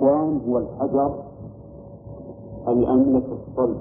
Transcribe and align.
الصفوان 0.00 0.40
هو 0.48 0.58
الحجر 0.58 1.14
الأملك 2.68 3.24
الصلب. 3.24 3.76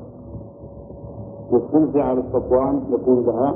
والسلسلة 1.52 2.04
على 2.04 2.20
الصفوان 2.20 2.82
يكون 2.92 3.26
لها 3.26 3.56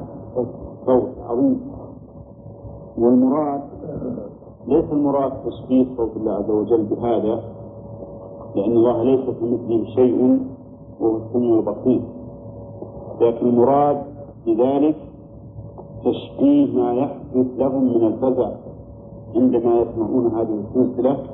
صوت 0.85 1.09
عظيم. 1.29 1.61
والمراد 2.97 3.61
ليس 4.67 4.85
المراد 4.91 5.31
تشبيه 5.45 5.85
صوت 5.97 6.17
الله 6.17 6.33
عز 6.33 6.49
وجل 6.49 6.83
بهذا 6.83 7.43
لأن 8.55 8.71
الله 8.71 9.03
ليس 9.03 9.25
كمثله 9.25 9.85
شيء 9.95 10.39
وهو 10.99 11.17
السميع 11.17 11.59
البصير. 11.59 12.01
لكن 13.21 13.47
المراد 13.47 14.03
بذلك 14.45 14.95
تشبيه 16.05 16.75
ما 16.75 16.93
يحدث 16.93 17.47
لهم 17.57 17.83
من 17.83 18.07
الفزع 18.07 18.49
عندما 19.35 19.79
يسمعون 19.79 20.27
هذه 20.27 20.59
السلسلة 20.59 21.32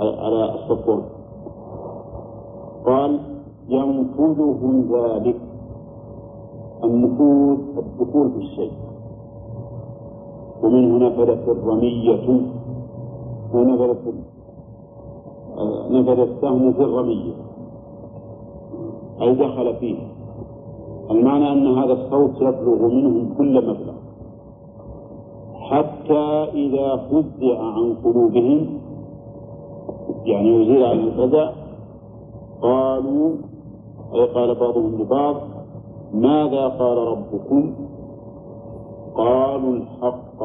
على 0.00 0.54
الصفوان 0.54 1.02
قال 2.86 3.20
ينفذهم 3.68 4.88
ذلك 4.92 5.36
النفوذ 6.84 7.58
الدخول 7.78 8.30
في 8.30 8.38
الشيء. 8.38 8.72
ومن 10.62 10.92
هنا 10.92 11.08
نفذت 11.08 11.48
الرمية. 11.48 12.40
ونفذت 13.54 14.14
نفذ 15.90 16.18
السهم 16.20 16.72
في 16.72 16.82
الرمية. 16.82 17.32
أي 19.22 19.34
دخل 19.34 19.74
فيه. 19.74 19.98
المعنى 21.10 21.52
أن 21.52 21.78
هذا 21.78 21.92
الصوت 21.92 22.36
يبلغ 22.36 22.88
منهم 22.88 23.34
كل 23.38 23.54
مبلغ. 23.68 23.94
حتى 25.54 26.24
إذا 26.54 26.96
فزع 26.96 27.58
عن 27.62 27.94
قلوبهم 28.04 28.66
يعني 30.24 30.48
يزيل 30.48 30.84
عن 30.84 30.98
الفزع 30.98 31.52
قالوا 32.62 33.32
أي 34.14 34.24
قال 34.24 34.54
بعضهم 34.54 35.02
لبعض 35.02 35.36
ماذا 36.12 36.68
قال 36.68 36.98
ربكم؟ 36.98 37.74
قالوا 39.14 39.72
الحق. 39.72 40.42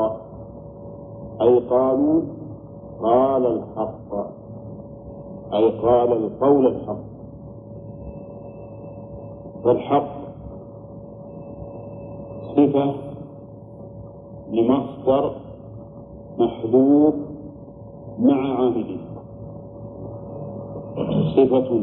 أي 1.41 1.59
قالوا 1.59 2.21
قال 3.01 3.45
الحق. 3.45 4.13
أي 5.53 5.69
قال 5.69 6.11
القول 6.11 6.67
الحق. 6.67 7.05
فالحق 9.63 10.15
صفة 12.55 12.93
لمصدر 14.51 15.31
محذوف 16.37 17.15
مع 18.19 18.55
عامله. 18.55 19.04
صفة 21.35 21.81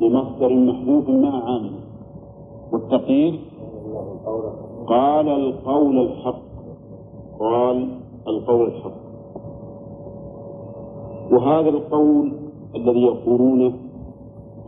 لمصدر 0.00 0.54
محذوف 0.54 1.08
مع 1.08 1.44
عامله 1.44 1.80
والتقييد 2.72 3.34
قال 4.86 5.28
القول 5.28 5.98
الحق. 5.98 6.42
قال 7.40 7.88
القول 8.28 8.66
الحق. 8.66 9.04
وهذا 11.30 11.68
القول 11.68 12.32
الذي 12.74 13.02
يقولونه 13.02 13.72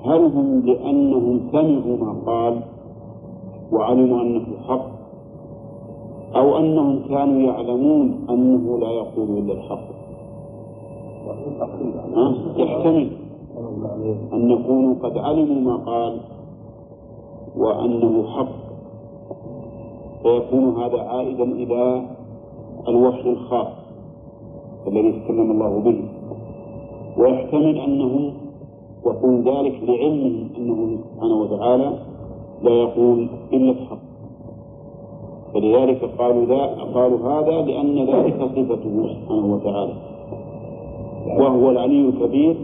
هل 0.05 0.25
هم 0.25 0.63
لأنهم 0.67 1.41
سمعوا 1.53 1.97
ما 1.97 2.17
قال 2.27 2.61
وعلموا 3.73 4.23
أنه 4.23 4.47
حق 4.69 4.87
أو 6.37 6.59
أنهم 6.59 7.01
كانوا 7.09 7.53
يعلمون 7.53 8.27
أنه 8.31 8.79
لا 8.79 8.91
يقول 8.91 9.39
إلا 9.39 9.53
الحق؟ 9.53 9.97
يحتمل 12.57 13.26
أن 14.33 14.51
يكونوا 14.51 14.95
قد 15.03 15.19
علموا 15.19 15.61
ما 15.61 15.77
قال 15.77 16.21
وأنه 17.57 18.27
حق. 18.27 18.67
فيكون 20.23 20.83
هذا 20.83 21.01
عائدا 21.01 21.45
إلى 21.45 22.03
الوحي 22.89 23.31
الخاص 23.31 23.69
الذي 24.87 25.13
تكلم 25.13 25.51
الله 25.51 25.79
به 25.81 26.05
ويحتمل 27.17 27.79
أنه 27.79 28.33
يقول 29.07 29.43
ذلك 29.43 29.75
لعلمه 29.83 30.47
أنه 30.57 30.99
سبحانه 31.15 31.35
وتعالى 31.35 31.93
لا 32.63 32.71
يقول 32.71 33.29
إلا 33.53 33.71
الحق. 33.71 33.99
فلذلك 35.55 36.05
قالوا 36.19 36.45
ذا 36.45 36.67
قالوا 36.95 37.19
هذا 37.19 37.63
لأن 37.63 37.99
ذلك 37.99 38.37
صفته 38.41 39.09
سبحانه 39.15 39.55
وتعالى 39.55 39.93
وهو 41.39 41.71
العلي 41.71 42.09
الكبير 42.09 42.57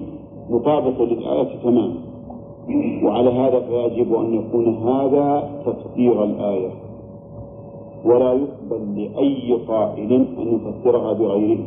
مطابق 0.53 1.03
للآية 1.03 1.63
تماما 1.63 1.95
وعلى 3.05 3.31
هذا 3.31 3.61
فيجب 3.61 4.15
أن 4.15 4.35
يكون 4.35 4.67
هذا 4.75 5.51
تفسير 5.67 6.25
الآية. 6.25 6.71
ولا 8.05 8.33
يقبل 8.33 8.97
لأي 8.97 9.53
قائل 9.69 10.13
أن 10.13 10.49
يفسرها 10.55 11.13
بغيره. 11.13 11.67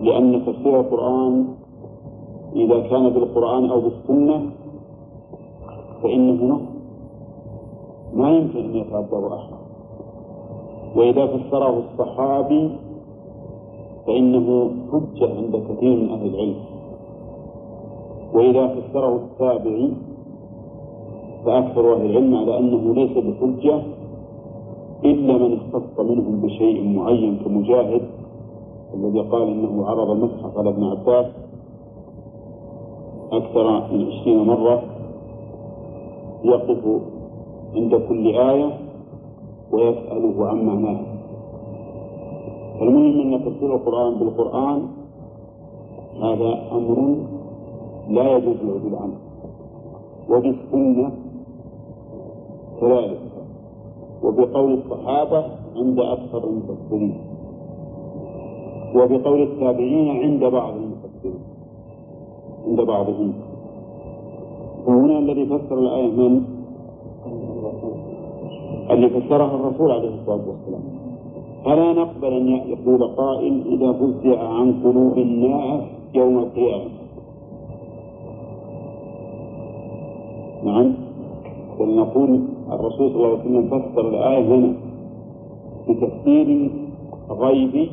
لأن 0.00 0.46
تفسير 0.46 0.80
القرآن 0.80 1.44
إذا 2.56 2.80
كان 2.80 3.08
بالقرآن 3.08 3.70
أو 3.70 3.80
بالسنة 3.80 4.50
فإنه 6.02 6.44
نص. 6.44 6.60
ما 8.14 8.30
يمكن 8.30 8.58
أن 8.58 8.76
يتعذر 8.76 9.34
أحد. 9.34 9.58
وإذا 10.96 11.26
فسره 11.26 11.82
الصحابي 11.92 12.70
فإنه 14.06 14.70
حجة 14.92 15.28
عند 15.36 15.62
كثير 15.68 15.96
من 15.96 16.10
أهل 16.10 16.26
العلم. 16.26 16.67
وإذا 18.32 18.66
فسره 18.66 19.14
التابعي 19.16 19.92
فأكثر 21.46 21.94
أهل 21.94 22.06
العلم 22.06 22.34
على 22.34 22.58
أنه 22.58 22.94
ليس 22.94 23.10
بحجة 23.18 23.82
إلا 25.04 25.38
من 25.38 25.52
اختص 25.58 26.00
منهم 26.00 26.40
بشيء 26.40 26.88
معين 26.98 27.38
كمجاهد 27.44 28.02
الذي 28.94 29.20
قال 29.20 29.42
إنه 29.42 29.86
عرض 29.86 30.10
المصحف 30.10 30.58
على 30.58 30.68
ابن 30.68 30.84
عباس 30.84 31.26
أكثر 33.32 33.92
من 33.92 34.06
عشرين 34.06 34.46
مرة 34.46 34.82
يقف 36.44 37.02
عند 37.74 37.94
كل 38.08 38.26
آية 38.26 38.78
ويسأله 39.72 40.46
عن 40.46 40.66
معناه. 40.66 41.00
فالمهم 42.80 43.34
أن 43.34 43.44
تفسير 43.44 43.74
القرآن 43.74 44.14
بالقرآن 44.18 44.88
هذا 46.22 46.62
أمر 46.72 47.16
لا 48.08 48.36
يجوز 48.36 48.56
العدول 48.64 48.94
عنه. 48.94 49.18
وبالسنة 50.30 51.10
كذلك 52.80 53.20
وبقول 54.22 54.72
الصحابة 54.72 55.44
عند 55.76 56.00
أكثر 56.00 56.44
المفسرين 56.44 57.14
وبقول 58.94 59.42
التابعين 59.42 60.22
عند 60.22 60.44
بعض 60.44 60.74
المفسرين 60.74 61.40
عند 62.66 62.80
بعضهم. 62.80 63.32
وهنا 64.86 65.18
الذي 65.18 65.46
فسر 65.46 65.78
الآية 65.78 66.10
من؟ 66.10 66.44
اللي 68.90 69.08
فسرها 69.10 69.54
الرسول 69.54 69.92
عليه 69.92 70.08
الصلاة 70.08 70.42
والسلام. 70.48 70.82
فلا 71.64 71.92
نقبل 71.92 72.32
أن 72.32 72.48
يقول 72.48 73.14
قائل 73.16 73.62
إذا 73.66 73.92
فزع 73.92 74.48
عن 74.48 74.82
قلوب 74.84 75.18
الناس 75.18 75.82
يوم 76.14 76.38
القيامة. 76.38 76.97
نعم. 80.68 80.94
ولنقول 81.78 82.40
الرسول 82.72 83.10
صلى 83.10 83.16
الله 83.16 83.28
عليه 83.28 83.40
وسلم 83.40 83.68
فسر 83.68 84.08
الآية 84.08 84.44
هنا. 84.54 84.72
بتفسير 85.88 86.70
غيبي 87.30 87.90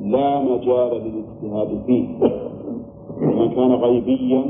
لا 0.00 0.40
مجال 0.40 0.90
للاجتهاد 1.04 1.82
فيه. 1.86 2.08
وما 3.22 3.46
كان 3.46 3.72
غيبيا 3.72 4.42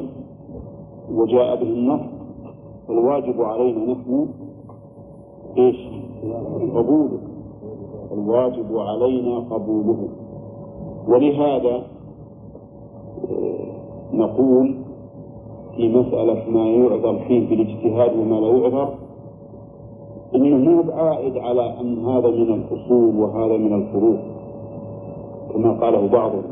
وجاء 1.12 1.56
به 1.56 1.68
النص 1.68 2.00
فالواجب 2.88 3.42
علينا 3.42 3.92
نحن 3.92 4.28
إيش؟ 5.58 5.76
قبوله. 6.74 7.18
الواجب 8.12 8.78
علينا 8.78 9.38
قبوله. 9.38 10.08
ولهذا 11.08 11.82
نقول 14.12 14.74
في 15.76 15.88
مسألة 15.88 16.50
ما 16.50 16.66
يعذر 16.68 17.18
فيه 17.28 17.48
بالاجتهاد 17.48 18.16
وما 18.18 18.34
لا 18.40 18.48
يعذر 18.48 18.94
أنه 20.34 20.56
مو 20.56 20.82
بعائد 20.82 21.36
على 21.38 21.80
أن 21.80 21.98
هذا 22.06 22.28
من 22.28 22.54
الأصول 22.54 23.16
وهذا 23.16 23.56
من 23.56 23.72
الفروع 23.72 24.16
كما 25.52 25.72
قاله 25.72 26.06
بعضهم 26.08 26.42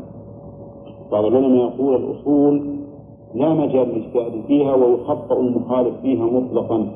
بعض 1.11 1.25
العلماء 1.25 1.73
يقول 1.73 1.95
الأصول 1.95 2.61
لا 3.35 3.53
مجال 3.53 3.87
للاجتهاد 3.89 4.41
فيها 4.47 4.75
ويخطأ 4.75 5.39
المخالف 5.39 6.01
فيها 6.01 6.25
مطلقا. 6.25 6.87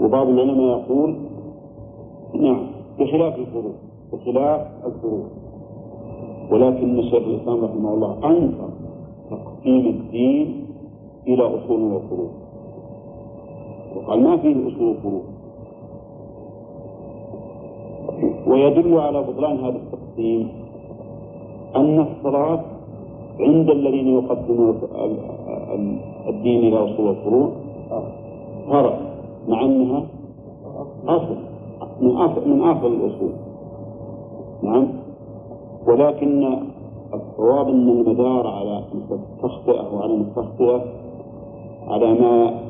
وبعض 0.00 0.28
العلماء 0.28 0.78
يقول 0.78 1.14
نعم 2.34 2.66
بخلاف 2.98 3.38
الفروع 3.38 3.72
بخلاف 4.12 4.66
الفروع 4.86 5.24
ولكن 6.50 7.02
شيخ 7.02 7.14
الإسلام 7.26 7.64
رحمه 7.64 7.94
الله 7.94 8.16
أنكر 8.24 8.68
تقسيم 9.60 9.86
الدين 9.86 10.66
إلى 11.28 11.42
أصول 11.42 11.82
وفروع 11.92 12.30
وقال 13.96 14.22
ما 14.22 14.36
فيه 14.36 14.52
أصول 14.68 14.96
وفروع 14.96 15.22
ويدل 18.46 18.98
على 18.98 19.22
بطلان 19.22 19.56
هذا 19.58 19.76
التقسيم 19.76 20.48
أن 21.76 22.00
الصلاة 22.00 22.60
عند 23.40 23.70
الذين 23.70 24.08
يقدمون 24.08 24.80
الدين 26.28 26.58
إلى 26.68 26.76
أصول 26.84 27.08
الفروع 27.10 27.50
فرع 28.68 28.98
مع 29.48 29.64
أنها 29.64 30.02
أصل 31.06 31.36
من 32.00 32.16
أصل 32.16 32.48
من 32.48 32.62
أصل 32.62 32.86
الأصول. 32.86 33.32
نعم. 34.62 34.88
ولكن 35.86 36.56
الصواب 37.14 37.68
أن 37.68 37.88
المدار 37.88 38.46
على 38.46 38.82
التخطئة 39.12 39.94
وعلى 39.94 40.14
التخطئة 40.14 40.84
على 41.88 42.14
ما 42.14 42.60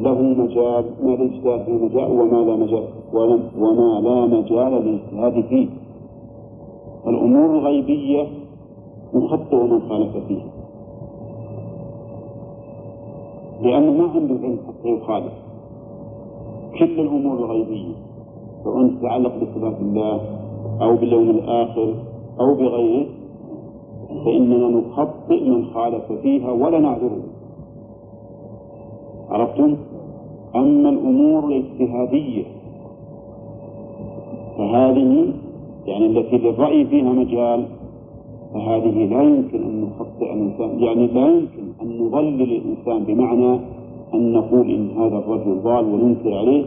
له 0.00 0.22
مجال 0.22 0.84
ما 1.02 1.10
للاجتهاد 1.10 1.64
فيه 1.64 1.72
مجال 1.72 2.20
وما 2.20 2.36
لا 2.36 2.56
مجال 2.56 2.84
وما 3.58 4.00
لا 4.00 4.26
مجال 4.26 5.00
للاجتهاد 5.12 5.44
فيه 5.48 5.68
الأمور 7.06 7.58
الغيبية 7.58 8.26
يخطئ 9.14 9.56
من 9.56 9.80
خالف 9.88 10.16
فيها. 10.28 10.50
لأنه 13.62 13.92
ما 13.92 14.10
عنده 14.14 14.34
علم 14.42 14.58
حتى 14.68 14.88
يخالف. 14.88 15.32
كل 16.78 17.00
الأمور 17.00 17.38
الغيبية 17.38 17.94
سواء 18.64 18.88
تتعلق 18.88 19.32
بصفات 19.36 19.80
الله 19.80 20.20
أو 20.80 20.96
باليوم 20.96 21.30
الآخر 21.30 21.94
أو 22.40 22.54
بغيره 22.54 23.06
فإننا 24.24 24.68
نخطئ 24.68 25.50
من 25.50 25.64
خالف 25.64 26.12
فيها 26.12 26.52
ولا 26.52 26.78
نعذره. 26.78 27.22
عرفتم؟ 29.30 29.76
أما 30.54 30.88
الأمور 30.88 31.44
الاجتهادية 31.44 32.44
فهذه 34.58 35.32
يعني 35.86 36.06
التي 36.06 36.38
للرأي 36.38 36.84
فيها 36.86 37.12
مجال 37.12 37.64
فهذه 38.54 39.06
لا 39.06 39.22
يمكن 39.22 39.62
أن 39.62 39.82
نخطئ 39.84 40.32
الإنسان 40.32 40.82
يعني 40.82 41.06
لا 41.06 41.26
يمكن 41.26 41.62
أن 41.82 41.98
نضلل 41.98 42.52
الإنسان 42.52 43.04
بمعنى 43.04 43.58
أن 44.14 44.32
نقول 44.32 44.70
إن 44.70 44.90
هذا 44.90 45.18
الرجل 45.18 45.60
ضال 45.62 45.84
وننكر 45.84 46.38
عليه 46.38 46.64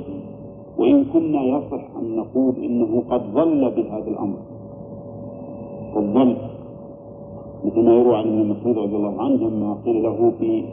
وإن 0.77 1.05
كنا 1.13 1.43
يصح 1.43 1.95
أن 2.01 2.15
نقول 2.15 2.55
إنه 2.63 3.03
قد 3.09 3.33
ضل 3.33 3.71
بهذا 3.71 4.07
الأمر. 4.07 4.37
قد 5.95 6.13
ضل. 6.13 6.35
مثل 7.65 7.79
ما 7.85 7.93
يروى 7.93 8.15
عن 8.15 8.27
ابن 8.27 8.49
مسعود 8.49 8.77
رضي 8.77 8.95
الله 8.95 9.21
عنه 9.21 9.35
لما 9.35 9.77
قيل 9.85 10.03
له 10.03 10.31
في 10.39 10.63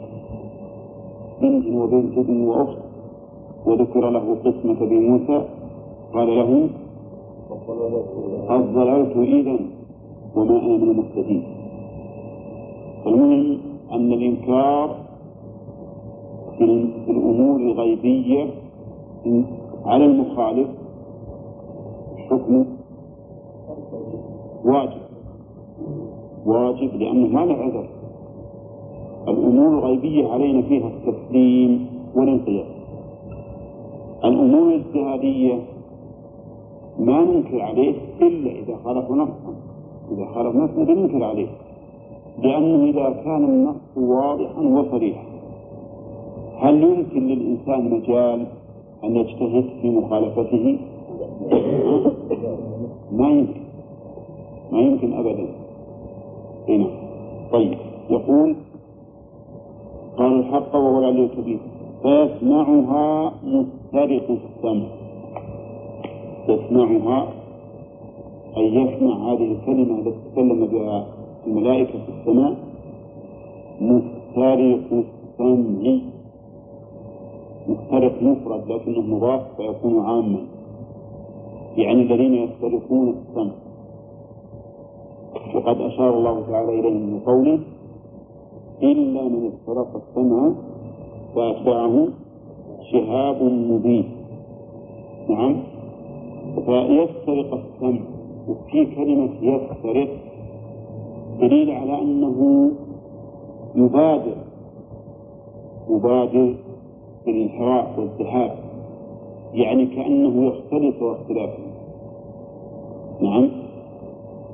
بنت 1.41 1.65
وبنت 1.75 2.17
ابن 2.17 2.41
وأخت 2.43 2.77
وذكر 3.65 4.09
له 4.09 4.35
قسمة 4.45 4.79
بموسى 4.89 5.45
قال 6.13 6.27
له 6.27 6.69
قد 8.49 8.73
ضللت 8.73 9.17
إذا 9.17 9.59
وما 10.35 10.59
أنا 10.65 10.77
من 10.77 10.89
المهتدين. 10.89 11.43
المهم 13.07 13.57
أن 13.91 14.13
الإنكار 14.13 14.95
في 16.57 16.63
الأمور 17.11 17.59
الغيبية 17.59 18.47
على 19.85 20.05
المخالف 20.05 20.67
حكمه 22.29 22.65
واجب. 24.65 25.01
واجب 26.45 26.95
لأنه 26.95 27.27
ما 27.27 27.45
له 27.45 27.53
عذر. 27.53 27.85
الأمور 29.27 29.79
الغيبية 29.79 30.27
علينا 30.27 30.61
فيها 30.61 30.87
التسليم 30.87 31.85
والانقياد. 32.15 32.65
الأمور 34.25 34.67
الاجتهادية 34.67 35.59
ما 36.99 37.23
ننكر 37.23 37.61
عليه 37.61 37.93
إلا 38.21 38.51
إذا 38.51 38.75
خالف 38.83 39.11
نصا 39.11 39.53
إذا 40.11 40.25
خالف 40.25 40.55
نصا 40.55 40.83
بننكر 40.83 41.23
عليه. 41.23 41.47
لأنه 42.43 42.83
إذا 42.83 43.09
كان 43.25 43.43
النص 43.43 43.97
واضحا 43.97 44.61
وصريحا 44.61 45.23
هل 46.59 46.83
يمكن 46.83 47.27
للإنسان 47.27 47.89
مجال 47.89 48.45
أن 49.03 49.15
يجتهد 49.15 49.65
في 49.81 49.89
مخالفته؟ 49.89 50.77
ما 53.11 53.29
يمكن. 53.29 53.61
ما 54.71 54.79
يمكن 54.79 55.13
أبدا. 55.13 55.47
هنا 56.69 56.87
طيب. 57.51 57.77
يقول 58.09 58.55
قال 60.17 60.39
الحق 60.39 60.75
وهو 60.75 60.99
العلي 60.99 61.23
الكبير. 61.23 61.59
فيسمعها 62.01 63.33
مسترق 63.43 64.31
السمع. 64.31 64.87
يسمعها 66.49 67.27
أي 68.57 68.75
يسمع 68.75 69.31
هذه 69.31 69.51
الكلمة 69.51 69.99
التي 69.99 70.17
تكلم 70.31 70.65
بها 70.65 71.05
الملائكة 71.47 71.91
في 71.91 72.11
السماء 72.19 72.55
مسترق 73.81 75.03
السمع. 75.31 75.99
مسترق 77.67 78.23
مفرد 78.23 78.71
لكنه 78.71 79.01
مضاف 79.01 79.41
فيكون 79.57 79.99
عاما. 80.05 80.39
يعني 81.77 82.01
الذين 82.01 82.33
يسترقون 82.33 83.09
السمع. 83.09 83.60
وقد 85.55 85.81
أشار 85.81 86.17
الله 86.17 86.41
تعالى 86.51 86.79
إليه 86.79 86.99
من 86.99 87.19
قوله 87.25 87.59
إلا 88.83 89.23
من 89.23 89.51
استرق 89.53 89.95
السمع 89.95 90.51
فأتبعه 91.35 92.07
شهاب 92.91 93.43
مبين. 93.43 94.11
نعم. 95.29 95.57
فيسترق 96.55 97.53
السمع 97.53 97.99
وفي 98.47 98.85
كلمة 98.85 99.29
يسترق 99.41 100.09
دليل 101.39 101.71
على 101.71 102.01
أنه 102.01 102.71
يبادر 103.75 104.35
يبادر 105.89 106.55
بالانحراف 107.25 107.99
والذهاب 107.99 108.55
يعني 109.53 109.85
كأنه 109.85 110.45
يختلف 110.47 111.03
اختلافا 111.03 111.63
نعم. 113.21 113.49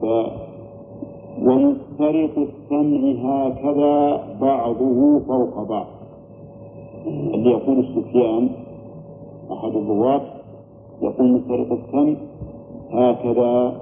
ف 0.02 0.06
ومفترق 1.42 2.38
السمع 2.38 3.02
هكذا 3.24 4.24
بعضه 4.42 5.20
فوق 5.20 5.64
بعض. 5.70 5.88
اللي 7.08 7.52
يقول 7.52 7.86
سفيان 7.96 8.50
أحد 9.52 9.76
الرواة 9.76 10.22
يقول 11.02 11.32
مفترق 11.32 11.72
السمع 11.72 12.16
هكذا 12.92 13.82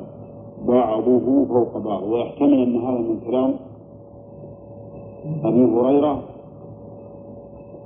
بعضه 0.68 1.46
فوق 1.46 1.77
بعض. 1.77 2.03
ويحتمل 2.03 2.63
أن 2.63 2.75
هذا 2.75 2.98
من 2.98 3.20
كلام 3.27 3.56
أبي 5.44 5.65
هريرة 5.65 6.22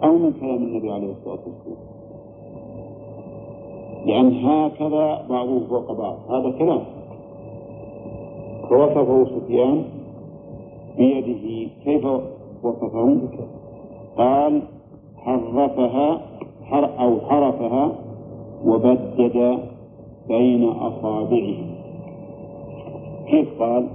أو 0.04 0.18
من 0.18 0.34
كلام 0.42 0.56
النبي 0.56 0.92
عليه 0.92 1.12
الصلاة 1.12 1.40
والسلام. 1.48 1.90
يعني 4.06 4.46
هكذا 4.48 5.26
بعضه 5.30 5.60
فوق 5.60 5.92
بعض. 5.92 6.16
هذا 6.30 6.52
كلام. 6.60 6.82
فوصفه 8.70 9.26
سفيان 9.26 9.84
بيده. 10.98 11.72
كيف 11.84 12.06
وصفه؟ 12.64 13.18
قال 14.18 14.62
حرفها 15.18 16.22
حر 16.64 16.86
أو 17.00 17.20
حرفها 17.20 17.92
وبدد 18.66 19.60
بين 20.28 20.70
أصابعه. 20.70 21.56
كيف 23.28 23.62
قال؟ 23.62 23.88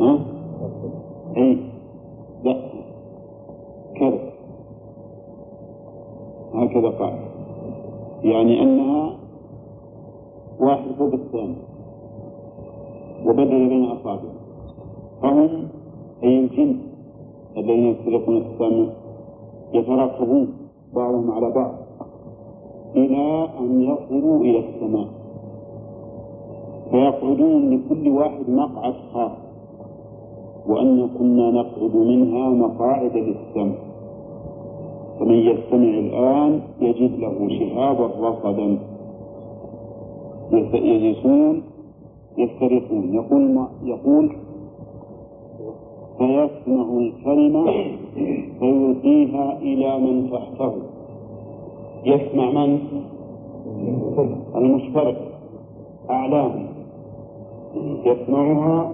ها؟ 0.00 0.18
أي 1.36 1.58
لا. 2.44 2.56
كذا. 3.96 4.18
هكذا 6.54 6.88
قال. 6.88 7.18
يعني 8.22 8.62
أنها 8.62 9.16
واحد 10.60 10.92
فوق 10.98 11.12
الثاني. 11.12 11.73
وبدل 13.26 13.68
بين 13.68 13.84
أصابعه 13.84 14.34
فهم 15.22 15.68
أي 16.24 16.40
الجن 16.40 16.76
الذين 17.56 17.84
يسترقون 17.86 18.36
السمع 18.36 18.86
يتراقبون 19.72 20.48
بعضهم 20.94 21.30
على 21.30 21.50
بعض 21.50 21.74
إلى 22.96 23.48
أن 23.60 23.82
يصلوا 23.82 24.40
إلى 24.40 24.58
السماء. 24.58 25.08
فيقعدون 26.90 27.70
لكل 27.70 28.08
واحد 28.08 28.50
مقعد 28.50 28.94
خاص 29.12 29.32
وأن 30.66 31.08
كنا 31.18 31.50
نقعد 31.50 31.96
منها 31.96 32.48
مقاعد 32.48 33.16
للسمع. 33.16 33.74
فمن 35.20 35.34
يستمع 35.34 35.98
الآن 35.98 36.60
يجد 36.80 37.18
له 37.18 37.48
شهابا 37.48 38.06
رصدا. 38.06 38.78
يجلسون 40.74 41.62
يفترقون 42.38 43.14
يقول 43.14 43.42
ما 43.54 43.68
يقول 43.84 44.36
فيسمع 46.18 46.98
الكلمة 46.98 47.64
فيلقيها 48.60 49.58
إلى 49.58 49.98
من 49.98 50.30
تحته. 50.30 50.72
يسمع 52.04 52.50
من؟ 52.50 52.78
المشترك 54.54 55.16
أعلام 56.10 56.66
يسمعها 58.04 58.92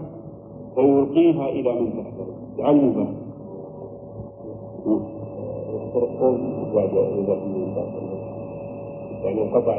فيلقيها 0.75 1.49
إلى 1.49 1.81
من 1.81 1.91
تحته. 1.91 2.27
جعل 2.59 2.91
به 2.91 3.07
يعني 9.25 9.43
انقطع 9.43 9.75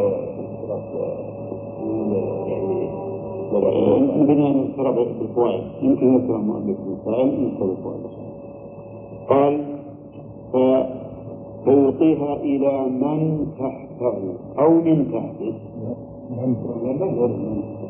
يعني 2.47 3.10
أن 3.57 4.29
يذكر 4.29 4.91
بالفوائد. 4.91 5.63
يمكن 5.81 6.13
يذكر 6.13 6.35
المؤلف 6.35 6.77
بالفوائد 6.87 7.33
يذكر 7.33 7.65
بالفوائد 7.65 8.01
قال 9.29 9.61
فيلقيها 11.65 12.33
إلى 12.35 12.85
من 12.89 13.47
تحته 13.59 14.13
أو 14.59 14.73
من 14.73 15.11
تحته. 15.11 15.53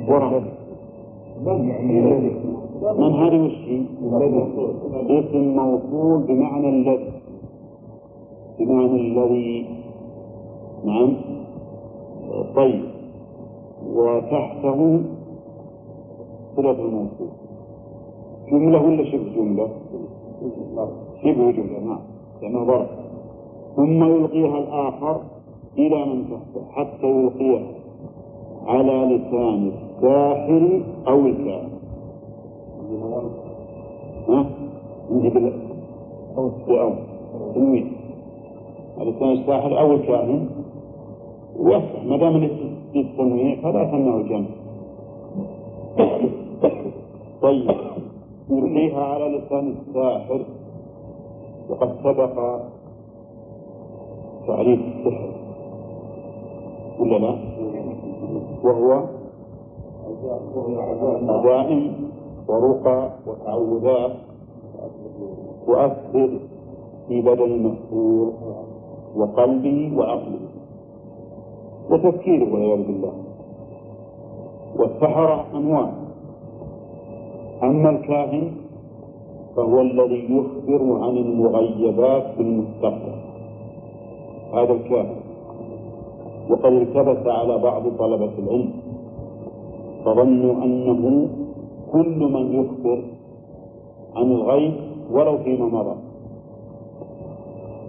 ورا 0.07 0.41
من 2.97 3.13
هذا 3.13 3.43
وش 3.43 3.53
اسم 5.09 5.55
موصول 5.55 6.23
بمعنى 6.23 6.69
الذي. 6.69 7.11
بمعنى 8.59 8.95
الذي. 8.95 9.65
نعم. 10.85 11.13
طيب. 12.55 12.83
وتحته 13.95 15.01
صلة 16.55 16.71
الموصول 16.71 17.29
جملة 18.51 18.81
ولا 18.81 19.03
شبه 19.03 19.35
جملة؟ 19.35 19.67
شبه 21.23 21.51
جملة 21.51 21.79
نعم. 21.79 21.99
لأنه 22.41 22.65
ظرف 22.65 22.89
ثم 23.75 24.03
يلقيها 24.03 24.57
الآخر 24.57 25.21
إلى 25.77 26.05
من 26.05 26.23
تحته 26.23 26.71
حتى 26.71 27.07
يلقيها 27.07 27.67
على 28.65 29.15
لسان 29.15 29.71
الساحر 29.71 30.81
أو 31.07 31.19
الكاهن 31.19 31.69
ها؟ 34.29 34.45
نجيب 35.11 35.53
أو 36.37 36.49
تنوين. 37.55 37.91
على 38.97 39.11
لسان 39.11 39.31
الساحر 39.31 39.79
أو 39.79 39.91
الكاهن 39.91 40.47
ويصح 41.59 42.03
ما 42.05 42.17
دام 42.17 42.49
التنوين 42.95 43.61
فلا 43.61 43.83
تمنع 43.83 44.15
الجمع 44.15 44.60
طيب. 47.41 47.71
يلقيها 48.49 49.03
على 49.03 49.37
لسان 49.37 49.75
الساحر. 49.87 50.45
وقد 51.69 51.95
سبق 52.03 52.59
تعريف 54.47 54.79
السحر. 54.79 55.31
ولا 56.99 57.17
لا؟ 57.17 57.35
وهو 58.63 59.03
عزائم 61.29 61.93
ورقى 62.47 63.09
وتعوذات 63.27 64.11
تؤثر 65.65 66.39
في 67.07 67.21
بدن 67.21 67.43
المسحور 67.43 68.33
وقلبه 69.15 69.91
وعقله 69.97 70.39
وتفكيره 71.89 72.53
والعياذ 72.53 72.87
بالله. 72.87 73.13
والسحرة 74.81 75.45
أنواع. 75.53 75.89
أما 77.63 77.89
الكاهن 77.89 78.51
فهو 79.55 79.81
الذي 79.81 80.35
يخبر 80.35 81.03
عن 81.03 81.17
المغيبات 81.17 82.23
في 82.35 82.41
المستقبل. 82.41 83.15
هذا 84.53 84.73
الكاهن. 84.73 85.15
وقد 86.49 86.73
التبس 86.73 87.27
على 87.27 87.57
بعض 87.57 87.83
طلبة 87.99 88.31
العلم. 88.39 88.73
فظنوا 90.05 90.63
أنه 90.63 91.29
كل 91.91 92.19
من 92.19 92.45
يخبر 92.55 93.03
عن 94.15 94.31
الغيب 94.31 94.73
ولو 95.11 95.37
فيما 95.37 95.65
مضى. 95.65 95.95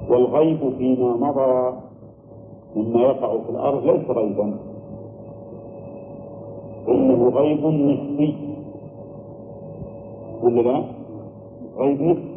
والغيب 0.09 0.73
فيما 0.79 1.17
مضى 1.17 1.77
مما 2.77 3.01
يقع 3.01 3.39
في 3.39 3.51
الأرض 3.51 3.87
ليس 3.87 4.11
غيبا 4.11 4.55
إنه 6.89 7.29
غيب 7.29 7.67
نسبي 7.67 8.35
ولا 10.43 10.61
لا؟ 10.61 10.83
غيب 11.79 12.03
نسبي 12.03 12.33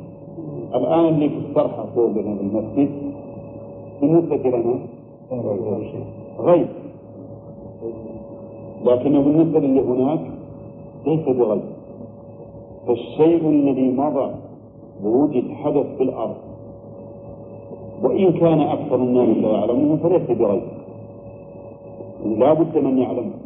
الآن 0.75 1.05
اللي 1.05 1.29
في 1.29 1.35
الصرحة 1.37 1.85
فوق 1.95 2.09
المسجد 2.09 2.89
بالنسبة 4.01 4.35
لنا 4.35 4.79
غيب. 6.39 6.67
لكنه 8.85 9.21
بالنسبة 9.21 9.59
للي 9.59 9.81
هناك 9.81 10.19
ليس 11.05 11.25
بغيب. 11.37 11.61
فالشيء 12.87 13.49
الذي 13.49 13.91
مضى 13.91 14.31
ووجد 15.03 15.51
حدث 15.51 15.85
في 15.97 16.03
الأرض. 16.03 16.35
وإن 18.03 18.33
كان 18.33 18.61
أكثر 18.61 18.95
الناس 18.95 19.37
لا 19.37 19.49
يعلمونه 19.49 19.95
فليس 19.95 20.37
بغيب. 20.37 20.63
لا 22.25 22.53
بد 22.53 22.77
من 22.77 22.97
يعلمه. 22.97 23.44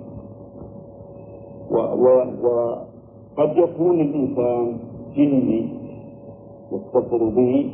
وقد 1.72 3.58
يكون 3.58 4.02
الإنسان 4.02 4.78
جني 5.16 5.68
يتصل 6.72 7.30
به 7.32 7.72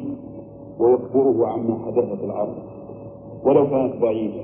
ويخبره 0.80 1.48
عما 1.48 1.80
حدث 1.86 2.20
في 2.20 2.26
الأرض 2.26 2.56
ولو 3.46 3.70
كانت 3.70 3.96
بعيدة. 4.02 4.44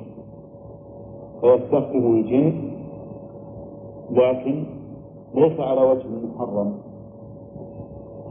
فيستخدم 1.42 2.16
الجن 2.16 2.54
لكن 4.12 4.64
ليس 5.36 5.60
على 5.60 5.82
وجه 5.82 6.06
محرم. 6.36 6.74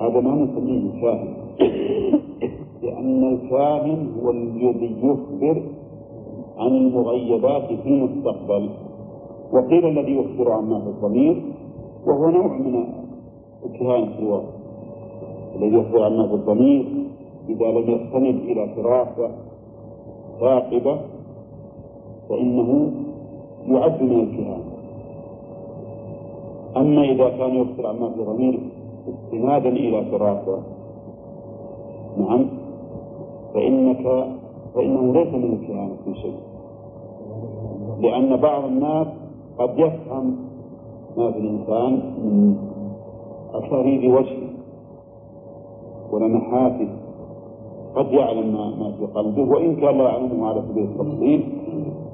هذا 0.00 0.20
ما 0.20 0.34
نسميه 0.34 1.00
كاهن 1.02 1.34
لأن 2.82 3.24
الكاهن 3.34 4.12
هو 4.22 4.30
الذي 4.30 4.96
يخبر 5.02 5.62
عن 6.58 6.66
المغيبات 6.76 7.66
في 7.66 7.88
المستقبل. 7.88 8.70
وقيل 9.52 9.86
الذي 9.98 10.16
يخبر 10.16 10.52
عما 10.52 10.80
في 10.80 10.86
الضمير 10.86 11.42
وهو 12.06 12.30
نوع 12.30 12.46
من 12.46 12.84
الكهان 13.66 14.06
في 14.12 14.18
الوقت 14.18 14.44
الذي 15.56 15.76
يخبر 15.76 16.02
عما 16.04 16.28
في 16.28 16.34
الضمير 16.34 16.84
إذا 17.48 17.66
لم 17.66 17.90
يستند 17.90 18.40
إلى 18.44 18.68
فراسة 18.76 19.30
ثاقبة 20.40 21.00
فإنه 22.28 22.90
يعد 23.68 24.02
من 24.02 24.20
الكهان 24.20 24.60
أما 26.76 27.02
إذا 27.04 27.28
كان 27.28 27.54
يخبر 27.54 27.86
عما 27.86 28.10
في 28.10 28.22
ضمير 28.22 28.60
استنادا 29.08 29.68
إلى 29.68 30.04
فراسة 30.10 30.58
نعم 32.18 32.46
فإنك 33.54 34.26
فإنه 34.74 35.12
ليس 35.12 35.34
من 35.34 35.52
الكهانة 35.52 35.96
في 36.04 36.14
شيء. 36.14 36.34
لأن 38.00 38.36
بعض 38.36 38.64
الناس 38.64 39.06
قد 39.60 39.78
يفهم 39.78 40.36
ما 41.16 41.30
في 41.30 41.38
الإنسان 41.38 41.92
من 42.24 42.56
أسارير 43.54 44.14
وجهه. 44.14 44.50
ولمحاته 46.12 46.88
قد 47.96 48.12
يعلم 48.12 48.52
ما, 48.52 48.92
في 48.98 49.06
قلبه 49.06 49.42
وإن 49.42 49.76
كان 49.76 49.98
لا 49.98 50.04
يعلمه 50.04 50.46
على 50.48 50.62
سبيل 50.68 50.84
التفصيل 50.84 51.42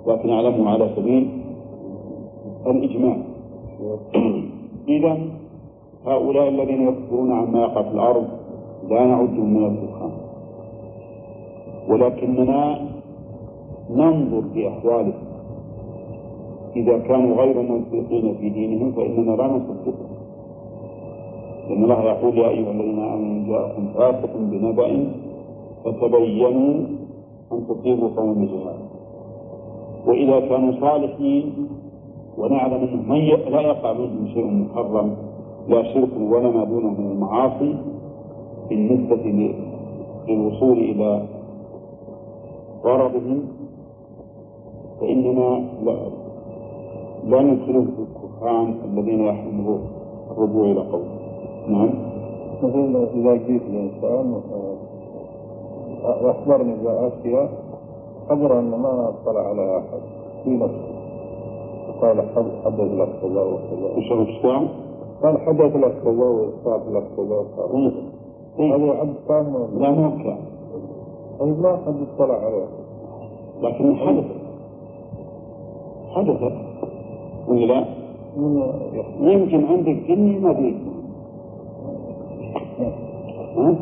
لكن 0.06 0.28
يعلمه 0.28 0.70
على 0.70 0.90
سبيل 0.96 1.28
الإجمال 2.66 3.22
إذا 4.88 5.18
هؤلاء 6.06 6.48
الذين 6.48 6.88
يخبرون 6.88 7.32
عما 7.32 7.58
يقع 7.62 7.82
في 7.82 7.90
الأرض 7.90 8.26
لا 8.90 9.06
نعدهم 9.06 9.54
من 9.54 9.64
الفقهاء 9.66 10.10
ولكننا 11.88 12.78
ننظر 13.90 14.42
في 14.54 14.68
أحوالهم. 14.68 15.12
إذا 16.76 16.98
كانوا 16.98 17.36
غير 17.36 17.62
موثوقين 17.62 18.34
في 18.40 18.48
دينهم 18.48 18.92
فإننا 18.92 19.30
لا 19.36 19.46
نصدقهم 19.46 20.16
لأن 21.68 21.84
الله 21.84 22.02
يقول 22.04 22.38
يا 22.38 22.48
أيها 22.48 22.70
الذين 22.70 22.98
آمنوا 22.98 23.48
جاءكم 23.48 23.88
فاسق 23.94 24.30
بنبأ 24.36 25.06
فتبينوا 25.84 26.74
أن 27.52 27.66
تصيبوا 27.68 28.08
قوم 28.16 28.44
جهال 28.44 28.78
وإذا 30.06 30.40
كانوا 30.48 30.72
صالحين 30.80 31.52
ونعلم 32.38 32.74
أنهم 32.74 33.14
لا 33.52 33.60
يقع 33.60 33.92
منهم 33.92 34.28
شيء 34.34 34.46
محرم 34.46 35.16
لا 35.68 35.82
شرك 35.94 36.08
ولا 36.20 36.50
ما 36.50 36.64
دونه 36.64 36.88
من 37.00 37.10
المعاصي 37.12 37.74
بالنسبة 38.68 39.52
للوصول 40.28 40.78
إلى 40.78 41.22
غرضهم 42.84 43.42
فإننا 45.00 45.64
لا 45.84 46.25
ندخلهم 47.26 47.86
في 47.86 48.02
الكهان 48.02 48.74
الذين 48.84 49.20
يحملون 49.20 49.80
الرجوع 50.30 50.64
إلى 50.64 50.80
قوم. 50.80 51.08
نعم. 51.68 51.90
مثلا 52.62 53.06
إذا 53.14 53.34
جيت 53.34 53.62
الإنسان 53.62 54.40
وأخبرني 56.22 56.74
بأشياء 56.74 57.50
خبر 58.28 58.58
أن 58.58 58.70
ما 58.70 59.08
أطلع 59.08 59.40
على 59.40 59.78
أحد. 59.78 60.00
في 60.44 60.50
نفسه. 60.50 60.96
قال 62.00 62.22
حدث 62.64 62.80
لك 62.80 63.08
كذا 63.22 63.42
وكذا 63.42 63.96
وش 63.96 64.12
الإسلام؟ 64.12 64.68
قال 65.22 65.40
حدث 65.40 65.76
لك 65.76 65.94
كذا 66.04 66.24
وصار 66.24 66.80
لك 66.90 67.04
كذا 67.16 67.36
وصار 67.36 67.92
هذا 68.58 68.94
حد 69.00 69.14
كان 69.28 69.68
لا 69.78 69.90
مو 69.90 70.10
كان. 70.10 70.38
طيب 71.40 71.60
ما 71.60 71.76
حد 71.86 71.94
اطلع 72.14 72.34
عليه. 72.34 72.66
لكن 73.62 73.96
حدث. 73.96 74.24
حدث. 76.14 76.65
ولا 77.48 77.84
يمكن 79.20 79.64
عندك 79.64 79.96
جني 80.08 80.38
ما 80.38 80.54
فيك 80.54 80.76
ها؟ 83.56 83.76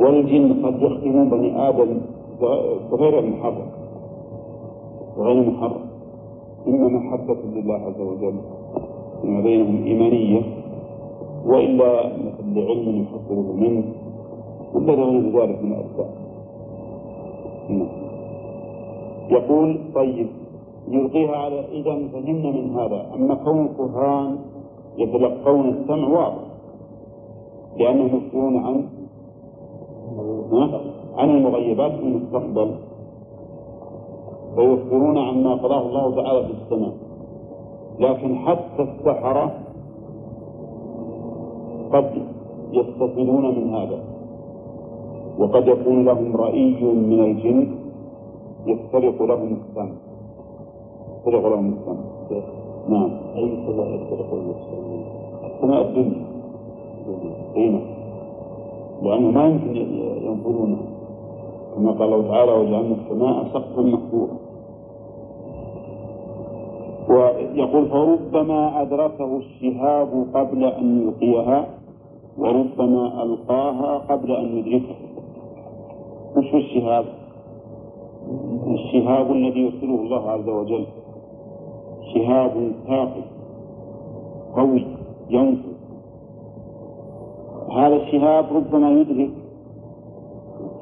والجن 0.00 0.66
قد 0.66 0.82
يخدمون 0.82 1.28
بني 1.30 1.68
آدم 1.68 2.00
بغير 2.90 3.18
المحرم. 3.18 3.68
وغير 5.16 5.42
المحرم. 5.42 5.84
إما 6.68 6.88
محبة 6.88 7.36
لله 7.54 7.74
عز 7.74 8.00
وجل. 8.00 8.34
فيما 9.22 9.40
بينهم 9.40 9.84
إيمانية. 9.84 10.42
وإلا 11.46 12.06
مثل 12.06 12.54
لعلم 12.54 13.02
يحصله 13.02 13.52
منه. 13.52 13.84
ولا 14.74 14.92
غير 14.92 15.20
ذلك 15.20 15.64
من 15.64 15.72
الأسباب. 15.72 16.10
نعم. 17.68 18.03
يقول 19.30 19.78
طيب 19.94 20.26
يلقيها 20.88 21.36
على 21.36 21.60
إذا 21.60 22.08
فهمنا 22.12 22.50
من 22.50 22.70
هذا. 22.76 23.14
أما 23.14 23.34
كون 23.34 23.66
الكهان 23.66 24.38
يتلقون 24.98 25.68
السمع 25.68 26.08
واضح 26.08 26.44
لأنهم 27.78 28.06
يخبرون 28.06 28.56
عن 28.56 28.84
عن 31.16 31.30
المغيبات 31.30 31.92
في 31.92 32.02
المستقبل 32.02 32.74
ويخبرون 34.56 35.18
عما 35.18 35.54
قضاه 35.54 35.82
الله 35.86 36.22
تعالى 36.22 36.44
في 36.46 36.52
السماء. 36.62 36.92
لكن 37.98 38.34
حتى 38.36 38.82
السحرة 38.82 39.52
قد 41.92 42.10
يستفيدون 42.72 43.58
من 43.58 43.74
هذا 43.74 43.98
وقد 45.38 45.68
يكون 45.68 46.04
لهم 46.04 46.36
رأي 46.36 46.82
من 46.82 47.20
الجن 47.20 47.73
يختلق 48.66 49.22
لهم 49.22 49.56
السمع 49.68 49.92
يختلق 51.16 51.48
لهم 51.48 51.72
السمع 51.72 52.04
نعم. 52.88 53.10
أي 53.36 53.56
سماء 53.66 53.88
يختلق 53.94 54.34
المسلمين 54.34 55.04
السماء 55.54 55.82
الدنيا. 55.82 56.26
أي 57.56 57.70
نعم. 57.70 57.80
لأنه 59.02 59.30
ما 59.30 59.46
يمكن 59.46 59.76
ينفذونه. 60.26 60.76
كما 61.74 61.90
قال 61.90 62.12
الله 62.12 62.28
تعالى 62.28 62.52
وجعلنا 62.52 62.96
السماء 63.04 63.44
سقفا 63.52 63.82
محفورا 63.82 64.36
ويقول 67.08 67.88
فربما 67.88 68.82
أدركه 68.82 69.36
الشهاب 69.36 70.26
قبل 70.34 70.64
أن 70.64 71.02
يلقيها 71.02 71.66
وربما 72.38 73.22
ألقاها 73.22 73.98
قبل 73.98 74.32
أن 74.32 74.58
يدركه 74.58 74.94
وش 76.36 76.54
الشهاب؟ 76.54 77.04
الشهاب 78.66 79.30
الذي 79.30 79.60
يرسله 79.60 80.00
الله 80.00 80.30
عز 80.30 80.48
وجل. 80.48 80.86
شهاب 82.14 82.72
ثاقب 82.86 83.24
قوي 84.56 84.86
ينفذ 85.30 85.74
هذا 87.76 87.96
الشهاب 87.96 88.44
ربما 88.56 88.90
يدرك 88.90 89.30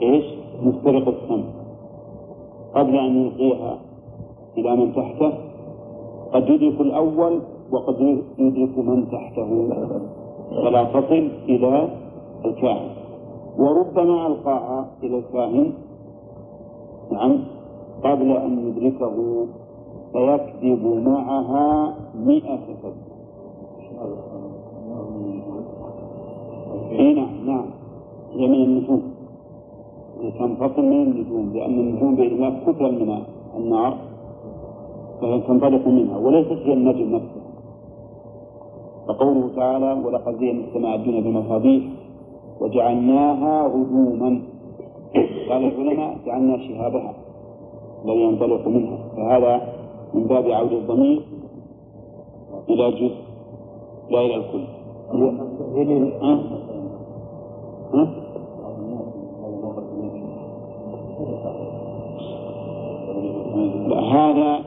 إيش؟ 0.03 0.25
مسترق 0.63 1.09
السمع. 1.09 1.45
قبل 2.75 2.97
أن 2.97 3.17
يلقيها 3.17 3.79
إلى 4.59 4.77
من 4.77 4.95
تحته 4.95 5.33
قد 6.33 6.49
يدرك 6.49 6.81
الأول 6.81 7.41
وقد 7.73 8.01
يدرك 8.39 8.79
من 8.79 9.11
تحته. 9.11 9.69
فلا 10.51 10.85
تصل 10.85 11.29
إلى 11.49 11.89
الكاهن. 12.45 12.91
وربما 13.59 14.27
ألقاها 14.27 14.91
إلى 15.03 15.19
الكاهن 15.19 15.73
نعم. 17.13 17.39
قبل 18.05 18.31
أن 18.33 18.53
يدركه 18.69 19.47
فيكذب 20.13 20.85
معها 21.07 21.95
مئة 22.27 22.57
كذب 22.57 22.95
اي 26.93 27.15
نعم 27.15 27.47
نعم. 27.47 27.65
هي 28.33 28.47
من 28.49 28.55
النجوم. 28.55 29.03
تنفصل 30.39 30.83
من 30.83 31.03
النجوم 31.03 31.53
لأن 31.55 31.79
النجوم 31.79 32.15
بإذن 32.17 32.35
الله 32.35 32.61
كتل 32.67 32.93
من 33.07 33.19
النار 33.57 33.99
فهي 35.21 35.41
تنطلق 35.41 35.89
منها 35.89 36.17
وليست 36.19 36.53
هي 36.53 36.73
النجم 36.73 37.17
نفسه 37.17 37.43
فقوله 39.09 39.51
تعالى 39.57 39.93
ولقد 40.05 40.39
زينا 40.39 40.61
السماء 40.69 40.97
الدنيا 40.97 41.21
بمصابيح 41.21 41.85
وجعلناها 42.61 43.67
رجوما 43.67 44.43
قال 45.53 45.65
العلماء 45.65 46.17
جعلنا 46.27 46.59
شهابها 46.59 47.15
الذي 48.05 48.21
ينطلق 48.21 48.69
منها 48.69 48.99
فهذا 49.17 49.75
من 50.15 50.25
باب 50.25 50.51
عود 50.51 50.73
الضمير 50.73 51.23
إلى 52.69 52.91
جزء 52.91 53.17
لا 54.11 54.21
إلى 54.21 54.37
الكل. 54.37 54.65
ها؟ 57.95 58.23
هذا 64.13 64.65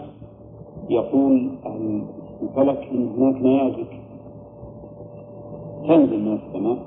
يقول 0.90 1.50
أهل 1.66 2.02
الفلك 2.42 2.88
إن 2.92 3.08
هناك 3.18 3.42
نيازك 3.42 4.00
تنزل 5.88 6.20
من 6.20 6.34
السماء 6.34 6.78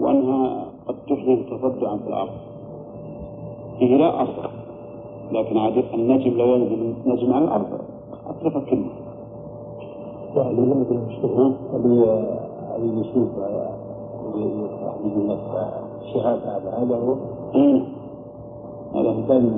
وأنها 0.00 0.64
قد 0.88 0.96
تحدث 1.06 1.50
تصدعا 1.50 1.96
في 1.96 2.08
الأرض 2.08 2.57
فيه 3.78 3.96
لا 3.96 4.22
أصل 4.22 4.50
لكن 5.32 5.58
عاد 5.58 5.84
النجم 5.94 6.38
لو 6.38 6.46
ينزل 6.46 6.94
نجم 7.06 7.32
على 7.32 7.44
الأرض 7.44 7.66
أطلق 8.26 8.64
كلمة. 8.64 8.90
يعني 10.36 10.58
يمكن 10.58 10.98
اللي 11.74 12.28
اللي 12.76 13.00
يشوف 13.00 13.28
شهادة 16.14 16.56
هذا 16.56 16.70
هذا 16.70 16.96
هو 16.96 17.16
إيه. 17.54 17.82
هذا 18.94 19.26
ثاني 19.28 19.50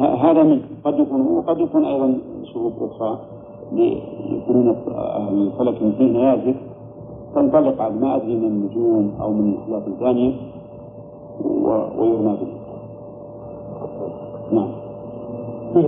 هذا 0.00 0.42
من 0.42 0.60
قد 0.84 0.98
يكون 0.98 1.20
وقد 1.20 1.60
يكون 1.60 1.84
أيضا 1.84 2.18
شروط 2.44 2.72
أخرى 2.82 3.18
ليكونون 3.72 4.76
أهل 4.88 5.42
الفلك 5.42 5.94
فيه 5.98 6.04
نيازك 6.04 6.56
تنطلق 7.34 7.82
على 7.82 7.94
ما 7.94 8.16
أدري 8.16 8.36
من 8.36 8.44
النجوم 8.44 9.12
أو 9.20 9.32
من 9.32 9.54
الخلاف 9.54 9.88
الثانية 9.88 10.32
ويرمى 11.98 12.36
به. 12.36 12.59
نعم. 14.52 14.70
فيه 15.74 15.80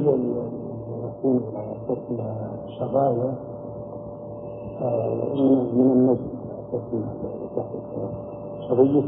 يكون 1.05 1.41
حكم 1.89 2.17
شغاله 2.79 3.35
من 5.73 5.91
النجم 5.93 6.29
حكم 6.73 7.03
شغيه 8.69 9.03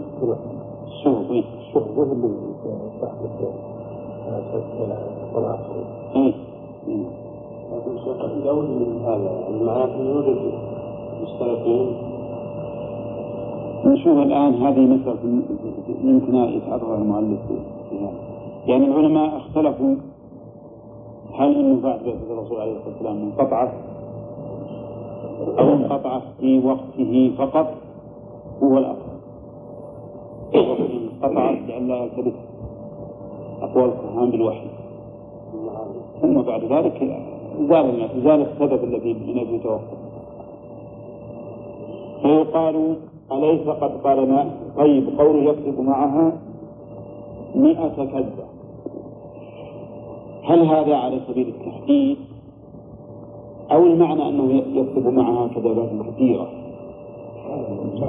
شغل 1.04 1.44
شغل 1.72 2.12
اللي 2.12 2.28
تحت 3.02 3.14
لكن 7.72 7.98
شيخ 8.04 8.24
الجوز 8.24 8.64
من 8.64 9.00
هذا 9.04 9.48
المعنى 9.48 10.10
يوجد 10.10 10.52
مشتركين 11.22 11.96
نشوف 13.84 14.18
الآن 14.18 14.54
هذه 14.54 14.80
مسألة 14.80 15.42
يمكن 16.04 16.34
يتعرض 16.34 16.90
المؤلف 16.90 17.40
فيها 17.90 18.33
يعني 18.66 18.86
العلماء 18.86 19.36
اختلفوا 19.36 19.96
هل 21.34 21.54
انه 21.54 21.80
بعد 21.82 22.04
بعثة 22.04 22.32
الرسول 22.32 22.60
عليه 22.60 22.72
الصلاة 22.72 22.92
والسلام 22.92 23.16
انقطعت 23.16 23.72
أو 25.58 25.72
انقطعت 25.72 26.22
في 26.40 26.66
وقته 26.66 27.32
فقط 27.38 27.74
هو 28.62 28.78
الأفضل 28.78 29.14
انقطعت 30.54 31.58
لئلا 31.68 31.96
يلتبس 31.96 32.34
أقوال 33.62 33.84
الكهان 33.84 34.30
بالوحي. 34.30 34.66
ثم 36.22 36.42
بعد 36.42 36.64
ذلك 36.64 37.20
زال 37.68 38.08
زال 38.24 38.40
السبب 38.40 38.84
الذي 38.84 39.14
من 39.14 39.38
أجل 39.38 39.62
توقف. 39.62 39.98
فيقال 42.22 42.96
أليس 43.32 43.68
قد 43.68 43.90
قال 44.04 44.50
طيب 44.76 45.18
قوله 45.18 45.42
يكتب 45.42 45.80
معها 45.80 46.32
مئة 47.54 47.88
كذبة. 47.88 48.43
هل 50.44 50.66
هذا 50.66 50.96
على 50.96 51.20
سبيل 51.28 51.48
التحديد 51.48 52.16
أو 53.72 53.86
المعنى 53.86 54.28
أنه 54.28 54.62
يكتب 54.74 55.06
معها 55.06 55.48
كتابات 55.48 55.88
كثيرة؟ 56.14 56.48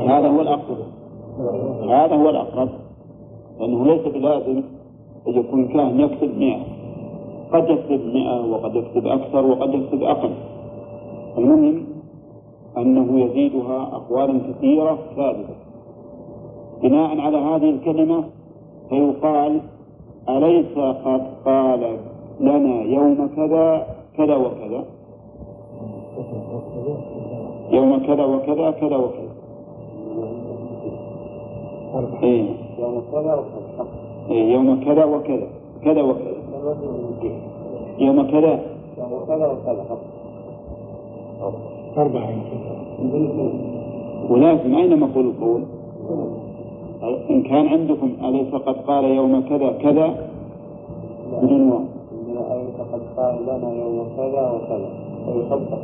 هذا 0.08 0.28
هو 0.28 0.42
الأقرب. 0.42 0.78
هذا 1.90 2.16
هو 2.16 2.30
الأقرب. 2.30 2.70
لأنه 3.60 3.86
ليس 3.86 4.08
بلازم 4.08 4.64
أن 5.28 5.34
يكون 5.34 5.68
كاهن 5.68 6.00
يكتب 6.00 6.38
مئة. 6.38 6.60
قد 7.54 7.70
يكتب 7.70 8.06
مئة 8.06 8.52
وقد 8.52 8.76
يكتب 8.76 9.08
أكثر 9.08 9.46
وقد 9.46 9.74
يكتب 9.74 10.04
أقل. 10.04 10.32
المهم 11.38 11.86
أنه 12.78 13.20
يزيدها 13.20 13.84
أقوالا 13.94 14.40
كثيرة 14.40 14.98
كاذبة 15.16 15.56
بناء 16.84 17.20
على 17.20 17.38
هذه 17.38 17.70
الكلمة 17.70 18.24
فيقال 18.90 19.62
أليس 20.30 20.78
قد 20.78 21.22
قال 21.46 21.98
لنا 22.40 22.82
يوم 22.82 23.30
كذا 23.36 23.88
كذا 24.18 24.36
وكذا. 24.36 24.84
يوم 27.72 28.00
كذا 28.08 28.26
وكذا 28.26 28.72
كذا 28.72 28.96
وكذا. 28.96 29.36
إيه. 32.24 32.46
يوم 32.80 33.04
كذا 33.12 33.34
وكذا. 33.34 33.88
إيه 34.30 34.54
يوم 34.54 34.84
كذا 34.86 35.06
وكذا 35.06 35.48
كذا 35.84 36.02
وكذا. 36.02 36.36
يوم 38.00 38.28
كذا. 38.32 38.60
يوم 38.98 39.26
كذا 39.28 39.48
وكذا. 39.48 39.86
أربعة 41.98 42.30
ولازم. 44.30 44.76
أين 44.76 45.00
مقول 45.00 45.26
القول؟ 45.26 45.62
إن 47.30 47.44
كان 47.44 47.68
عندكم 47.68 48.10
أليس 48.24 48.56
قد 48.56 48.76
قال 48.88 49.04
يوم 49.04 49.42
كذا 49.50 49.70
كذا؟ 49.72 50.30
بدون 51.42 51.70
واو 51.70 51.95
قال 53.18 53.36
لنا 53.44 53.74
يوم 53.74 54.08
كذا 54.18 54.52
وكذا. 54.52 54.90
ويصدق. 55.28 55.80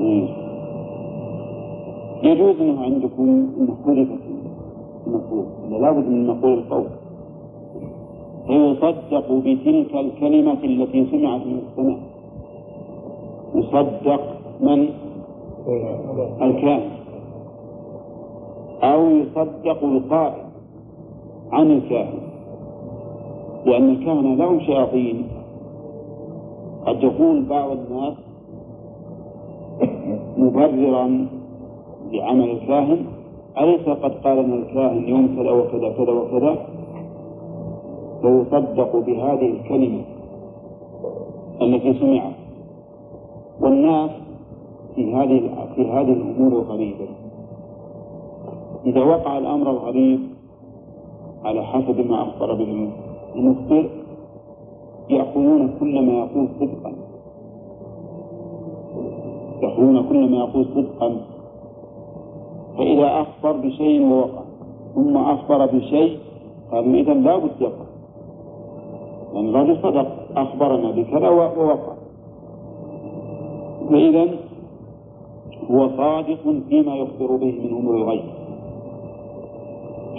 إيه. 0.00 0.28
يجوز 2.22 2.60
أنه 2.60 2.82
عندكم 2.82 3.48
حذفت 3.86 4.18
المفروض 5.06 5.46
لابد 5.70 6.08
من 6.08 6.26
مقول 6.26 6.52
القول 6.52 6.84
فيصدق 8.46 9.32
بتلك 9.32 9.94
الكلمة 9.94 10.58
التي 10.64 11.06
سمعت 11.10 11.40
من 11.46 11.58
السماء. 11.68 11.98
يصدق 13.54 14.20
من؟ 14.60 14.88
الكاهن 16.42 16.90
أو 18.82 19.10
يصدق 19.10 19.84
القائل 19.84 20.44
عن 21.52 21.70
الكاهن 21.70 22.18
لأن 23.66 23.88
الكهنة 23.88 24.34
لهم 24.34 24.60
شياطين. 24.60 25.33
قد 26.86 27.02
يقول 27.02 27.44
بعض 27.44 27.70
الناس 27.70 28.14
مبررا 30.38 31.26
بعمل 32.12 32.50
الكاهن 32.50 33.06
أليس 33.58 33.88
قد 33.88 34.12
قال 34.24 34.36
لنا 34.36 34.54
الكاهن 34.54 35.08
يوم 35.08 35.36
كذا 35.36 35.50
وكذا 35.50 35.92
كذا 35.92 36.12
وكذا؟ 36.12 36.56
فيصدق 38.22 38.96
بهذه 38.96 39.50
الكلمة 39.50 40.00
التي 41.62 41.94
سمعت. 42.00 42.32
والناس 43.60 44.10
في 44.94 45.14
هذه 45.14 45.50
في 45.76 45.90
هذه 45.90 46.12
الأمور 46.12 46.52
الغريبة. 46.52 47.06
إذا 48.86 49.04
وقع 49.04 49.38
الأمر 49.38 49.70
الغريب 49.70 50.20
على 51.44 51.64
حسب 51.64 52.10
ما 52.10 52.22
أخبر 52.22 52.54
به 52.54 52.90
المخبر 53.34 53.88
يأخذون 55.10 55.76
كل 55.80 56.06
ما 56.06 56.12
يقول 56.12 56.48
صدقا. 56.60 56.92
يأخذون 59.62 60.08
كل 60.08 60.30
ما 60.30 60.36
يقول 60.36 60.66
صدقا. 60.74 61.16
فإذا 62.78 63.20
أخبر 63.20 63.52
بشيء 63.52 64.02
ووقع 64.02 64.42
ثم 64.94 65.16
أخبر 65.16 65.66
بشيء 65.66 66.18
قالوا 66.70 66.94
إذا 66.94 67.14
لا 67.14 67.36
بد 67.36 67.60
يقع. 67.60 67.84
يعني 69.34 69.50
الرجل 69.50 69.82
صدق 69.82 70.08
أخبرنا 70.36 70.90
بكذا 70.90 71.28
ووقع. 71.28 71.94
فإذا 73.90 74.28
هو 75.70 75.88
صادق 75.96 76.38
فيما 76.68 76.94
يخبر 76.96 77.36
به 77.36 77.60
من 77.64 77.76
أمور 77.78 77.96
الغيب. 77.96 78.24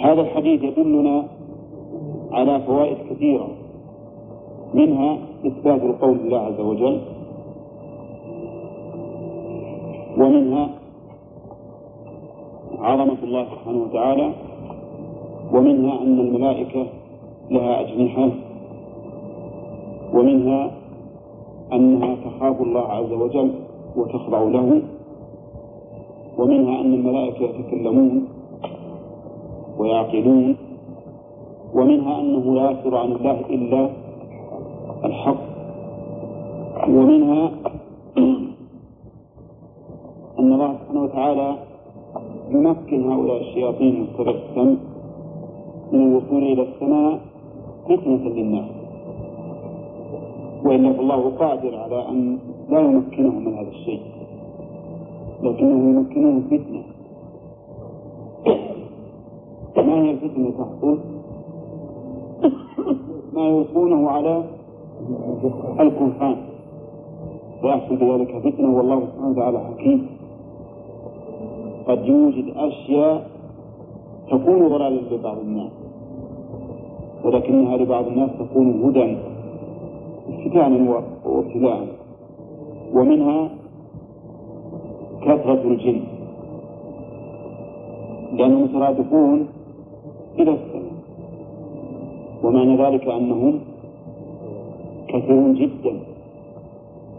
هذا 0.04 0.20
الحديث 0.20 0.62
يدلنا 0.62 1.24
على 2.32 2.60
فوائد 2.60 2.96
كثيرة. 3.10 3.48
منها 4.74 5.18
إثبات 5.46 5.82
القول 5.82 6.16
لله 6.18 6.38
عز 6.38 6.60
وجل 6.60 7.00
ومنها 10.18 10.68
عظمة 12.78 13.16
الله 13.22 13.44
سبحانه 13.44 13.82
وتعالى 13.82 14.32
ومنها 15.52 16.02
أن 16.02 16.20
الملائكة 16.20 16.86
لها 17.50 17.80
أجنحة 17.80 18.30
ومنها 20.14 20.70
أنها 21.72 22.14
تخاف 22.24 22.60
الله 22.62 22.80
عز 22.92 23.12
وجل 23.12 23.50
وتخضع 23.96 24.42
له 24.42 24.82
ومنها 26.38 26.80
أن 26.80 26.94
الملائكة 26.94 27.44
يتكلمون 27.44 28.28
ويعقلون 29.78 30.56
ومنها 31.74 32.20
أنه 32.20 32.54
لا 32.54 32.70
يصدر 32.70 32.96
عن 32.96 33.12
الله 33.12 33.40
إلا 33.50 33.90
الحق 35.04 35.36
ومنها 36.88 37.50
أن 40.38 40.52
الله 40.52 40.74
سبحانه 40.74 41.02
وتعالى 41.02 41.56
يمكن 42.50 43.12
هؤلاء 43.12 43.40
الشياطين 43.40 44.06
السم 44.30 44.76
من 45.92 46.00
الوصول 46.02 46.42
إلى 46.42 46.62
السماء 46.62 47.20
فتنة 47.84 48.28
للناس 48.28 48.70
وإلا 50.64 50.92
فالله 50.92 51.30
قادر 51.30 51.76
على 51.76 52.08
أن 52.08 52.38
لا 52.70 52.80
يمكنهم 52.80 53.44
من 53.44 53.54
هذا 53.54 53.68
الشيء 53.68 54.00
لكنه 55.42 55.90
يمكنهم 55.90 56.42
فتنة 56.42 56.82
ما 59.76 60.02
هي 60.02 60.10
الفتنة 60.10 60.50
تحصل؟ 60.50 60.98
ما 63.34 63.48
يلقونه 63.48 64.10
على 64.10 64.44
الكفار 65.80 66.36
فيحصل 67.60 67.96
بذلك 67.96 68.38
فتنة 68.38 68.76
والله 68.76 69.00
سبحانه 69.00 69.30
وتعالى 69.30 69.58
حكيم. 69.58 70.06
قد 71.88 72.04
يوجد 72.06 72.44
أشياء 72.56 73.30
تكون 74.30 74.68
ضلالا 74.68 75.00
لبعض 75.14 75.38
الناس 75.38 75.72
ولكنها 77.24 77.76
لبعض 77.76 78.06
الناس 78.06 78.30
تكون 78.38 78.82
هدى 78.82 79.16
فتانا 80.44 81.02
وابتلاء 81.24 81.86
ومنها 82.92 83.50
كثرة 85.22 85.62
الجن. 85.64 86.00
لأنهم 88.32 88.62
مترادفون 88.62 89.46
إلى 90.38 90.50
السماء. 90.50 90.96
ومعنى 92.44 92.76
ذلك 92.76 93.08
أنهم 93.08 93.60
كثيرون 95.08 95.54
جدا 95.54 95.96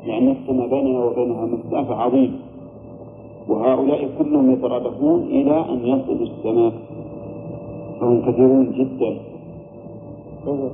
يعني 0.05 0.31
السماء 0.31 0.67
بيننا 0.67 1.05
وبينها 1.05 1.45
مسافة 1.45 1.95
عظيمة 1.95 2.37
وهؤلاء 3.47 4.09
كلهم 4.19 4.51
يترادفون 4.51 5.23
إلى 5.23 5.65
أن 5.69 5.79
يصلوا 5.87 6.27
السماء 6.27 6.73
فهم 7.99 8.31
كثيرون 8.31 8.71
جدا. 8.71 9.17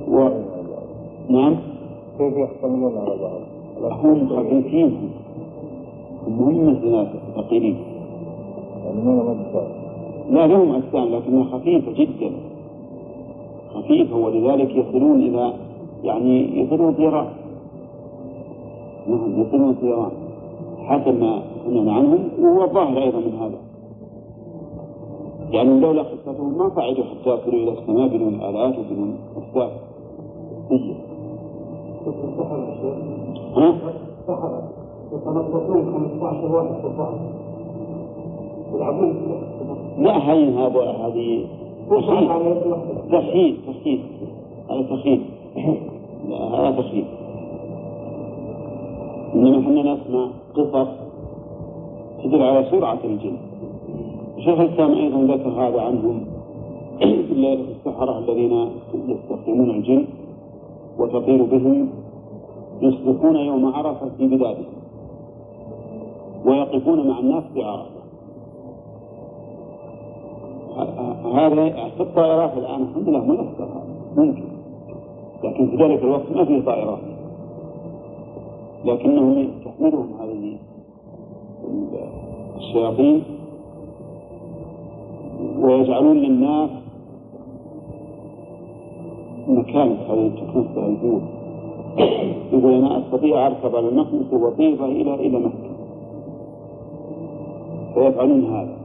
و... 0.08 0.28
نعم؟ 1.28 1.56
كيف 2.18 2.36
يحتملون 2.36 2.98
على 2.98 3.16
بعض؟ 3.20 4.04
هم 4.04 4.28
خفيفين 4.28 5.10
هم 6.28 6.68
مثل 6.68 6.86
الناس 6.86 7.08
ثقيلين 7.36 7.76
يعني 8.84 9.34
لا 10.30 10.46
لهم 10.46 10.74
أجسام 10.74 11.08
لكنها 11.08 11.44
خفيفة 11.44 11.92
جدا. 11.92 12.30
خفيفة 13.74 14.16
ولذلك 14.16 14.70
يصلون 14.76 15.20
إلى 15.20 15.52
يعني 16.04 16.60
يصلون 16.60 16.94
طيران 16.94 17.26
نعم 19.08 19.40
يصلون 19.40 19.74
طيران 19.74 20.10
حسب 20.86 21.20
ما 21.20 21.42
سمعنا 21.64 21.92
عنهم 21.92 22.28
وهو 22.40 22.64
الظاهر 22.64 23.02
أيضا 23.02 23.18
من 23.18 23.38
هذا. 23.40 23.58
يعني 25.50 25.80
لولا 25.80 26.02
خفتهم 26.02 26.58
ما 26.58 26.70
صعدوا 26.76 27.04
حتى 27.04 27.30
يصلوا 27.30 27.62
إلى 27.62 27.72
السماء 27.72 28.08
بدون 28.08 28.34
آلات 28.34 28.78
وبدون 28.78 29.16
أسباب 29.38 29.70
ها؟ 33.56 33.74
يتنططون 35.12 36.08
15 36.20 36.54
واحد 36.54 36.80
في 36.80 36.86
الظهر 36.86 37.18
يلعبون 38.74 39.14
لا 39.98 40.32
هين 40.32 40.58
هذا 40.58 40.80
هذه 40.80 41.46
تسهيل 41.90 42.30
هذا 44.70 44.82
تسهيل 44.82 45.20
لا 45.56 45.93
هذا 46.30 46.70
تسهيل 46.80 47.04
إنما 49.34 49.58
إحنا 49.60 49.94
نسمع 49.94 50.28
قصص 50.54 50.88
تدل 52.24 52.42
على 52.42 52.66
سرعة 52.70 52.98
الجن. 53.04 53.36
شيخ 54.38 54.60
الإسلام 54.60 54.92
أيضا 54.92 55.34
ذكر 55.34 55.48
هذا 55.48 55.80
عنهم 55.80 56.26
السحرة 57.02 58.18
الذين 58.18 58.68
يستخدمون 59.08 59.70
الجن 59.70 60.04
وتطير 60.98 61.42
بهم 61.44 61.88
يصبحون 62.80 63.36
يوم 63.36 63.74
عرفة 63.74 64.08
في 64.18 64.26
بلادهم 64.26 64.64
ويقفون 66.46 67.08
مع 67.08 67.18
الناس 67.18 67.44
بعرفة 67.56 67.90
هذا 71.34 71.70
في 71.96 72.00
الطائرات 72.00 72.58
الآن 72.58 72.82
الحمد 72.82 73.08
لله 73.08 73.24
ميسر 73.24 73.68
ممكن. 74.16 74.53
لكن 75.44 75.66
في 75.66 75.76
ذلك 75.76 76.02
الوقت 76.02 76.32
ما 76.34 76.44
فيه 76.44 76.60
طائرات. 76.60 76.98
لكنهم 78.84 79.48
تحملهم 79.64 80.06
هذه 80.20 80.56
الشياطين 82.56 83.22
ويجعلون 85.60 86.16
للناس 86.16 86.70
مكان 89.48 89.96
تكنس 90.36 90.66
البيوت 90.76 91.22
يقول 92.52 92.74
أنا 92.74 92.98
أستطيع 92.98 93.46
أركب 93.46 93.76
على 93.76 93.88
المكنسة 93.88 94.36
وأطير 94.36 94.84
إلى 94.84 95.14
إلى 95.14 95.38
مكة. 95.38 95.74
فيفعلون 97.94 98.44
هذا. 98.44 98.76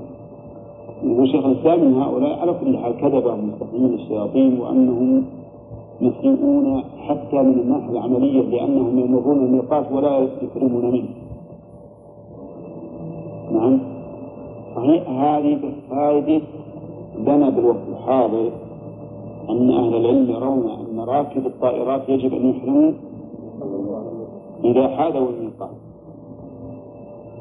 يقول 1.03 1.27
شيخ 1.29 1.45
الإسلام 1.45 1.93
هؤلاء 1.93 2.39
على 2.39 2.53
كل 2.53 2.77
حال 2.77 2.97
كذبة 2.97 3.35
مستقيمين 3.35 3.93
الشياطين 3.93 4.59
وأنهم 4.59 5.25
مسيئون 6.01 6.83
حتى 7.07 7.35
من 7.35 7.59
الناحية 7.59 7.89
العملية 7.89 8.41
لأنهم 8.41 8.99
يمرون 8.99 9.37
الميقات 9.37 9.91
ولا 9.91 10.27
يكرمون 10.41 10.91
منه. 10.91 11.09
نعم. 13.51 13.79
صحيح. 14.75 15.09
هذه 15.09 15.59
فائدة 15.89 16.41
لنا 17.19 17.49
بالوقت 17.49 17.87
الحاضر 17.91 18.51
أن 19.49 19.69
أهل 19.69 19.95
العلم 19.95 20.29
يرون 20.29 20.69
أن 20.69 20.99
راكب 20.99 21.45
الطائرات 21.45 22.09
يجب 22.09 22.33
أن 22.33 22.49
يحرموا 22.49 22.91
إذا 24.63 24.87
حاذوا 24.87 25.27
الميقات 25.29 25.69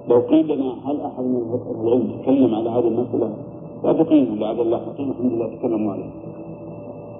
لو 0.08 0.20
قيل 0.20 0.56
لنا 0.56 0.74
هل 0.84 1.00
أحد 1.00 1.24
من 1.24 1.42
أهل 1.52 1.86
العلم 1.86 2.10
تكلم 2.22 2.54
على 2.54 2.70
هذه 2.70 2.88
المسألة؟ 2.88 3.34
صادقين 3.82 4.38
لعل 4.38 4.60
الله 4.60 4.78
حقين 4.78 5.10
الحمد 5.10 5.32
لله. 5.32 5.56
تكلموا 5.56 5.92
عليه 5.92 6.10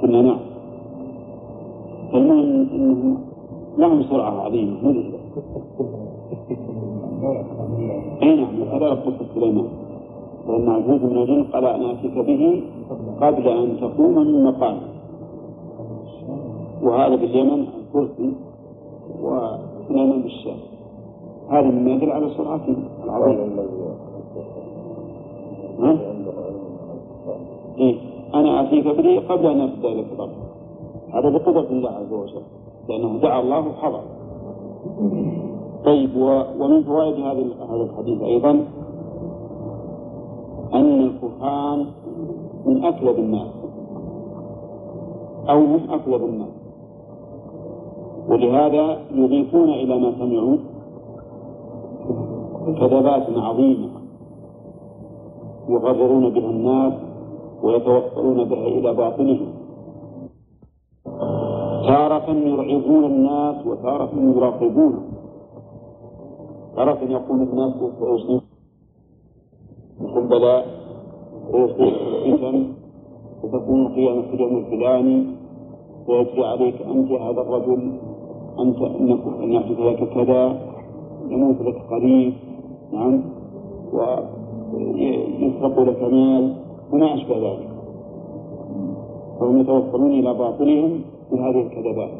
قلنا 0.02 0.22
نعم. 0.22 0.38
فالمهم 2.12 2.68
انهم 2.74 3.18
لهم 3.78 4.02
سرعه 4.02 4.40
عظيمة 4.40 4.76
مذهله 4.82 5.18
أي 8.22 8.36
نعم 8.36 8.62
هذا 8.62 8.90
قصه 8.90 9.26
سليمان 9.34 9.68
لأن 10.48 10.68
عجوز 10.68 11.02
من 11.02 11.16
الجن 11.18 11.44
قال 11.44 11.64
أنا 11.64 11.92
أتيك 11.92 12.18
به 12.18 12.62
قبل 13.20 13.48
أن 13.48 13.76
تقوم 13.80 14.14
من 14.14 14.44
مقامك. 14.44 14.82
وهذا 16.82 17.16
باليمن 17.16 17.66
الكرسي 17.78 18.32
وسليمان 19.22 20.22
بالشام 20.22 20.56
هذا 21.50 21.70
مما 21.70 21.90
يدل 21.90 22.10
على 22.12 22.30
سرعته 22.36 22.76
العظيمة. 23.04 23.64
إيه؟ 27.78 27.94
أنا 28.34 28.60
آتيك 28.60 28.86
به 28.86 29.22
قبل 29.28 29.46
أن 29.46 29.58
يبدأ 29.58 29.88
لك 29.88 30.06
هذا 31.12 31.28
بقدرة 31.28 31.66
الله 31.70 31.90
عز 31.90 32.12
وجل 32.12 32.42
لأنه 32.88 33.18
دعا 33.18 33.40
الله 33.40 33.68
وحضر 33.68 34.00
طيب. 35.84 36.16
ومن 36.60 36.82
فوائد 36.82 37.14
هذا 37.14 37.42
الحديث 37.82 38.22
أيضا 38.22 38.50
أن 40.74 41.00
الكهان 41.00 41.86
من 42.66 42.84
أكذب 42.84 43.18
الناس 43.18 43.48
أو 45.48 45.58
هم 45.58 45.90
أكذب 45.90 46.24
الناس 46.24 46.48
ولهذا 48.28 48.98
يضيفون 49.14 49.68
إلى 49.68 50.00
ما 50.00 50.12
سمعوا 50.18 50.56
كذبات 52.80 53.26
عظيمة 53.36 53.88
يغررون 55.68 56.30
بها 56.30 56.50
الناس 56.50 56.92
ويتوصلون 57.62 58.44
بها 58.44 58.66
إلى 58.66 58.94
باطلهم 58.94 59.57
تارة 61.88 62.30
يرعبون 62.30 63.04
الناس 63.04 63.66
وتارة 63.66 64.10
يراقبون. 64.36 64.94
تارة 66.76 66.98
يقول 67.10 67.42
الناس 67.42 67.72
سيصيب 67.98 68.40
بكم 70.00 70.28
بلاء 70.28 70.66
ويصيب. 71.52 71.94
الفتن 72.26 72.72
وتكون 73.42 73.86
القيامة 73.86 74.22
في 74.22 74.34
اليوم 74.34 74.56
الفلاني. 74.56 75.26
ويجري 76.08 76.44
عليك 76.46 76.82
أنت 76.82 77.10
هذا 77.12 77.40
الرجل. 77.40 77.92
أنت 78.58 78.78
أن 79.42 79.52
يحدث 79.52 79.80
لك 79.80 80.08
كذا. 80.14 80.60
يموت 81.28 81.60
لك 81.60 81.78
قريب. 81.90 82.32
نعم. 82.92 83.22
ويسرق 83.92 85.80
لك 85.80 86.02
مال. 86.02 86.54
وما 86.92 87.14
أشبه 87.14 87.36
ذلك. 87.36 87.68
فهم 89.40 89.60
يتوصلون 89.60 90.10
إلى 90.10 90.34
باطلهم. 90.34 91.00
بهذه 91.32 91.60
الكذبات. 91.66 92.10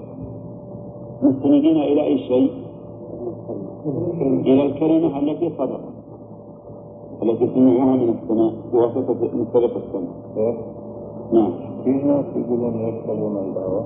مستندين 1.23 1.77
إلى 1.77 2.03
أي 2.05 2.19
شيء؟ 2.19 2.51
إلى 4.21 4.67
الكلمة 4.67 5.19
التي 5.19 5.51
صدقت 5.59 5.81
التي 7.23 7.47
سمعوها 7.55 7.97
من 7.97 8.09
السماء 8.09 8.53
بواسطة 8.73 9.37
من 9.37 9.47
سلف 9.53 9.77
السماء. 9.77 10.57
نعم. 11.33 11.53
في 11.85 11.91
ناس 11.91 12.25
يقولون 12.37 12.75
يشربون 12.75 13.37
القهوة. 13.37 13.85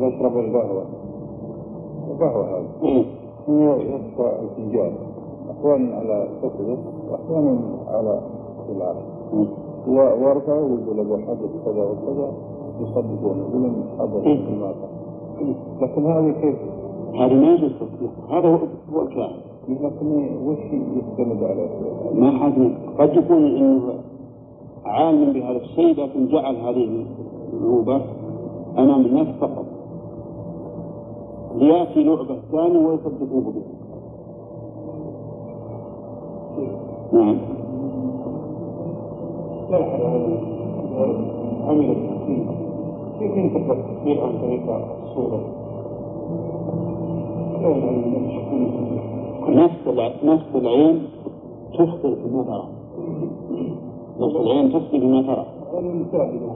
يشرب 0.00 0.38
القهوة. 0.38 0.84
القهوة 2.10 2.58
هذه. 2.58 2.66
إيه؟ 2.82 3.04
يدفع 3.94 4.32
الفنجان. 4.42 4.92
أحيانا 5.50 5.96
على 5.96 6.28
كتبه 6.42 6.78
وأحيانا 7.10 7.60
على 7.88 8.20
خلاف 8.68 8.96
ورفعوا 9.88 10.78
يقول 10.78 11.00
أبو 11.00 11.16
حدث 11.16 11.64
كذا 11.64 11.82
وكذا. 11.84 12.32
يصدقون. 12.80 13.38
يقولون 13.38 13.74
إيه. 14.24 14.38
قال 14.58 15.54
لكن 15.80 16.06
هذه 16.06 16.34
كيف؟ 16.40 16.56
هذا 17.14 17.34
ما 17.34 17.52
يجوز 17.54 17.72
هذا 18.30 18.48
هو 18.48 18.58
هو 18.94 19.02
الكلام. 19.02 19.30
لكن 19.68 20.06
وش 20.46 20.58
يستند 20.72 21.42
عليه؟ 21.42 21.68
ما 22.14 22.38
حد 22.38 22.72
قد 22.98 23.16
يكون 23.16 23.44
إنه 23.44 23.82
عالم 24.84 25.32
بهذا 25.32 25.56
الشيء 25.56 26.00
لكن 26.00 26.26
جعل 26.26 26.56
هذه 26.56 27.04
النوبة 27.52 28.00
أمام 28.78 29.00
الناس 29.06 29.26
فقط. 29.40 29.64
ليأتي 31.54 32.04
لعبة 32.04 32.36
ثانية 32.52 32.86
ويصدقوه 32.86 33.52
بها. 33.52 33.62
نعم. 37.12 37.38
عمل 41.68 41.90
التحقيق 41.90 42.61
كيف 43.22 43.36
ينتقل 43.36 43.70
التحقيق 43.70 44.24
عن 44.24 44.38
طريق 44.38 44.62
الصورة؟ 45.02 45.40
نفس 49.48 49.88
نفس 50.24 50.46
العين 50.54 51.02
تخطئ 51.78 52.14
فيما 52.14 52.42
ترى. 52.42 52.64
نفس 54.20 54.36
العين 54.36 54.72
تخطئ 54.72 55.00
فيما 55.00 55.22
ترى. 55.22 55.46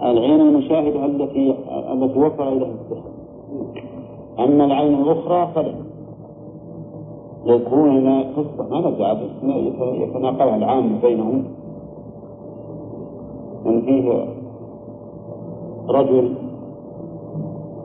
العين 0.03 0.41
المشاهدة 0.41 1.05
التي 1.05 1.55
التي 1.93 2.19
وصل 2.19 2.49
إليها 2.49 2.69
السحر 2.69 3.11
أما 4.39 4.65
العين 4.65 4.95
الأخرى 4.95 5.49
فلا. 5.55 5.75
يذكرون 7.45 7.99
لنا 7.99 8.25
قصة 8.37 8.69
ما 8.71 8.91
نزع 8.91 9.13
بس 9.13 9.31
يتناقلها 9.81 10.57
العام 10.57 10.99
بينهم. 11.03 11.45
أن 13.67 13.83
فيه 13.83 14.27
رجل 15.89 16.46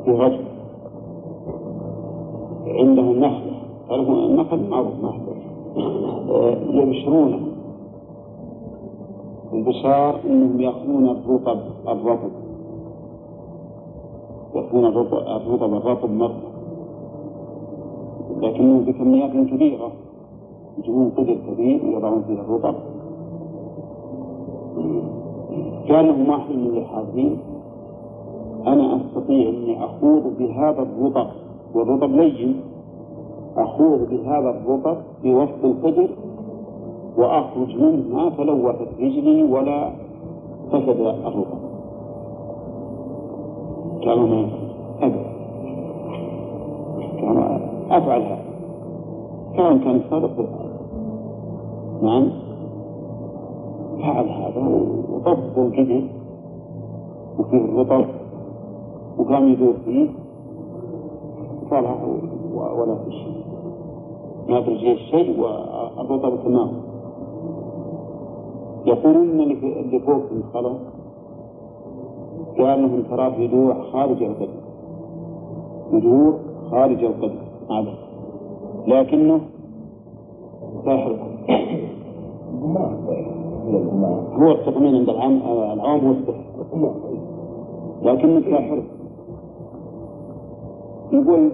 في 0.06 0.12
رجل 0.12 0.46
عنده 2.68 3.02
نخلة 3.02 3.52
تعرفون 3.90 4.24
النخل 4.24 4.70
معروف 4.70 4.94
ما 5.04 5.14
يبشرونه 6.82 7.40
البشار 9.54 10.20
إنهم 10.26 10.62
يأخذون 10.62 11.10
الرطب 11.10 11.60
الرطب. 11.88 12.32
يأخذون 14.56 14.86
الرطب 14.86 15.74
الرطب 15.74 16.10
مرة. 16.10 16.42
لكنه 18.42 18.80
بكميات 18.80 19.32
كبيرة. 19.32 19.92
يجيبون 20.78 21.12
قدر 21.18 21.38
كبير 21.48 21.86
ويضعون 21.86 22.24
فيه 22.24 22.34
الرطب. 22.34 22.76
لهم 26.02 26.30
واحد 26.30 26.56
من 26.56 26.78
الحاضرين 26.78 27.38
أنا 28.68 28.96
أستطيع 28.96 29.50
أني 29.50 29.86
أخوض 29.86 30.38
بهذا 30.40 30.82
الرطب 30.82 31.28
والرطب 31.74 32.12
لين. 32.12 32.62
أخوض 33.58 34.10
بهذا 34.10 34.50
الرطب 34.50 34.98
في 35.22 35.34
وسط 35.34 35.66
الفجر 35.66 36.10
وأخرج 37.18 37.76
منه 37.82 38.16
ما 38.16 38.30
تلوثت 38.30 38.88
رجلي 39.00 39.44
ولا 39.44 39.92
فسد 40.72 41.00
الرطب. 41.00 41.62
قالوا 44.06 44.28
ما 44.28 44.48
أفعل 47.92 48.22
هذا 48.22 48.42
كان 49.58 49.80
كان 49.80 50.02
صادق 50.10 50.50
نعم. 52.02 52.30
فعل 54.02 54.30
هذا. 54.30 54.92
وطب 55.12 55.58
القدر 55.58 56.02
وفيه 57.40 57.58
الرطب 57.58 58.21
وقام 59.18 59.48
يدور 59.48 59.74
فيه 59.86 60.10
طلع 61.72 61.96
ولا 62.54 62.96
في 62.96 63.12
شيء. 63.12 63.42
ما 64.50 64.62
في 64.62 64.98
شيء 64.98 65.40
والرطب 65.40 66.44
تمام 66.44 66.70
يقولون 68.86 69.40
اللي 69.40 70.00
فوق 70.00 70.24
الخلق 70.32 70.80
قال 72.58 72.82
لهم 72.82 73.02
تراه 73.02 73.36
يدور 73.36 73.74
خارج 73.74 74.24
القدر. 74.24 74.62
يدور 75.94 76.40
خارج 76.72 77.04
القدر 77.04 77.42
هذا 77.72 77.94
لكنه 78.88 79.42
ساحر. 80.86 81.16
هو 84.34 84.52
التطمين 84.52 84.96
عند 84.96 85.10
العام 85.10 85.42
العوام 85.74 86.06
هو 86.06 86.12
السحر. 86.12 86.42
لكنه 88.02 88.42
ساحر. 88.42 88.84
يقول 91.12 91.52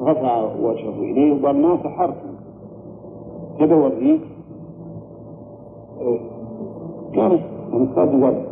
رفع 0.00 0.42
وجهه 0.60 0.98
إليه 0.98 1.42
وقال 1.42 1.62
ما 1.62 1.78
سحرت. 1.84 2.14
كذا 3.58 3.74
وريك 3.74 4.20
قال 7.16 7.40
أنا 7.72 7.88
صاد 7.94 8.14
ورد 8.14 8.44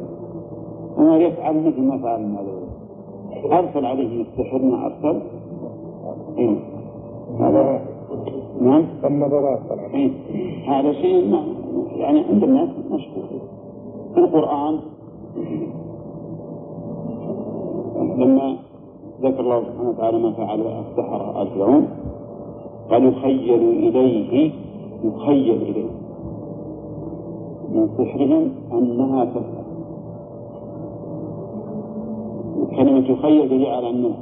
أنا 0.98 1.16
يفعل 1.16 1.66
مثل 1.66 1.82
ما 1.82 1.98
فعل 1.98 2.20
هذا 2.22 3.58
أرسل 3.58 3.86
عليه 3.86 4.22
السحر 4.22 4.58
ما 4.58 4.86
أرسل. 4.86 5.20
إيه. 6.38 6.56
هذا. 7.40 7.80
نعم. 8.60 8.84
النظرات 9.04 9.60
إيه؟ 9.94 10.10
هذا 10.68 10.92
شيء 10.92 11.30
ما 11.30 11.44
يعني 11.96 12.20
عند 12.20 12.42
الناس 12.42 12.68
مشهور 12.90 13.24
في 14.14 14.20
القرآن. 14.20 14.80
لما 18.18 18.56
ذكر 19.22 19.40
الله 19.40 19.62
سبحانه 19.62 19.90
وتعالى 19.90 20.18
ما 20.18 20.33
فعل 20.33 20.61
السحرة 20.61 21.42
آل 21.42 21.48
فرعون 21.50 21.88
قال 22.90 23.05
يخيل 23.05 23.62
إليه 23.88 24.52
يخيل 25.05 25.62
إليه. 25.62 25.90
من 27.72 27.88
سحرهم 27.98 28.50
أنها 28.72 29.24
تسعى 29.24 29.66
كلمة 32.76 33.11
يخيل 33.11 33.48
دليل 33.48 33.66
على 33.66 33.90
أن 33.90 34.12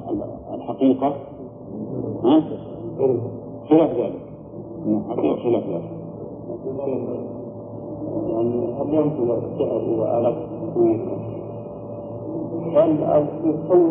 الحقيقة 0.55 1.15
ها؟ 2.25 2.43
خلاف 3.69 3.91
ذلك. 3.91 4.21
الحقيقة 4.87 5.37
خلاف 5.37 5.65
ذلك. 5.69 5.91
يعني 8.31 8.97
ينقل 8.97 9.39
إلى 9.61 10.19
آلات 10.19 10.37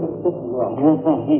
الطفل 0.04 0.56
هو 0.56 1.32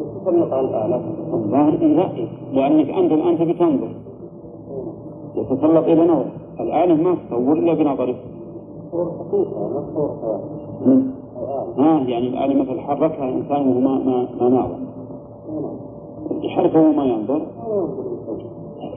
يتسلط 0.00 0.52
على 0.52 0.68
الآلات 0.68 1.02
الظاهر 1.32 1.70
لا. 1.70 2.08
لأنك 2.52 2.90
أنت 2.90 3.12
الآن 3.12 3.38
تبي 3.38 3.52
تنظر. 3.52 3.88
يتسلط 5.36 5.84
إلى 5.84 6.06
نظر 6.06 6.26
الآلة 6.60 6.94
ما 6.94 7.14
تصور 7.14 7.58
إلا 7.58 7.74
بنظره. 7.74 8.14
صور 8.92 9.12
حقيقة 9.18 9.68
ما 9.68 9.84
صور 9.94 10.40
ها 11.78 12.00
يعني 12.08 12.28
الآلة 12.28 12.62
مثلا 12.62 12.80
حركها 12.80 13.28
الإنسان 13.28 13.68
وهو 13.68 13.80
ما 13.80 13.98
ما 13.98 14.26
ما 14.40 14.48
ناظر. 14.48 14.78
يحركه 16.42 16.80
وهو 16.80 16.92
ما 16.92 17.04
ينظر. 17.04 17.42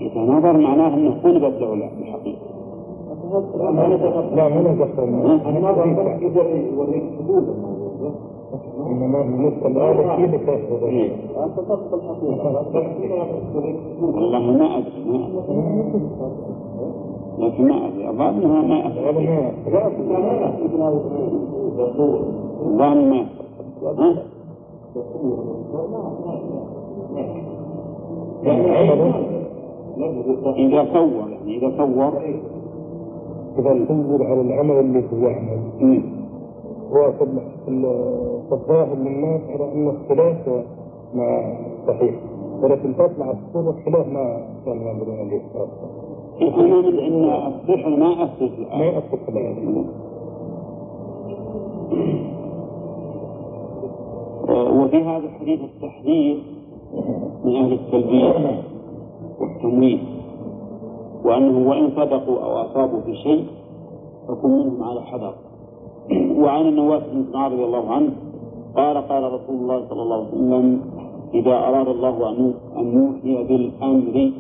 إذا 0.02 0.22
نظر 0.22 0.58
معناه 0.58 0.94
أنه 0.94 1.16
قلبت 1.24 1.62
له 1.62 1.74
الحقيقة 1.74 2.47
لا 3.58 3.72
ما 3.72 3.88
هي 10.18 10.26
اللي 10.26 10.38
تأخذ؟ 10.38 10.84
أنت 11.44 11.60
تقصد 11.60 11.94
الحقيقة 11.94 12.66
والله 14.02 14.40
ما 14.40 14.52
ما 14.52 14.78
أدري 14.78 14.98
لكن 17.40 17.68
ما 18.18 18.30
أنها 18.30 18.62
ما 18.62 18.78
هذا 18.88 19.12
ما 22.78 23.06
ما 23.06 23.26
إذا 30.58 30.86
صور 30.94 31.30
يعني 31.30 31.58
إذا 31.58 31.72
صور. 31.78 32.12
إذا 33.60 33.86
تصور 33.86 34.24
على 34.24 34.42
العمل 34.42 34.80
اللي 34.80 35.04
هو 35.14 35.28
يعمل. 35.28 35.60
هو 36.92 37.12
في 37.12 37.24
ال- 37.24 37.42
في 37.66 37.72
ال- 37.72 38.42
في 38.50 38.52
الظاهر 38.54 38.96
للناس 38.96 39.42
على 39.50 39.74
أنه 39.74 39.94
خلاف 40.10 40.48
ما 41.14 41.58
صحيح. 41.88 42.16
ولكن 42.62 42.94
تطلع 42.96 43.32
الصورة 43.32 43.76
خلاف 43.86 44.08
ما 44.08 44.48
كانوا 44.66 44.84
يعملون 44.84 45.18
عليه. 45.20 45.42
من 46.42 47.00
أن 47.00 47.24
السحر 47.54 47.90
ما 47.90 48.24
أثبت. 48.24 48.52
ما 48.74 48.86
يأثر 48.86 49.18
وفي 54.82 54.98
هذا 54.98 55.18
الحديث 55.26 55.60
التحذير 55.60 56.44
من 57.46 57.56
أهل 57.56 57.74
التلبية 57.74 58.62
والتمويل. 59.40 60.00
وأنه 61.28 61.70
وإن 61.70 61.90
صدقوا 61.96 62.40
أو 62.44 62.62
أصابوا 62.62 63.02
في 63.02 63.16
شيء 63.16 63.46
فكن 64.28 64.50
منهم 64.50 64.84
على 64.84 65.02
حذر. 65.02 65.34
وعن 66.44 66.68
النواس 66.68 67.04
بن 67.14 67.26
سمعان 67.32 67.52
رضي 67.52 67.64
الله 67.64 67.92
عنه 67.92 68.12
قال 68.76 68.98
قال 68.98 69.24
رسول 69.24 69.56
الله 69.56 69.86
صلى 69.90 70.02
الله 70.02 70.16
عليه 70.16 70.28
وسلم 70.28 70.82
إذا 71.34 71.52
أراد 71.52 71.88
الله 71.88 72.30
أن 72.30 72.54
يوحي 72.78 73.44
بالأمر 73.44 74.32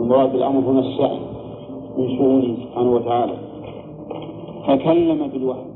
المراد 0.00 0.32
بالأمر 0.32 0.70
هنا 0.70 0.80
الشأن 0.80 1.18
من 1.98 2.16
شؤونه 2.16 2.56
سبحانه 2.64 2.92
وتعالى. 2.92 3.34
تكلم 4.68 5.26
بالوحي. 5.28 5.70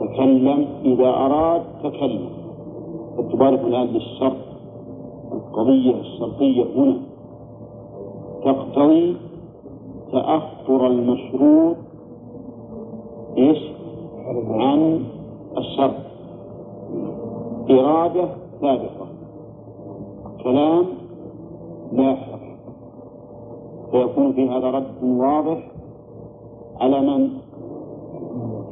تكلم 0.00 0.66
إذا 0.84 1.08
أراد 1.08 1.62
تكلم. 1.82 2.28
تبارك 3.32 3.60
الآن 3.60 3.86
للشرط 3.86 4.36
القضية 5.32 5.94
الشرطية 6.00 6.64
هنا. 6.76 7.11
تقتضي 8.44 9.16
تأخر 10.12 10.86
المشروط 10.86 11.76
إيش؟ 13.38 13.58
عن 14.50 15.04
الشرط 15.58 15.94
إرادة 17.70 18.28
سابقة 18.60 19.06
كلام 20.44 20.84
لاحق 21.92 22.38
فيكون 23.90 24.32
في 24.32 24.48
هذا 24.48 24.70
رد 24.70 24.84
واضح 25.02 25.68
على 26.80 27.00
من؟ 27.00 27.28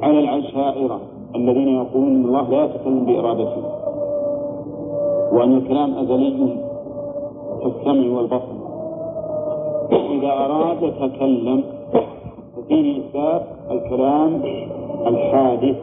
على 0.01 0.19
العشائرة 0.19 0.99
الذين 1.35 1.67
يقولون 1.67 2.15
إن 2.15 2.25
الله 2.25 2.49
لا 2.49 2.63
يتكلم 2.65 3.05
بإرادته 3.05 3.63
وأن 5.31 5.57
الكلام 5.57 5.93
أزلي 5.97 6.57
كالسمع 7.63 8.17
والبصر 8.17 8.60
إذا 10.21 10.33
أراد 10.45 10.93
تكلم 11.01 11.63
ففيه 12.55 12.99
إثبات 12.99 13.43
الكلام 13.71 14.41
الحادث. 15.07 15.75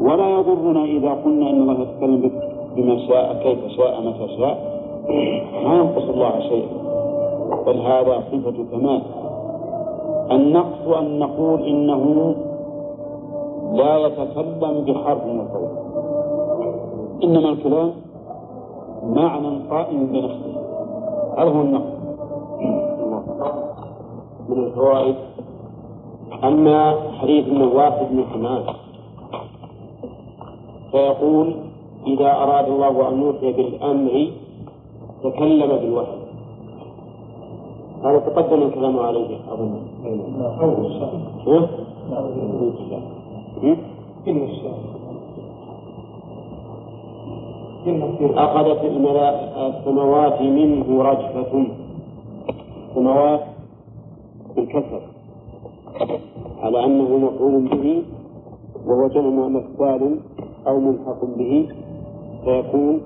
ولا 0.00 0.28
يضرنا 0.28 0.84
إذا 0.84 1.10
قلنا 1.24 1.50
إن 1.50 1.60
الله 1.62 1.80
يتكلم 1.80 2.30
بما 2.76 2.96
شاء 3.08 3.42
كيف 3.42 3.58
شاء 3.76 4.00
متى 4.00 4.36
شاء. 4.36 4.56
ما 5.64 5.74
ينقص 5.74 6.08
الله 6.08 6.40
شيئا. 6.40 6.68
بل 7.66 7.78
هذا 7.80 8.22
صفة 8.32 8.64
كمال. 8.72 9.02
النقص 10.30 10.96
أن 10.98 11.18
نقول 11.18 11.62
إنه 11.62 12.34
لا 13.72 14.06
يتكلم 14.06 14.84
بحرف 14.86 15.26
وصوت 15.26 15.72
إنما 17.24 17.48
الكلام 17.48 17.92
معنى 19.06 19.58
قائم 19.70 20.06
بنفسه. 20.06 20.54
هذا 21.38 21.50
هو 21.50 21.60
النقص. 21.60 21.91
من 24.54 24.64
الفوائد 24.64 25.14
أما 26.44 26.94
حديث 27.20 27.46
النواس 27.46 27.94
بن 28.10 28.24
حماد. 28.32 28.64
فيقول 30.90 31.54
إذا 32.06 32.32
أراد 32.32 32.68
الله 32.68 33.08
أن 33.08 33.22
يوحي 33.22 33.52
بالأمر 33.52 34.30
تكلم 35.22 35.76
بالوحي. 35.76 36.18
هذا 38.04 38.18
تقدم 38.18 38.62
الكلام 38.62 38.98
عليه. 38.98 39.36
أظن. 39.52 39.80
كلمة 44.24 44.44
الشهر 44.44 44.78
أخذت 48.36 48.84
السماوات 49.56 50.40
منه 50.42 51.02
رجفة. 51.02 51.66
السماوات 52.90 53.40
بالكسر 54.56 55.00
على 56.62 56.84
أنه 56.84 57.16
مفعول 57.16 57.68
به 57.68 58.02
وهو 58.86 59.08
جمع 59.08 59.48
مثال 59.48 60.16
أو 60.66 60.80
ملحق 60.80 61.24
به 61.24 61.68
فيكون 62.44 63.00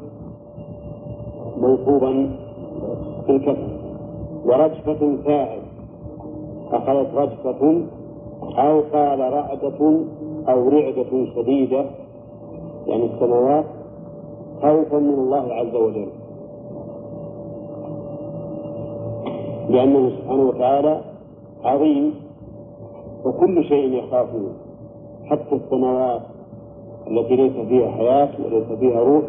منصوبا 1.56 2.30
بالكسر 3.28 3.68
ورجفة 4.44 5.16
فاعل. 5.24 5.58
أخذت 6.72 7.14
رجفة 7.14 7.82
أو 8.58 8.80
قال 8.92 9.20
رعدة 9.20 10.00
أو 10.48 10.68
رعدة 10.68 11.26
شديدة 11.34 11.84
يعني 12.86 13.04
السماوات 13.04 13.64
خوفا 14.62 14.98
من 14.98 15.14
الله 15.14 15.54
عز 15.54 15.74
وجل. 15.74 16.08
لأنه 19.70 20.10
سبحانه 20.10 20.42
وتعالى 20.42 21.00
عظيم 21.64 22.14
وكل 23.24 23.64
شيء 23.64 24.04
يخافه 24.04 24.48
حتى 25.24 25.54
السماوات 25.54 26.22
التي 27.06 27.36
ليس 27.36 27.52
فيها 27.52 27.90
حياة 27.90 28.28
وليس 28.44 28.72
فيها 28.72 29.00
روح 29.00 29.24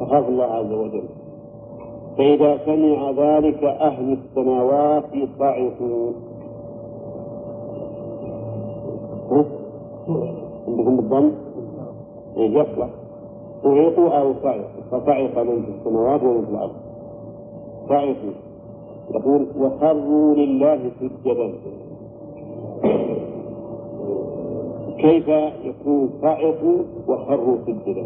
تخاف 0.00 0.28
الله 0.28 0.44
عز 0.44 0.72
وجل. 0.72 1.04
فإذا 2.18 2.58
سمع 2.64 3.10
ذلك 3.10 3.64
أهل 3.64 4.12
السماوات 4.12 5.04
صعقوا 5.38 6.12
عندهم 10.68 10.98
الضم 10.98 11.32
يصلح. 12.36 12.88
صعقوا 13.62 14.10
أو 14.20 14.34
صعقوا؟ 14.42 14.62
فصعق 14.90 15.38
من 15.38 15.62
في 15.62 15.70
السماوات 15.78 16.22
ومن 16.22 16.44
في 16.44 16.50
الأرض. 16.50 16.74
صعقوا. 17.88 18.43
يقول 19.10 19.46
وخروا 19.58 20.34
لله 20.34 20.90
سجدا. 21.00 21.52
كيف 24.98 25.28
يكون 25.64 26.10
صعقوا 26.22 26.78
وخروا 27.08 27.56
سجدا؟ 27.66 28.04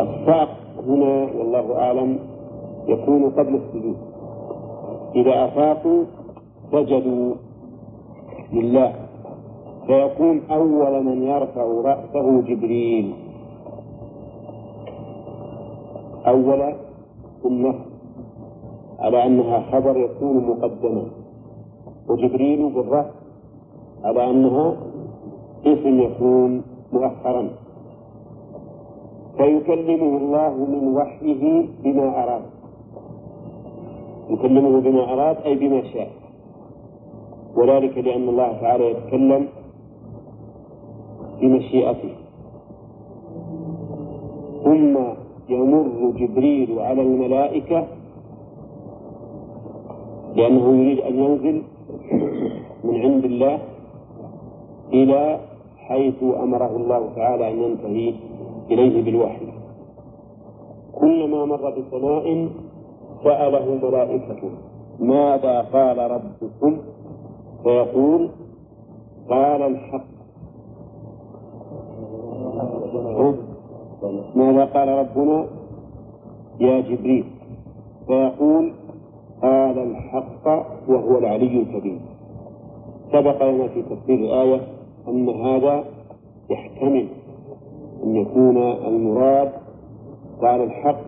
الصعق 0.00 0.48
هنا 0.88 1.28
والله 1.38 1.78
أعلم 1.78 2.18
يكون 2.88 3.30
قبل 3.30 3.54
السجود. 3.54 3.96
إذا 5.14 5.44
أفاقوا 5.44 6.04
سجدوا 6.72 7.34
لله. 8.52 8.92
فيكون 9.86 10.40
أول 10.50 11.04
من 11.04 11.22
يرفع 11.22 11.62
رأسه 11.84 12.40
جبريل. 12.42 13.12
أول 16.26 16.74
النص 17.44 17.95
على 18.98 19.26
أنها 19.26 19.60
خبر 19.60 19.96
يكون 19.96 20.36
مقدما. 20.48 21.02
وجبريل 22.08 22.70
بالرأس 22.70 23.06
على 24.04 24.30
أنها 24.30 24.76
اسم 25.66 26.00
يكون 26.00 26.62
مؤخرا. 26.92 27.48
فيكلمه 29.36 30.16
الله 30.16 30.54
من 30.54 30.96
وحيه 30.96 31.66
بما 31.84 32.24
أراد. 32.24 32.42
يكلمه 34.30 34.80
بما 34.80 35.12
أراد 35.12 35.36
أي 35.36 35.54
بما 35.54 35.82
شاء. 35.82 36.10
وذلك 37.56 37.98
لأن 37.98 38.28
الله 38.28 38.52
تعالى 38.60 38.90
يتكلم 38.90 39.48
بمشيئته. 41.40 42.14
ثم 44.64 44.98
يمر 45.48 46.12
جبريل 46.16 46.78
على 46.78 47.02
الملائكة 47.02 47.86
لأنه 50.36 50.76
يريد 50.76 51.00
أن 51.00 51.14
ينزل 51.18 51.62
من 52.84 53.00
عند 53.00 53.24
الله 53.24 53.58
إلى 54.92 55.40
حيث 55.76 56.22
أمره 56.22 56.76
الله 56.76 57.02
تعالى 57.16 57.50
أن 57.50 57.62
ينتهي 57.62 58.14
إليه 58.70 59.04
بالوحي. 59.04 59.46
كلما 60.94 61.44
مر 61.44 61.70
بسماء 61.70 62.48
سأله 63.24 63.66
ملائكته 63.82 64.50
ماذا 65.00 65.60
قال 65.72 65.98
ربكم؟ 65.98 66.78
فيقول 67.62 68.30
قال 69.28 69.62
الحق. 69.62 70.06
ماذا 74.34 74.64
قال 74.64 74.88
ربنا؟ 74.88 75.46
يا 76.60 76.80
جبريل. 76.80 77.24
فيقول 78.06 78.72
قال 79.42 79.78
الحق 79.78 80.46
وهو 80.88 81.18
العلي 81.18 81.60
الكبير. 81.62 82.00
سبق 83.12 83.42
لنا 83.42 83.68
في 83.68 83.82
تفسير 83.82 84.18
الآية 84.18 84.60
أن 85.08 85.28
هذا 85.28 85.84
يحتمل 86.50 87.08
أن 88.04 88.16
يكون 88.16 88.56
المراد 88.56 89.52
قال 90.42 90.60
الحق 90.60 91.00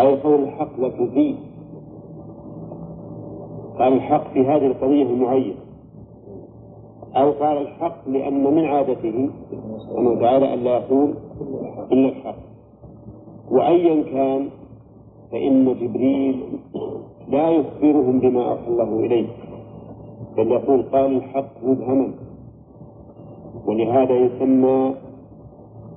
أي 0.00 0.16
قول 0.22 0.42
الحق. 0.42 0.70
فيه 1.14 1.34
قال 3.78 3.92
الحق 3.92 4.32
في 4.32 4.46
هذه 4.46 4.66
القضية 4.66 5.02
المعينة 5.02 5.54
أو 7.16 7.30
قال 7.32 7.56
الحق 7.58 8.08
لأن 8.08 8.54
من 8.54 8.64
عادته 8.64 9.30
سبحانه 9.78 10.10
وتعالى 10.10 10.54
أن 10.54 10.58
لا 10.58 10.76
يقول 10.76 11.14
إلا 11.92 12.08
الحق. 12.08 12.45
وأيا 13.50 14.02
كان 14.02 14.48
فإن 15.32 15.74
جبريل 15.74 16.42
لا 17.28 17.50
يخبرهم 17.50 18.20
بما 18.20 18.50
أوحى 18.50 18.68
الله 18.68 19.06
إليه 19.06 19.26
بل 20.36 20.52
يقول 20.52 20.82
قال 20.82 21.16
الحق 21.16 21.64
مبهما. 21.64 22.08
ولهذا 23.66 24.14
يسمى 24.14 24.94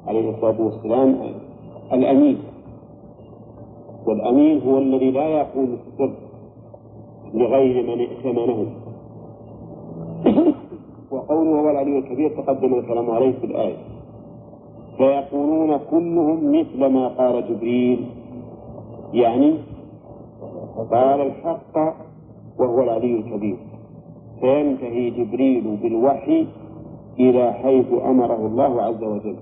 عليه 0.08 0.30
الصلاة 0.30 0.62
والسلام 0.62 1.16
الأمين. 1.94 2.38
والأمين 4.08 4.62
هو 4.62 4.78
الذي 4.78 5.12
لا 5.12 5.28
يقول 5.28 5.68
السر 5.74 6.14
لغير 7.34 7.84
من 7.84 8.00
ائتمنه. 8.00 8.66
وقوله 11.12 11.60
هو 11.62 11.70
العلي 11.70 12.00
الكبير 12.00 12.30
تقدم 12.30 12.74
الكلام 12.74 13.12
عليه 13.12 13.32
في 13.32 13.46
الآية. 13.46 13.78
فيقولون 15.00 15.80
كلهم 15.92 16.60
مثل 16.60 16.86
ما 16.86 17.08
قال 17.08 17.48
جبريل. 17.48 18.06
يعني 19.14 19.54
قال 20.92 21.22
الحق 21.22 21.76
وهو 22.60 22.84
العلي 22.84 23.16
الكبير. 23.16 23.58
فينتهي 24.40 25.10
جبريل 25.10 25.78
بالوحي 25.82 26.48
إلى 27.20 27.54
حيث 27.54 27.86
أمره 28.06 28.46
الله 28.46 28.82
عز 28.82 29.04
وجل. 29.04 29.36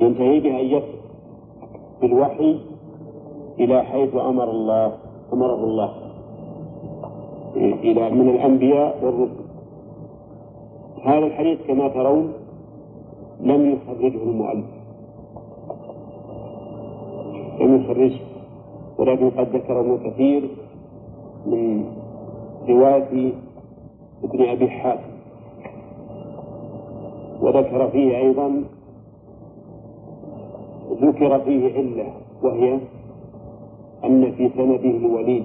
ينتهي 0.00 0.72
يصل 0.72 0.98
بالوحي 2.00 2.60
إلى 3.60 3.82
حيث 3.82 4.14
أمر 4.14 4.50
الله 4.50 4.92
أمره 5.32 5.64
الله. 5.64 5.90
إلى 7.56 8.10
من 8.10 8.28
الأنبياء 8.28 9.04
والرسل. 9.04 9.44
هذا 11.04 11.26
الحديث 11.26 11.58
كما 11.66 11.88
ترون 11.88 12.43
لم 13.44 13.70
يخرجه 13.70 14.22
المؤلف. 14.22 14.64
لم 17.60 17.76
يخرجه. 17.76 18.20
ولكن 18.98 19.30
قد 19.30 19.56
ذكر 19.56 19.80
ابن 19.80 20.10
كثير 20.10 20.42
من 21.46 21.84
رواية 22.68 23.32
ابن 24.24 24.42
أبي 24.48 24.70
حاتم. 24.70 25.14
وذكر 27.40 27.90
فيه 27.90 28.16
أيضا 28.16 28.64
ذكر 31.02 31.40
فيه 31.40 31.74
علة 31.74 32.12
وهي 32.42 32.78
أن 34.04 34.32
في 34.32 34.48
سنده 34.48 34.90
الوليد 34.90 35.44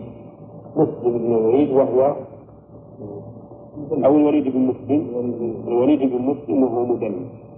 مسلم 0.76 1.18
بن 1.18 1.34
الوليد 1.36 1.72
وهو 1.72 2.16
أو 4.06 4.16
الوليد 4.18 4.48
بن 4.48 4.60
مسلم. 4.60 5.08
الوليد 5.68 6.00
بن 6.00 6.22
مسلم 6.22 6.64
وهو 6.64 6.86
مدلس 6.86 7.49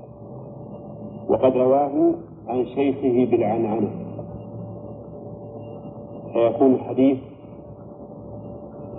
وقد 1.29 1.57
رواه 1.57 2.13
عن 2.47 2.65
شيخه 2.65 3.31
بالعنعنة. 3.31 3.89
فيكون 6.33 6.73
الحديث 6.73 7.17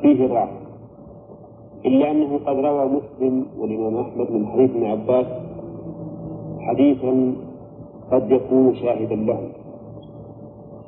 فيه 0.03 0.27
ضعف 0.27 0.49
إلا 1.87 2.11
أنه 2.11 2.39
قد 2.47 2.57
روى 2.57 2.85
مسلم 2.89 3.47
والإمام 3.59 3.97
أحمد 3.97 4.31
من 4.31 4.47
حديث 4.47 4.71
ابن 4.71 4.85
عباس 4.85 5.27
حديثا 6.61 7.35
قد 8.13 8.31
يكون 8.31 8.75
شاهدا 8.75 9.15
له 9.15 9.49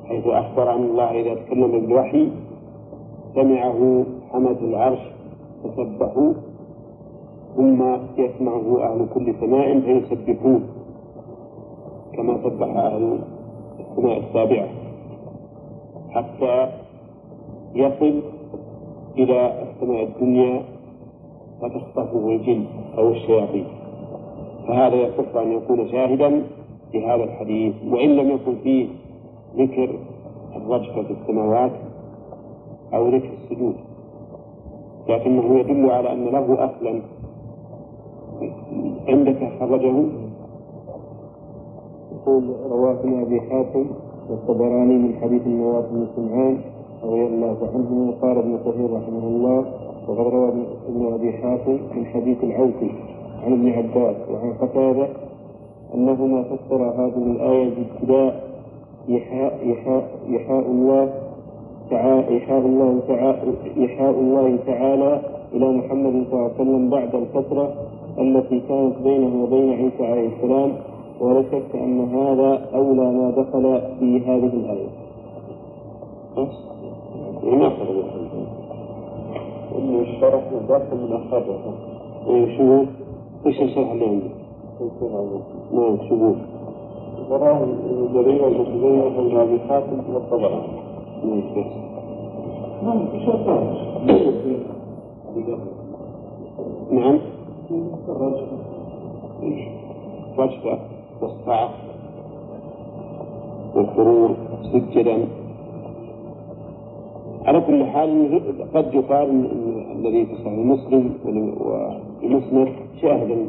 حيث 0.09 0.27
أخبر 0.27 0.75
أن 0.75 0.83
الله 0.83 1.21
إذا 1.21 1.35
تكلم 1.35 1.71
بالوحي 1.71 2.29
سمعه 3.35 4.05
حمد 4.33 4.57
العرش 4.63 4.99
فسبحوا 5.65 6.33
ثم 7.57 7.83
يسمعه 8.19 8.83
أهل 8.83 9.07
كل 9.15 9.35
سماء 9.41 9.81
فيسبحون 9.81 10.63
كما 12.17 12.39
سبح 12.45 12.69
أهل 12.77 13.19
السماء 13.81 14.19
السابعة 14.19 14.69
حتى 16.11 16.71
يصل 17.75 18.21
إلى 19.19 19.63
السماء 19.63 20.03
الدنيا 20.03 20.63
فتخطفه 21.63 22.29
الجن 22.29 22.65
أو 22.99 23.11
الشياطين. 23.11 23.67
فهذا 24.69 24.95
يصح 24.95 25.37
أن 25.37 25.53
يكون 25.53 25.89
شاهدا 25.89 26.43
لهذا 26.95 27.25
الحديث 27.25 27.75
وإن 27.91 28.17
لم 28.17 28.31
يكن 28.31 28.55
فيه 28.63 28.89
ذكر 29.57 29.91
الرجفة 30.57 31.03
في 31.03 31.11
السماوات 31.23 31.73
أو 32.95 33.09
ذكر 33.09 33.31
السجود. 33.43 33.75
لكنه 35.09 35.59
يدل 35.59 35.91
على 35.91 36.13
أن 36.13 36.25
له 36.25 36.65
أصلا. 36.65 37.03
عندك 39.09 39.53
خرجه 39.61 40.05
يقول 42.27 42.45
رواه 42.71 42.93
ابن 42.93 43.21
أبي 43.21 43.41
حاتم 43.41 43.87
والطبراني 44.31 44.99
من 44.99 45.15
حديث 45.23 45.47
النواس 45.47 45.85
بن 45.93 46.07
سمعان 46.17 46.59
رضي 47.03 47.27
الله 47.27 47.57
عنه 47.75 48.09
وقال 48.09 48.39
ابن 48.39 48.59
كثير 48.59 48.93
رحمه 48.93 49.27
الله 49.29 49.65
وقد 50.09 50.27
روى 50.35 50.49
ابن 50.89 51.13
أبي 51.15 51.33
حاتم 51.33 51.79
من 51.97 52.07
حديث 52.07 52.45
العوفي 52.45 52.91
عن 53.45 53.53
ابن 53.53 53.69
عباس 53.69 54.17
وعن 54.31 54.53
قتادة 54.53 55.09
انهما 55.95 56.43
فسر 56.43 56.83
هذه 56.83 57.23
الآية 57.31 57.71
بابتداء 57.75 58.45
يحاء 60.29 60.67
الله 60.71 61.13
تعالى 61.91 62.37
يحاء 62.37 62.59
الله 62.59 63.01
تعالى 63.09 63.53
يحاء 63.77 64.11
الله 64.11 64.57
تعالى 64.67 65.21
إلى 65.53 65.73
محمد 65.73 66.25
صلى 66.31 66.33
الله 66.33 66.43
عليه 66.45 66.55
وسلم 66.55 66.91
بعد 66.91 67.15
الفترة 67.15 67.75
التي 68.19 68.61
كانت 68.69 68.95
بينه 69.05 69.43
وبين 69.45 69.73
عيسى 69.73 70.07
عليه 70.07 70.29
السلام 70.37 70.73
ولا 71.21 71.43
شك 71.43 71.77
أن 71.77 72.01
هذا 72.01 72.69
أولى 72.75 73.13
ما 73.13 73.31
دخل 73.31 73.81
في 73.99 74.21
هذه 74.21 74.51
فرق 74.67 74.91
إنه 79.79 80.01
الشرح 80.01 80.43
داخل 80.69 80.97
من 80.97 81.13
اخرجه 81.13 81.57
إيه 82.27 82.57
شو 82.59 82.85
إيش 83.47 83.63
الشرح 83.63 83.91
اللي 83.91 84.07
عندي؟ 84.07 84.31
نعم 85.73 85.97
شو 86.09 86.35
وراه 87.31 87.63
ابن 87.63 88.09
جرير 88.15 88.45
والمخزومي 88.45 89.01
وابن 89.03 89.37
ابي 89.37 89.59
حاتم 89.69 90.15
والطبراني. 90.15 90.69
نعم 92.83 92.99
نعم. 94.07 94.39
نعم 96.91 97.19
الرجل 98.09 98.47
رجفة 100.39 100.79
والصعق 101.25 101.71
والخروج 103.75 104.31
سجدا. 104.73 105.17
على 107.45 107.61
كل 107.61 107.85
حال 107.85 108.41
قد 108.75 108.95
يقال 108.95 109.29
الذي 109.93 110.27
في 110.27 110.35
صحيح 110.37 110.59
مسلم 110.59 111.13
شاهد 113.03 113.47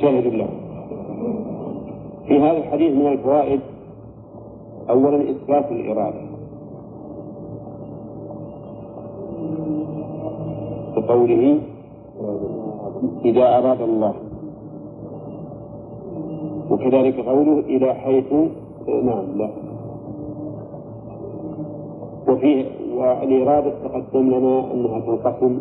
شاهد 0.00 0.26
له. 0.26 0.48
في 2.26 2.38
هذا 2.38 2.56
الحديث 2.56 2.92
من 2.92 3.06
الفوائد 3.06 3.60
اولا 4.90 5.30
إثبات 5.30 5.72
الإرادة. 5.72 6.20
بقوله 10.96 11.58
إذا 13.24 13.58
أراد 13.58 13.80
الله. 13.80 14.14
وكذلك 16.70 17.20
قوله 17.20 17.58
إلى 17.60 17.94
حيث 17.94 18.32
نعم 18.88 19.38
لا. 19.38 19.50
وفيه 22.28 22.64
والإرادة 22.96 23.72
تقدم 23.84 24.30
لنا 24.30 24.72
أنها 24.72 25.00
تنقسم 25.00 25.60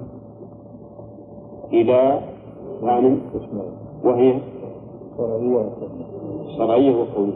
إلى 1.74 2.20
غانم 2.84 3.22
وهي 4.04 4.39
شرعية 6.58 6.95
وكونية. 7.01 7.34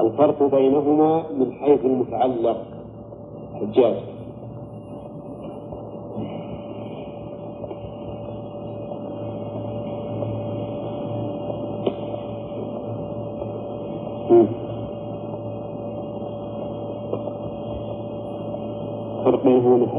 الفرق 0.00 0.42
بينهما 0.54 1.22
من 1.38 1.52
حيث 1.52 1.84
المتعلق 1.84 2.56
حجاج 3.54 3.94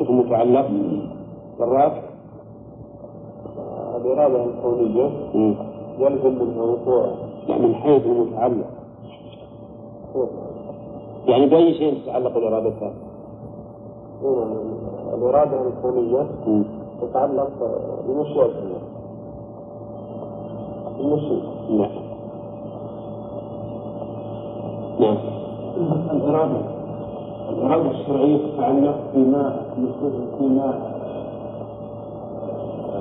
حيث 0.09 0.19
المتعلق 0.19 0.67
بالراس 1.59 1.91
الإرادة 3.95 4.45
الكونية. 4.45 5.09
يلزم 5.99 6.45
منها 6.45 6.63
وقوع 6.63 7.05
لا 7.47 7.57
من 7.57 7.75
حيث 7.75 8.05
المتعلق. 8.05 8.67
يعني 11.27 11.45
بأي 11.45 11.73
شيء 11.73 12.01
تتعلق 12.03 12.37
الإرادة 12.37 12.67
الثانية 12.69 13.09
الإرادة 15.13 15.67
الكونية. 15.67 16.27
تتعلق 17.01 17.49
بمشيئة 18.07 18.45
الله 18.45 18.81
المشيئة 20.99 21.43
لا 21.69 21.89
نعم. 24.99 25.17
الإرادة 26.11 26.78
الإرادة 27.49 27.91
الشرعية 27.91 28.37
تتعلق 28.37 29.11
فيما 29.13 29.61
فيما 30.39 30.89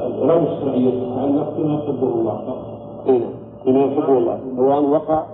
الإرادة 0.07 0.53
الشرعية 0.53 0.91
تتعلق 0.91 1.55
فيما 1.57 1.75
يحبه 1.75 2.09
الله. 2.15 2.39
فقط 2.47 2.59
هنا 3.07 3.27
بما 3.67 3.85
يحبه 3.85 4.19
الله. 4.19 4.41
سواء 4.57 4.83
وقع 4.85 5.25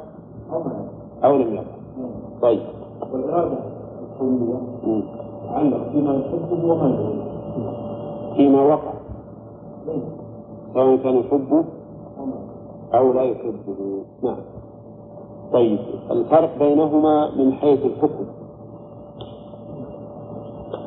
أو 1.25 1.37
لم 1.37 1.55
يقع. 1.55 1.65
طيب. 2.43 2.61
والإرادة 3.13 3.59
الكونية. 4.13 4.59
تتعلق 5.45 5.91
فيما 5.93 6.15
يحبه 6.15 6.73
وما 6.73 6.89
يحبه. 6.89 8.35
فيما 8.37 8.63
وقع. 8.63 8.93
سواء 10.75 10.97
كان 10.97 11.17
يحبه 11.17 11.65
أو 12.95 13.13
لا 13.13 13.23
يحبه. 13.23 14.03
نعم. 14.23 14.37
طيب. 15.53 15.79
الفرق 16.11 16.59
بينهما 16.59 17.31
من 17.37 17.53
حيث 17.53 17.85
الحكم. 17.85 18.25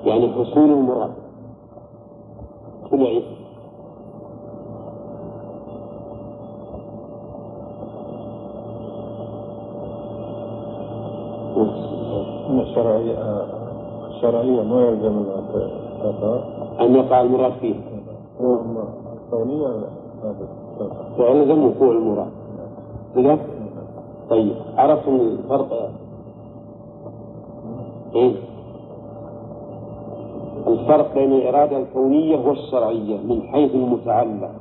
يعني 0.08 0.34
حصول 0.34 0.72
المراد. 0.72 1.12
كل 2.91 3.05
عيسى 3.05 3.38
ان 12.49 12.60
الشرعية 12.60 13.43
الشرعية 14.08 14.64
ما 14.64 14.82
يلزم 14.82 15.24
أن 16.80 16.95
يقع 16.95 17.22
المراد 17.22 17.51
فيه. 17.51 17.76
هذا 20.24 20.47
ويلزم 21.20 21.66
وقوع 21.66 21.91
المراد. 21.91 22.32
كذا 23.16 23.38
طيب 24.30 24.53
عرفتم 24.78 25.16
الفرق. 25.16 25.89
إيه؟ 28.16 28.34
الفرق 30.68 31.14
بين 31.14 31.34
الإرادة 31.34 31.78
الكونية 31.78 32.38
والشرعية 32.47 33.18
من 33.18 33.41
حيث 33.41 33.76
المتعلق. 33.76 34.51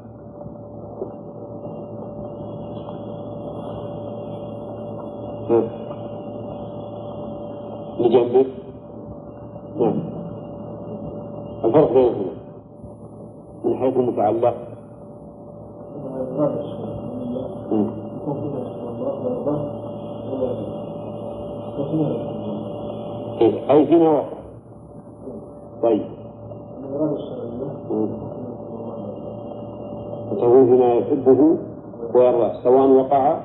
ها. 5.50 5.62
لجنبك 8.00 8.46
نعم 9.80 10.00
الفرق 11.64 11.92
بينهما 11.92 12.26
من 13.64 13.76
حيث 13.78 13.96
المتعلق. 13.96 14.54
الإرادة 16.06 16.60
الشرعية 16.60 17.46
مم. 17.72 17.90
يكون 18.16 18.34
فيها 18.34 18.58
الرغبة 19.12 19.58
وفيها 21.78 22.36
إيه، 23.40 23.70
أي 23.72 23.86
فيما 23.86 24.08
وقع 24.10 24.36
طيب. 25.82 26.02
فتقول 30.30 30.64
بما 30.64 30.94
يحبه 30.94 31.58
ويرضاه 32.14 32.62
سواء 32.62 32.88
وقع 32.88 33.40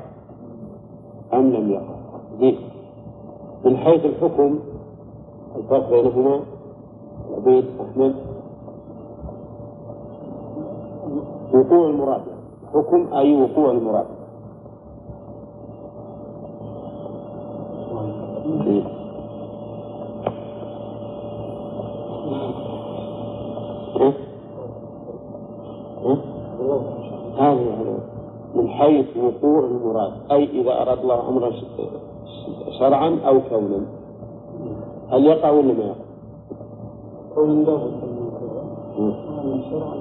أم 1.34 1.50
لم 1.50 1.72
يقع. 1.72 2.62
من 3.66 3.78
حيث 3.78 4.06
الحكم 4.06 4.60
الفرق 5.58 5.90
بينهما 5.90 6.40
عبيد 7.38 7.66
أحمد. 7.82 8.16
وقوع 11.54 11.90
المراد 11.90 12.22
حكم 12.74 13.14
أي 13.14 13.42
وقوع 13.42 13.72
المراد؟ 13.72 14.06
حيث 28.92 29.18
وقوع 29.18 29.60
المراد 29.66 30.14
أي 30.32 30.44
إذا 30.44 30.82
أراد 30.82 31.00
الله 31.00 31.30
أمرا 31.30 31.52
شرعا 32.80 33.20
أو 33.28 33.40
كونا. 33.50 33.86
هل 35.10 35.26
يقع 35.26 35.50
ولا 35.50 35.74
ما 35.74 35.84
يقع؟ 35.84 35.96
قول 37.36 37.66
له 37.66 37.92
شرعا 39.70 39.96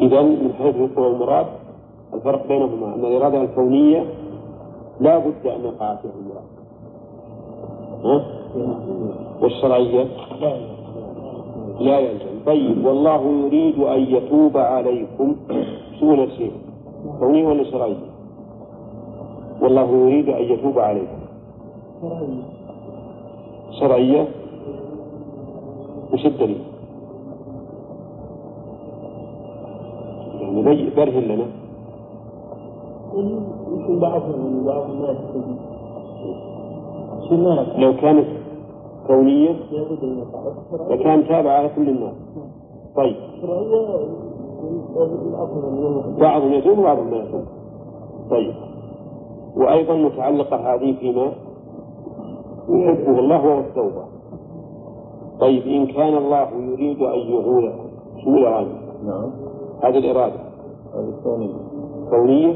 إذا 0.00 0.22
من 0.22 0.52
حيث 0.58 0.76
وقوع 0.76 1.06
المراد 1.06 1.46
الفرق 2.14 2.46
بينهما 2.48 2.94
أن 2.94 3.04
الإرادة 3.04 3.42
الكونية 3.42 4.04
لا 5.00 5.18
بد 5.18 5.46
أن 5.46 5.64
يقع 5.64 5.96
فيها 5.96 6.12
المراد. 6.20 6.46
ها؟ 8.04 8.24
والشرعية؟ 9.42 10.06
لا 11.80 11.98
يلزم. 11.98 12.35
طيب 12.46 12.86
والله 12.86 13.22
يريد 13.44 13.78
أن 13.78 14.00
يتوب 14.00 14.56
عليكم. 14.56 15.36
شو 16.00 16.26
شيء 16.26 16.52
كونية 17.18 17.46
ولا 17.46 17.64
شرعية 17.64 18.06
والله 19.62 19.88
يريد 19.90 20.28
أن 20.28 20.42
يتوب 20.42 20.78
عليكم. 20.78 21.18
شرعية؟ 23.80 24.28
وش 26.12 26.26
الدليل؟ 26.26 26.62
يعني 30.40 30.90
برهن 30.96 31.22
لنا. 31.22 31.46
يمكن 33.72 33.98
بعضهم 34.00 34.64
بعض 34.64 34.90
الناس 34.90 35.16
لو 37.78 37.96
كانت 37.96 38.26
كونية. 39.06 39.56
لكان 40.90 41.28
تابع 41.28 41.50
على 41.50 41.68
كل 41.76 41.88
الناس. 41.88 42.14
طيب. 42.96 43.16
بعضهم 46.20 46.52
يتوب 46.52 46.78
وبعضهم 46.78 47.10
لا 47.10 47.16
يتوب 47.16 47.44
طيب. 48.30 48.54
وأيضا 49.56 49.94
متعلقة 49.94 50.56
هذه 50.56 50.96
فيما 51.00 51.32
يحبه 52.68 53.18
الله 53.18 53.46
وهو 53.46 53.60
التوبة. 53.60 54.04
طيب 55.40 55.62
إن 55.62 55.86
كان 55.86 56.16
الله 56.16 56.48
يريد 56.50 57.02
أن 57.02 57.18
يعولكم 57.18 57.86
شو 58.24 58.30
الإرادة؟ 58.30 58.68
نعم. 59.04 59.30
هذه 59.82 59.98
الإرادة. 59.98 60.40
هذه 60.94 61.12
كونية 61.24 61.54
كونية 62.10 62.54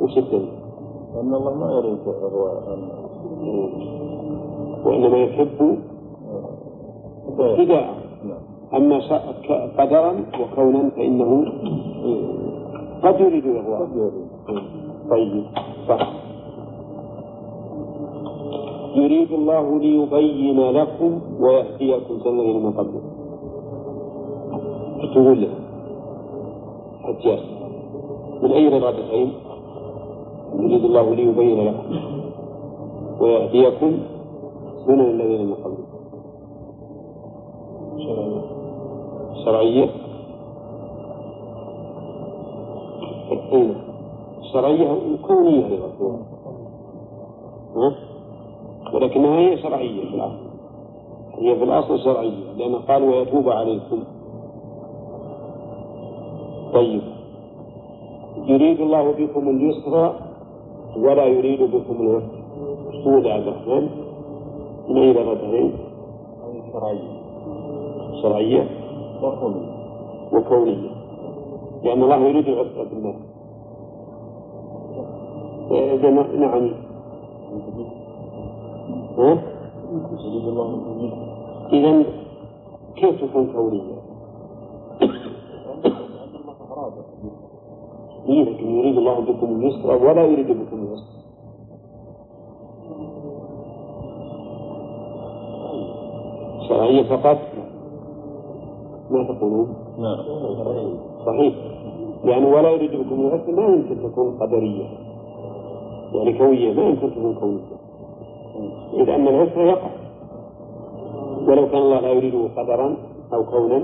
وش 0.00 0.18
الدليل؟ 0.18 0.48
لأن 1.14 1.34
الله 1.34 1.54
ما 1.54 1.72
يريد 1.72 1.98
الناس 2.68 3.97
وإنما 4.84 5.18
يحب 5.18 5.78
ابتداء 7.38 7.94
أما 8.74 8.98
قدرا 9.78 10.14
وكونا 10.40 10.90
فإنه 10.96 11.44
قد 13.02 13.20
يريد 13.20 13.44
يريد. 13.46 14.26
طيب 15.10 15.44
صح. 15.88 16.12
يريد 18.94 19.32
الله 19.32 19.78
ليبين 19.78 20.60
لكم 20.70 21.20
ويهديكم 21.40 22.18
سنة 22.24 22.42
إلى 22.42 22.58
من 22.58 22.72
قبله 22.72 23.00
تقول 25.14 25.42
له 25.42 25.48
حجاج 27.02 27.38
من 28.42 28.52
أي 28.52 28.68
الإرادتين 28.68 29.32
يريد 30.58 30.84
الله 30.84 31.14
ليبين 31.14 31.66
لكم 31.68 31.96
ويهديكم 33.20 33.92
سنن 34.88 35.00
الذين 35.00 35.46
من 35.46 35.54
قبلكم 35.54 35.98
شرعية. 39.44 39.90
شرعية 44.52 44.90
وكونية 44.92 45.66
أيضا 45.66 45.88
ها؟ 47.76 47.94
ولكنها 48.94 49.38
هي 49.38 49.58
شرعية 49.62 50.08
في 50.08 50.14
الأصل. 50.14 50.48
هي 51.38 51.56
في 51.56 51.64
الأصل 51.64 51.98
شرعية 51.98 52.52
لأن 52.56 52.74
قال 52.74 53.02
ويتوب 53.02 53.48
عليكم. 53.48 54.04
طيب. 56.74 57.02
يريد 58.46 58.80
الله 58.80 59.12
بكم 59.12 59.48
اليسر 59.48 60.14
ولا 60.96 61.24
يريد 61.24 61.62
بكم 61.62 62.00
العسر 63.04 64.07
من 64.88 64.96
هذه 66.42 66.62
شرعية 66.72 67.18
شرعية. 68.22 68.68
وكونية. 69.22 69.68
وكونية 70.32 70.90
لأن 71.84 72.02
الله 72.02 72.16
يريد 72.16 72.48
العسر 72.48 72.84
بالناس 72.84 73.14
إذا 75.70 76.10
نعم. 76.10 76.70
ها؟ 79.18 79.42
اليسر 80.18 80.80
إذا 81.72 82.04
كيف 82.96 83.24
تكون 83.24 83.52
كونية؟ 83.52 83.98
لأن 85.00 85.10
الله 86.40 86.54
أراد 86.72 86.92
إيه 88.28 88.44
لكن 88.44 88.70
يريد 88.70 88.96
الله 88.98 89.20
بكم 89.20 89.46
اليسر 89.46 90.04
ولا 90.04 90.24
يريد 90.24 90.46
بكم 90.46 90.82
العسر 90.82 91.07
شرعية 96.78 97.02
فقط 97.16 97.38
ما 99.10 99.24
تقولون؟ 99.24 99.74
نعم. 99.98 100.18
صحيح. 101.26 101.54
يعني 102.24 102.46
ولا 102.46 102.70
يريد 102.70 102.90
بكم 102.90 103.20
العسر 103.20 103.52
ما 103.52 103.66
يمكن 103.66 104.10
تكون 104.10 104.38
قدرية. 104.40 104.84
يعني 106.14 106.38
كونية 106.38 106.72
ما 106.72 106.82
يمكن 106.82 107.10
تكون 107.10 107.34
كونية. 107.34 107.78
إذ 108.94 109.08
أن 109.08 109.28
العسر 109.28 109.60
يقع. 109.60 109.90
ولو 111.48 111.66
كان 111.68 111.82
الله 111.82 112.00
لا 112.00 112.10
يريده 112.10 112.48
قدرا 112.56 112.96
أو 113.34 113.44
كونا 113.44 113.78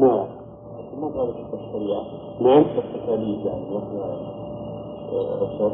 ما 0.00 0.14
وقع. 0.14 0.26
نعم. 2.40 2.64
التكاليف 2.78 3.46
يعني؟ 3.46 3.64
الشر 5.42 5.72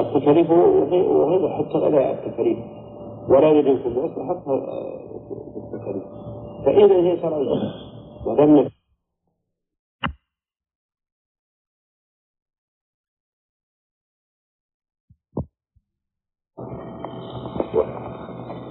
التكاليف 0.00 0.50
وغير- 0.50 1.48
حتى 1.48 1.78
غير 1.78 2.10
التكاليف. 2.10 2.58
ولا 3.28 3.50
العسر 3.86 4.24
حتى 4.28 4.50
آه، 4.50 4.96
فإذا 6.66 6.94
هي 6.96 7.20
شرعية 7.22 7.72
ودمت 8.26 8.72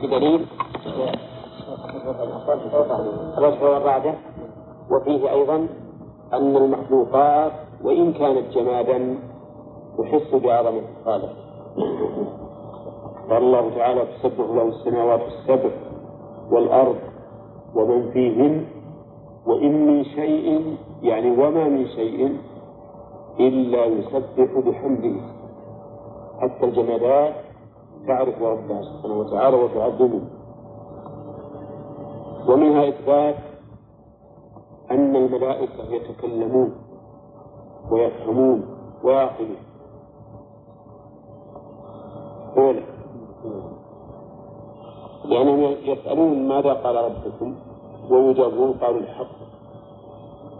بدليل. 0.04 0.46
والرعدة 3.62 4.14
وفيه 4.92 5.32
أيضا 5.32 5.56
أن 6.34 6.56
المخلوقات 6.56 7.52
وإن 7.84 8.14
كانت 8.14 8.54
جمادا 8.54 9.20
تحس 9.98 10.36
بعظمة 10.36 10.82
الخالق. 11.00 11.34
قال 13.30 13.44
الله 13.44 13.76
تعالى 13.76 14.06
تسبح 14.06 14.46
له 14.50 14.68
السماوات 14.68 15.22
السبع 15.22 15.70
والأرض 16.52 16.96
ومن 17.76 18.12
فيهن 18.12 18.66
وإن 19.48 19.88
من 19.88 20.04
شيء 20.04 20.78
يعني 21.02 21.32
وما 21.32 21.70
من 21.70 21.88
شيء 21.88 22.38
إلا 23.40 23.86
يسبح 23.86 24.60
بحمده. 24.60 25.16
حتى 26.42 26.66
الجمادات 26.66 27.34
تعرف 28.08 28.42
ربها 28.42 28.82
سبحانه 28.82 29.20
وتعالى 29.20 29.58
وتعظمه. 29.58 30.22
ومنها 32.50 32.90
إثبات 32.90 33.36
أن 34.92 35.16
الملائكة 35.16 35.84
يتكلمون 35.90 36.76
ويفهمون 37.92 38.66
ويعقلون. 39.04 39.58
لأنهم 45.36 45.76
يسألون 45.86 46.48
ماذا 46.48 46.74
قال 46.74 46.96
ربكم 46.96 47.56
ويجابون 48.10 48.74
قالوا 48.74 49.00
الحق 49.00 49.36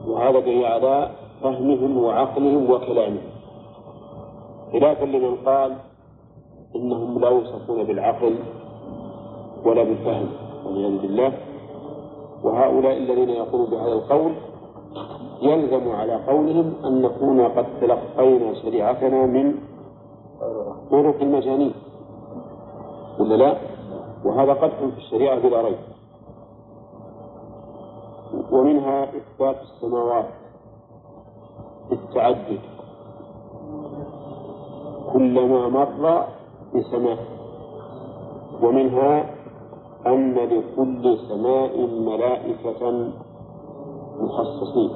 وهذا 0.08 0.40
دليل 0.40 0.66
على 0.66 1.10
فهمهم 1.44 1.98
وعقلهم 1.98 2.72
وكلامهم. 2.72 3.22
خلافا 4.74 5.06
لمن 5.06 5.36
قال 5.46 5.76
إنهم 6.76 7.20
لا 7.20 7.30
يوصفون 7.30 7.84
بالعقل 7.84 8.36
ولا 9.66 9.84
بالفهم 9.84 10.28
والعياذ 10.66 11.02
بالله. 11.02 11.32
وهؤلاء 12.44 12.98
الذين 12.98 13.30
يقولون 13.30 13.70
بهذا 13.70 13.94
القول 13.94 14.32
يلزم 15.42 15.92
على 15.92 16.16
قولهم 16.28 16.74
أن 16.86 17.02
نكون 17.02 17.42
قد 17.42 17.66
تلقينا 17.82 18.54
شريعتنا 18.54 19.26
من 19.26 19.56
طرق 20.92 21.22
المجانين. 21.22 21.74
ولا 23.20 23.36
لا؟ 23.36 23.75
وهذا 24.26 24.54
قدح 24.54 24.80
في 24.80 24.98
الشريعة 24.98 25.40
بلا 25.40 25.62
ريب 25.62 25.78
ومنها 28.52 29.04
إثبات 29.04 29.56
السماوات 29.62 30.30
بالتعدد 31.90 32.60
كلما 35.14 35.70
مر 35.70 36.26
بسماء. 36.76 37.18
ومنها 38.62 39.36
أن 40.08 40.36
لكل 40.36 41.18
سماء 41.30 41.88
ملائكة 41.88 43.12
مخصصين. 44.20 44.92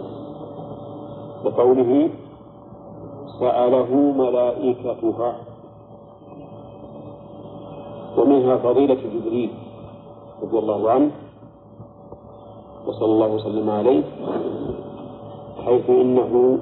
بقوله 1.44 2.10
سأله 3.40 3.96
ملائكتها 3.96 5.49
ومنها 8.20 8.58
فضيلة 8.58 8.94
جبريل 8.94 9.50
رضي 10.44 10.60
الله 10.60 10.92
عنه 10.92 11.12
وصلى 12.88 13.06
الله 13.06 13.28
وسلم 13.28 13.70
عليه 13.70 14.04
حيث 15.66 15.90
إنه 15.90 16.60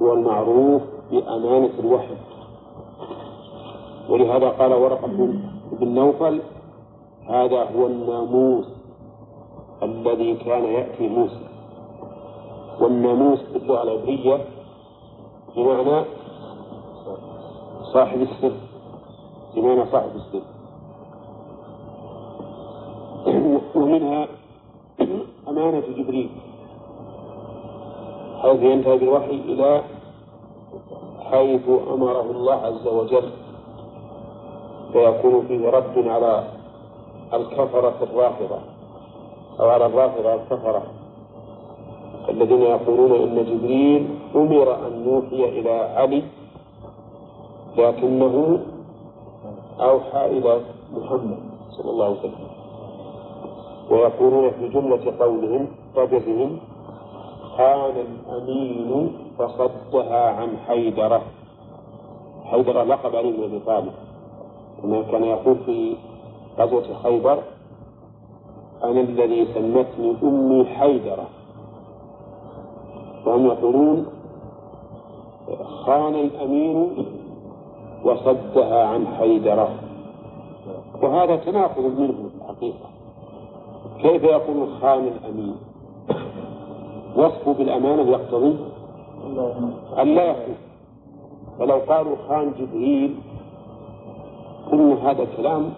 هو 0.00 0.12
المعروف 0.12 0.82
بأمانة 1.10 1.70
الوحي. 1.78 2.14
ولهذا 4.08 4.48
قال 4.48 4.72
ورقة 4.72 5.06
بن 5.72 5.88
نوفل 5.94 6.40
هذا 7.28 7.62
هو 7.76 7.86
الناموس 7.86 8.66
الذي 9.82 10.34
كان 10.34 10.64
يأتي 10.64 11.08
موسى. 11.08 11.48
والناموس 12.80 13.42
باللغة 13.52 13.82
العبرية 13.82 14.44
بمعنى 15.56 16.04
صاحب 17.92 18.20
السر 18.20 18.52
بمعنى 19.54 19.86
صاحب 19.92 20.10
السر. 20.16 20.57
ومنها 23.78 24.28
أمانة 25.48 25.82
جبريل. 25.96 26.30
حيث 28.42 28.62
ينتهي 28.62 28.98
بالوحي 28.98 29.30
إلى 29.30 29.82
حيث 31.30 31.68
أمره 31.68 32.30
الله 32.30 32.54
عز 32.54 32.86
وجل. 32.86 33.30
فيكون 34.92 35.46
فيه 35.48 35.70
رد 35.70 36.08
على 36.08 36.44
الكفرة 37.34 37.98
الرافضة. 38.02 38.58
أو 39.60 39.68
على 39.68 39.86
الرافضة 39.86 40.34
الكفرة. 40.34 40.82
الذين 42.28 42.62
يقولون 42.62 43.12
إن 43.12 43.44
جبريل 43.44 44.08
أمر 44.36 44.86
أن 44.86 44.92
يوحي 45.06 45.60
إلى 45.60 45.70
علي 45.70 46.22
لكنه 47.78 48.60
أوحى 49.80 50.26
إلى 50.26 50.60
محمد 50.92 51.38
صلى 51.70 51.90
الله 51.90 52.04
عليه 52.04 52.18
وسلم. 52.18 52.48
ويقولون 53.90 54.50
في 54.50 54.68
جملة 54.68 55.12
قولهم 55.20 55.66
رجزهم 55.96 56.58
كان 57.58 57.92
الأمين 57.96 59.12
فصدها 59.38 60.30
عن 60.30 60.56
حيدرة. 60.66 61.22
حيدرة 62.44 62.82
لقب 62.82 63.16
علي 63.16 63.32
بن 63.32 63.42
أبي 63.42 63.58
طالب. 63.66 63.92
كما 64.82 65.02
كان 65.02 65.24
يقول 65.24 65.56
في 65.66 65.96
غزوة 66.58 66.94
خيبر 67.02 67.38
أنا 68.84 69.00
الذي 69.00 69.46
سمتني 69.54 70.16
أمي 70.22 70.64
حيدرة. 70.64 71.26
وهم 73.26 73.46
يقولون 73.46 74.06
خان 75.86 76.14
الأمين 76.14 77.06
وصدها 78.04 78.86
عن 78.86 79.06
حيدرة. 79.06 79.68
وهذا 81.02 81.36
تناقض 81.36 81.84
منه 81.84 82.12
في 82.12 82.42
الحقيقة. 82.42 82.97
كيف 83.98 84.22
يقول 84.24 84.68
خان 84.80 85.06
الأمين؟ 85.06 85.56
وصفه 87.16 87.52
بالأمانة 87.52 88.02
يقتضي؟ 88.02 88.56
أن 89.98 90.14
لا 90.14 90.24
يخون 90.24 90.56
فلو 91.58 91.76
قالوا 91.76 92.16
خان 92.28 92.52
جبريل 92.58 93.14
كل 94.70 94.96
هذا 95.02 95.22
الكلام 95.22 95.70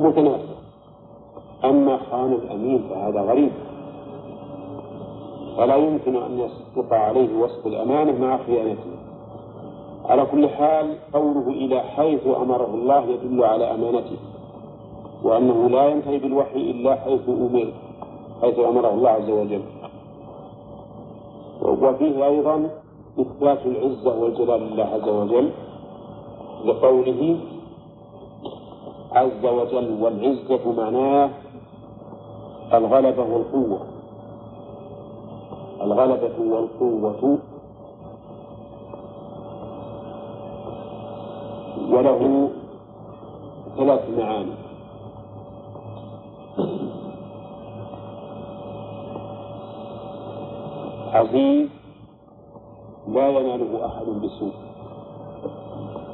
متناسب. 0.00 0.56
أما 1.64 1.98
خان 2.10 2.32
الأمين 2.32 2.88
فهذا 2.90 3.20
غريب. 3.20 3.52
فلا 5.56 5.76
يمكن 5.76 6.16
أن 6.16 6.38
يصدق 6.38 6.94
عليه 6.94 7.38
وصف 7.38 7.66
الأمانة 7.66 8.26
مع 8.26 8.38
خيانته. 8.46 8.96
على 10.04 10.26
كل 10.26 10.48
حال 10.48 10.96
قوله 11.12 11.48
إلى 11.48 11.80
حيث 11.80 12.26
أمره 12.26 12.70
الله 12.74 13.04
يدل 13.04 13.44
على 13.44 13.74
أمانته. 13.74 14.16
وأنه 15.22 15.68
لا 15.68 15.88
ينتهي 15.88 16.18
بالوحي 16.18 16.70
إلا 16.70 16.94
حيث 16.94 17.28
أمر 17.28 17.72
حيث 18.42 18.58
أمره 18.58 18.90
الله 18.94 19.10
عز 19.10 19.30
وجل. 19.30 19.62
وفيه 21.62 22.26
أيضا 22.26 22.70
إثبات 23.20 23.66
العزة 23.66 24.20
والجلال 24.20 24.60
لله 24.60 24.84
عز 24.84 25.08
وجل 25.08 25.50
لقوله 26.64 27.36
عز 29.12 29.44
وجل 29.44 30.02
والعزة 30.02 30.72
معناه 30.76 31.30
الغلبة 32.74 33.22
والقوة. 33.22 33.80
الغلبة 35.80 36.36
والقوة. 36.38 37.38
وله 41.90 42.50
ثلاث 43.76 44.10
معاني. 44.18 44.65
عزيز 51.16 51.68
لا 53.08 53.28
يناله 53.28 53.86
أحد 53.86 54.06
بسوء. 54.06 54.52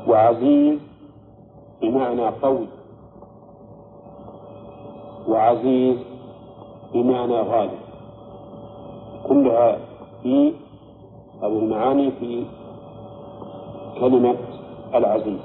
وعزيز 0.09 0.79
بمعنى 1.83 2.27
قوي. 2.29 2.67
وعزيز 5.29 5.97
بمعنى 6.95 7.35
غالب. 7.41 7.79
كلها 9.29 9.79
في 10.23 10.53
أو 11.43 11.59
المعاني 11.59 12.11
في 12.11 12.45
كلمة 14.01 14.35
العزيز 14.95 15.41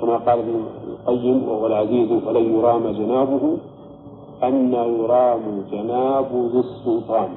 كما 0.00 0.16
قال 0.16 0.38
ابن 0.38 0.64
القيم 0.88 1.48
وهو 1.48 1.66
العزيز 1.66 2.12
فلن 2.24 2.58
يرام 2.58 2.88
جنابه 2.88 3.56
أن 4.42 4.72
يرام 4.74 5.64
جناب 5.72 6.26
ذي 6.52 6.58
السلطان 6.58 7.30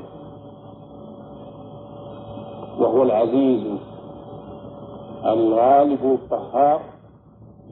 وهو 2.80 3.04
العزيز 3.04 3.64
الغالب 5.26 6.00
القهار 6.04 6.82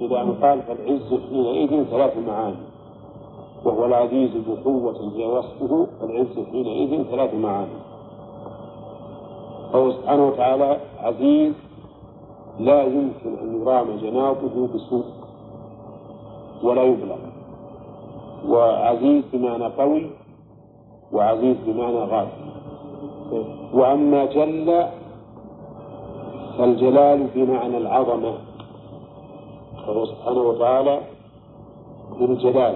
إذا 0.02 0.18
قال 0.18 0.62
فالعز 0.62 1.20
حينئذ 1.30 1.84
ثلاث 1.84 2.18
معاني. 2.28 2.56
وهو 3.66 3.86
العزيز 3.86 4.32
بقوة 4.48 5.14
هي 5.16 5.26
وصفه 5.26 5.88
فالعز 6.02 6.46
حينئذ 6.52 7.04
ثلاث 7.04 7.34
معاني. 7.34 7.80
فهو 9.74 9.92
سبحانه 9.92 10.28
وتعالى 10.28 10.78
عزيز 11.00 11.54
لا 12.60 12.84
يمكن 12.84 13.38
أن 13.42 13.62
يرام 13.62 13.98
جنابه 13.98 14.68
بسوء 14.76 15.06
ولا 16.64 16.84
يبلغ. 16.84 17.18
وعزيز 18.48 19.24
بمعنى 19.34 19.66
قوي 19.66 20.10
وعزيز 21.14 21.58
بمعنى 21.66 21.98
غالب 21.98 22.53
وأما 23.74 24.26
جل 24.26 24.86
فالجلال 26.58 27.28
بمعنى 27.36 27.78
العظمة 27.78 28.34
فهو 29.88 30.06
سبحانه 30.06 30.42
وتعالى 30.42 31.00
ذو 32.20 32.26
الجلال 32.26 32.76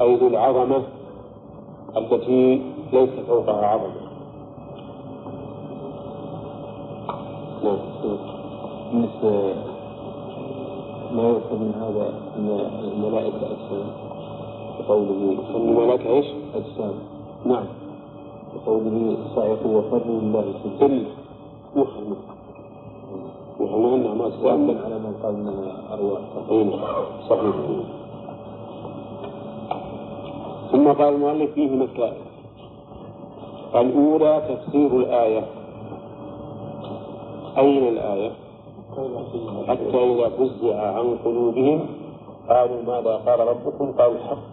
أي 0.00 0.16
ذو 0.16 0.26
العظمة 0.26 0.82
التي 1.96 2.62
ليس 2.92 3.10
فوقها 3.28 3.66
عظمة. 3.66 4.02
بالنسبة 8.92 9.54
ما 11.12 11.22
يؤخذ 11.28 11.56
من 11.56 11.74
هذا 11.80 12.08
أن 12.36 12.48
الملائكة 12.84 13.36
أجسام؟ 13.36 13.86
وقوله 14.80 15.36
أن 15.56 15.68
الملائكة 15.68 16.10
إيش؟ 16.10 16.26
أجسام. 16.54 16.94
نعم. 17.44 17.64
وقوله 18.56 19.16
صعقوا 19.36 19.78
وفروا 19.78 20.20
لله 20.20 20.44
إلا 20.80 21.04
يفهم 21.76 22.16
يفهم 23.60 23.94
أنهم 23.94 24.22
أجسام 24.22 24.66
بل 24.66 24.78
على 24.84 24.98
من 24.98 25.14
قال 25.22 25.34
انها 25.34 25.94
أرواح. 25.94 26.20
نعم 26.50 27.04
صحيح. 27.28 27.54
ثم 30.72 30.92
قال 30.92 31.14
المؤلف 31.14 31.50
فيه 31.52 31.70
مسائل 31.70 32.22
الأولى 33.74 34.42
تفسير 34.48 34.96
الآية. 34.96 35.44
أين 37.58 37.88
الآية؟ 37.88 38.30
حتى 39.68 39.98
إذا 40.04 40.28
فزع 40.28 40.76
عن 40.98 41.18
قلوبهم 41.24 41.86
قالوا 42.48 42.82
ماذا 42.86 43.14
قال 43.16 43.40
ربكم؟ 43.40 43.92
قالوا 43.92 44.14
الحق. 44.14 44.44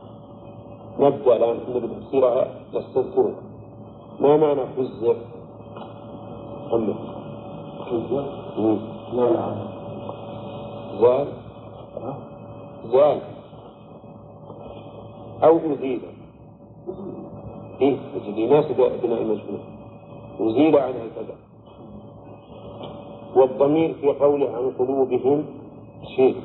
نبدأ 1.00 1.36
الآن 1.36 1.58
بتفسيرها 1.76 2.48
نستذكره 2.76 3.49
ما 4.22 4.38
معنى 4.38 4.62
فزع؟ 4.78 5.14
محمد. 6.68 6.96
فزع؟ 7.90 8.24
لا 9.14 9.30
لا. 9.30 9.70
زال 11.02 11.28
زال 12.92 13.22
أو 15.44 15.58
أزيل 15.58 16.02
إيه 17.82 17.98
أجل 18.16 18.38
يناسب 18.40 18.76
بناء 18.76 19.22
المجهول 19.22 19.60
أزيل 20.40 20.78
عنها 20.78 21.08
كذا 21.16 21.36
والضمير 23.36 23.94
في 23.94 24.08
قوله 24.08 24.50
عن 24.50 24.72
قلوبهم 24.80 25.46
شيء. 26.16 26.36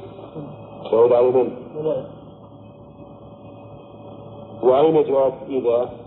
يعود 0.92 1.12
على 1.12 1.30
من؟ 1.30 1.52
وأين 4.62 5.04
جواب 5.04 5.32
إذا؟ 5.48 6.03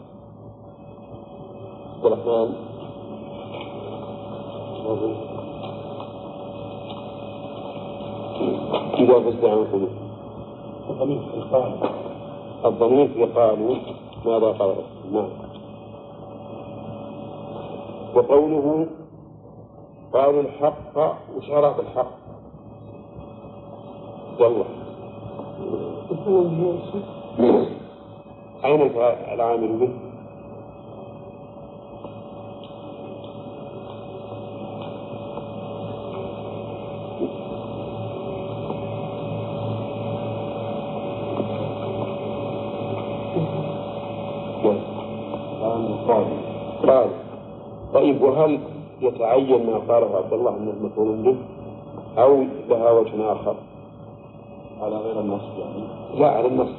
عبد 1.98 2.06
الرحمن 2.06 2.54
إذا 8.98 9.20
فزع 9.20 9.52
عن 9.52 9.66
قلوب 9.66 9.90
الضمير 10.90 11.20
في 11.20 11.38
القائل 11.38 11.74
الضمير 12.66 13.08
في 13.08 13.26
قالوا 13.26 13.76
ماذا 14.26 14.48
قال 14.48 14.76
نعم. 15.12 15.30
وقوله 18.16 18.88
قالوا 20.14 20.42
الحق 20.42 20.98
وش 21.38 21.50
عرف 21.50 21.80
الحق؟ 21.80 22.12
يلا 24.40 24.66
أين 28.66 28.82
العامل 29.34 29.78
به؟ 29.78 30.07
وهل 48.28 48.60
يتعين 49.02 49.66
ما 49.66 49.78
قاله 49.78 50.18
عبد 50.18 50.34
الله 50.34 50.58
انه 50.58 50.74
مفعول 50.82 51.16
به 51.18 51.36
أو 52.24 52.44
لها 52.70 52.92
وجه 52.92 53.32
آخر؟ 53.32 53.56
على 54.82 54.96
غير 54.98 55.20
النص 55.20 55.42
يعني 55.60 55.84
لا 56.20 56.28
على 56.28 56.48
النص 56.48 56.70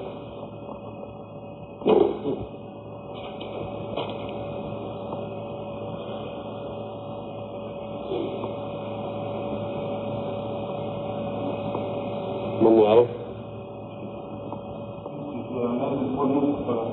من 12.62 12.78
يعرف؟ 12.82 13.08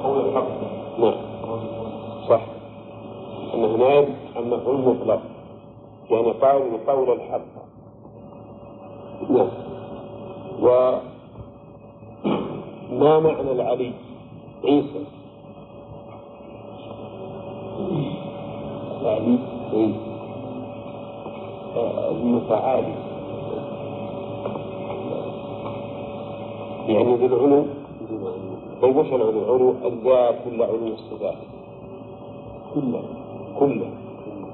قول 0.03 0.19
الحق 0.29 0.47
نعم 0.99 1.15
صح 2.29 2.41
أنه 3.53 3.75
نائب 3.77 4.07
عن 4.35 4.49
مفعول 4.49 4.77
مطلق 4.77 5.21
يعني 6.11 6.33
قول 6.87 7.07
قول 7.07 7.11
الحق. 7.11 7.41
نعم. 9.29 9.49
وما 12.91 13.19
معنى 13.19 13.51
العلي؟ 13.51 13.91
عيسى. 14.65 15.03
العلي؟ 19.01 19.39
إيه. 19.73 19.93
آه، 21.75 22.11
المتعالي. 22.11 22.93
يعني 26.87 27.15
ذو 27.15 27.25
العلو 27.25 27.65
طيب 28.81 28.95
وش 28.95 29.07
العلو؟ 29.07 29.29
العلو 29.29 29.71
الذات 29.85 30.47
ولا 30.47 30.65
علو 30.65 30.87
الصفات؟ 30.87 31.37
كله. 32.73 33.03
كله. 33.59 33.89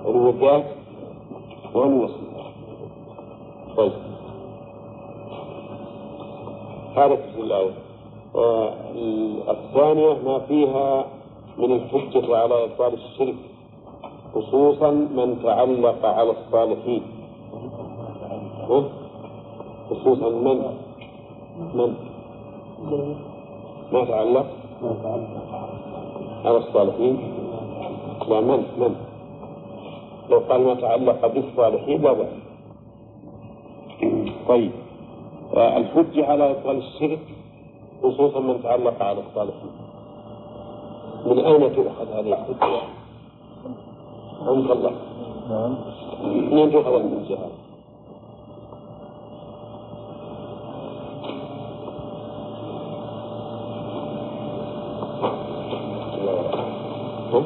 علو 0.05 0.29
الذات؟ 0.29 0.80
آه، 8.35 8.73
الثانية 9.51 10.13
ما 10.25 10.39
فيها 10.39 11.05
من 11.57 11.71
الحجة 11.71 12.37
على 12.37 12.63
إبطال 12.63 12.93
الشرك 12.93 13.35
خصوصا 14.35 14.91
من 14.91 15.39
تعلق 15.43 16.05
على 16.05 16.31
الصالحين؟ 16.31 17.03
خصوصا 19.89 20.29
من؟ 20.29 20.63
من؟ 21.75 21.95
ما 23.91 24.05
تعلق؟ 24.05 24.45
على 26.45 26.57
الصالحين. 26.57 27.17
لا 28.29 28.41
من؟ 28.41 28.63
من؟ 28.77 28.95
لو 30.29 30.39
قال 30.39 30.61
ما 30.61 30.73
تعلق 30.73 31.27
بالصالحين 31.27 32.01
لا 32.01 32.15
طيب. 34.47 34.71
الحجة 35.53 36.25
على 36.31 36.51
إبطال 36.51 36.77
الشرك 36.77 37.19
خصوصا 38.03 38.39
من 38.39 38.63
تعلق 38.63 39.01
على 39.03 39.19
الصالحين 39.29 39.71
من 41.25 41.39
أين 41.39 41.75
تؤخذ 41.75 42.07
هذه 42.13 42.33
الحجة؟ 42.33 42.81
عند 44.47 44.71
الله. 44.71 44.91
نعم. 45.49 45.75
منين 46.23 46.71
تؤخذ 46.71 46.93
الحجة 46.93 47.35
هذه؟ 47.35 47.51
ها؟ 57.33 57.41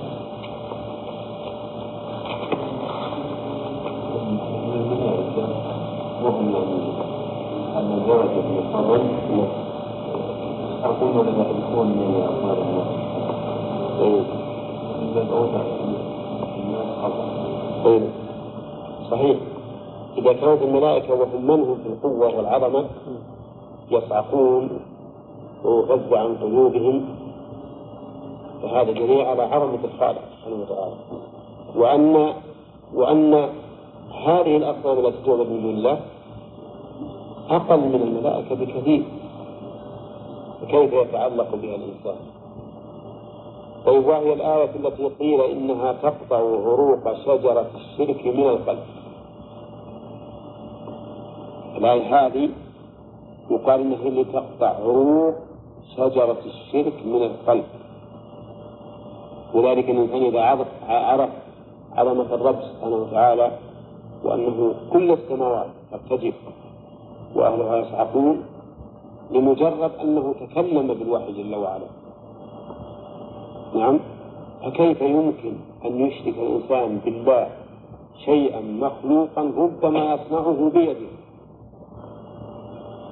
وهم 6.24 6.56
أن 7.76 7.92
الدرجة 7.94 8.42
في 8.42 8.60
القبر 8.60 9.02
أقول 10.84 11.28
لما 11.28 11.46
يكون 11.50 11.88
من 11.88 12.22
أخبار 12.24 12.58
الله 12.58 12.86
طيب 14.00 14.26
إذا 15.12 15.28
أوضح 15.34 15.62
الناس 16.64 16.88
قبر 17.04 17.26
طيب 17.86 18.02
صحيح 19.12 19.38
إذا 20.18 20.32
كانت 20.56 20.70
الملائكة 20.70 21.14
وهم 21.14 21.48
من 21.48 21.64
هم 21.64 21.76
في 21.84 21.90
القوة 21.90 22.38
والعظمة؟ 22.38 22.86
يصعقون 23.92 24.70
ويغذ 25.64 26.16
عن 26.16 26.36
قلوبهم. 26.36 27.06
فهذا 28.62 28.92
دليل 28.92 29.22
على 29.22 29.44
عظمة 29.44 29.80
الخالق 29.84 30.22
سبحانه 30.38 30.62
وتعالى. 30.62 30.96
وأن 31.76 32.34
وأن 32.94 33.34
هذه 34.26 34.58
الأصنام 34.58 35.06
التي 35.06 35.26
تعبد 35.26 35.50
من 35.50 35.62
دون 35.62 35.74
الله 35.74 36.00
أقل 37.50 37.80
من 37.80 38.02
الملائكة 38.02 38.56
بكثير. 38.56 39.04
فكيف 40.62 40.94
يتعلق 40.94 41.56
بها 41.56 41.76
الإنسان؟ 41.76 42.16
طيب 43.86 44.08
وهي 44.08 44.34
الآية 44.34 44.70
التي 44.76 45.06
قيل 45.20 45.42
إنها 45.42 45.94
تقطع 45.94 46.38
عروق 46.38 47.14
شجرة 47.26 47.68
الشرك 47.76 48.26
من 48.26 48.50
القلب. 48.50 48.95
الآية 51.78 52.26
هذه 52.28 52.50
يقال 53.52 53.82
إنها 53.82 53.98
هي 53.98 54.08
اللي 54.08 54.24
تقطع 54.24 54.68
عروق 54.68 55.34
شجرة 55.98 56.38
الشرك 56.46 56.94
من 57.06 57.24
القلب. 57.24 57.66
وذلك 59.54 59.90
الإنسان 59.90 60.24
إذا 60.24 60.42
عرف 60.42 60.68
عرف 60.88 61.30
عظمة 61.96 62.34
الرب 62.36 62.62
سبحانه 62.62 62.96
وتعالى 62.96 63.52
وأنه 64.24 64.76
كل 64.94 65.12
السماوات 65.12 65.68
تجب 66.10 66.34
وأهلها 67.36 67.78
يصعقون 67.78 68.44
لمجرد 69.32 69.92
أنه 70.02 70.34
تكلم 70.34 70.88
بالوحي 70.88 71.32
جل 71.32 71.56
وعلا. 71.56 71.86
نعم؟ 73.76 74.00
فكيف 74.64 75.02
يمكن 75.02 75.54
أن 75.86 76.00
يشرك 76.02 76.36
الإنسان 76.38 77.00
بالله 77.06 77.48
شيئا 78.26 78.62
مخلوقا 78.62 79.42
ربما 79.58 80.14
يصنعه 80.14 80.72
بيده؟ 80.74 81.15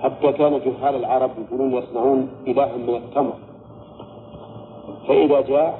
حتى 0.04 0.32
كان 0.32 0.60
جهال 0.60 0.96
العرب 0.96 1.32
يقولون 1.38 1.74
يصنعون 1.74 2.30
إلها 2.48 2.78
من 2.78 2.96
التمر 2.96 3.34
فإذا 5.08 5.42
جاء 5.42 5.80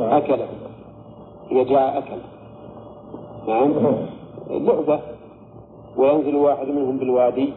أكله 0.00 0.48
إذا 1.50 1.62
جاء 1.62 1.98
أكل. 1.98 2.20
نعم. 3.48 3.72
لعبة. 4.50 5.00
وينزل 5.96 6.36
واحد 6.36 6.68
منهم 6.68 6.98
بالوادي 6.98 7.52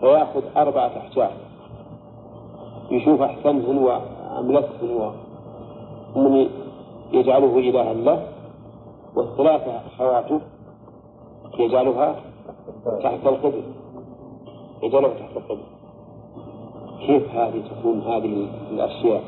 فيأخذ 0.00 0.42
أربعة 0.56 0.90
أحجار. 0.96 1.30
يشوف 2.90 3.20
أحسنهن 3.22 3.78
وأملسهن 3.78 5.12
ومن 6.16 6.48
يجعله 7.12 7.58
إلها 7.58 7.94
له 7.94 8.26
والثلاثة 9.16 9.80
أخواته 9.86 10.40
يجعلها 11.58 12.16
تحت 13.02 13.26
القبل 13.26 13.62
يجعلها 14.82 15.08
تحت 15.08 15.36
القبل 15.36 15.62
كيف 17.06 17.30
هذه 17.34 17.62
تكون 17.70 18.00
هذه 18.00 18.48
الأشياء 18.70 19.22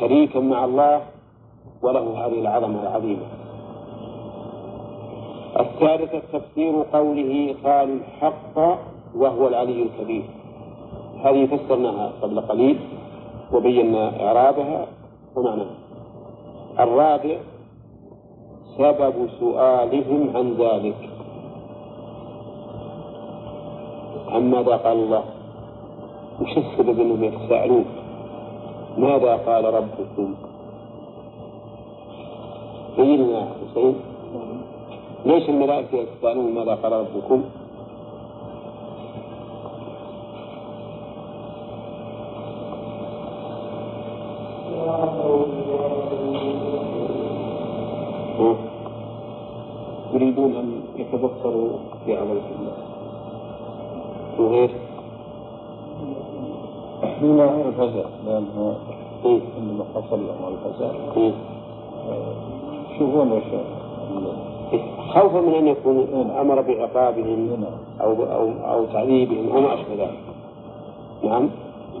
شريكا 0.00 0.40
مع 0.40 0.64
الله 0.64 1.02
وله 1.82 2.26
هذه 2.26 2.40
العظمة 2.40 2.82
العظيمة. 2.82 3.26
الثالثة 5.60 6.22
تفسير 6.32 6.84
قوله 6.92 7.54
قالوا 7.64 7.96
الحق 7.96 8.58
وهو 9.16 9.48
العلي 9.48 9.82
الكبير. 9.82 10.24
هذه 11.24 11.46
فسرناها 11.46 12.12
قبل 12.22 12.40
قليل 12.40 12.78
وبينا 13.52 14.26
إعرابها. 14.26 14.86
ومعناها 15.36 15.76
الرابع 16.78 17.36
سبب 18.78 19.28
سؤالهم 19.40 20.36
عن 20.36 20.54
ذلك. 20.54 21.11
عن 24.32 24.50
ماذا 24.50 24.76
قال 24.76 24.96
الله 24.96 25.24
وش 26.40 26.58
السبب 26.58 27.00
انهم 27.00 27.24
يتساءلون 27.24 27.84
ماذا 28.98 29.36
قال 29.36 29.64
ربكم؟ 29.64 30.34
بين 32.96 33.20
يا 33.30 33.46
حسين 33.70 33.94
ليش 35.26 35.48
الملائكة 35.48 35.96
يتساءلون 35.96 36.54
ماذا 36.54 36.74
قال 36.74 36.92
ربكم؟ 36.92 37.42
يريدون 50.14 50.56
أن 50.56 50.82
يتبصروا 50.96 51.78
في 52.04 52.16
عظمة 52.16 52.40
الله 54.38 54.48
وغير 54.48 54.70
هنا 57.22 57.68
الفزع 57.68 58.04
لأنه 58.26 58.76
إيه. 59.24 59.40
عندما 59.56 59.84
حصل 59.94 60.20
لهم 60.26 60.54
الفزع 60.54 60.90
إيه. 61.16 61.32
يشوفون 62.90 63.32
وش 63.32 63.42
خوفا 65.14 65.40
من 65.40 65.54
أن 65.54 65.68
يكون 65.68 66.30
أمر 66.40 66.60
بعقابهم 66.60 67.64
أو 68.00 68.12
أو 68.12 68.50
أو 68.72 68.84
تعذيبهم 68.84 69.52
أو 69.52 69.60
ما 69.60 69.74
اشبه 69.74 69.94
ذلك. 69.94 70.18
نعم 71.24 71.50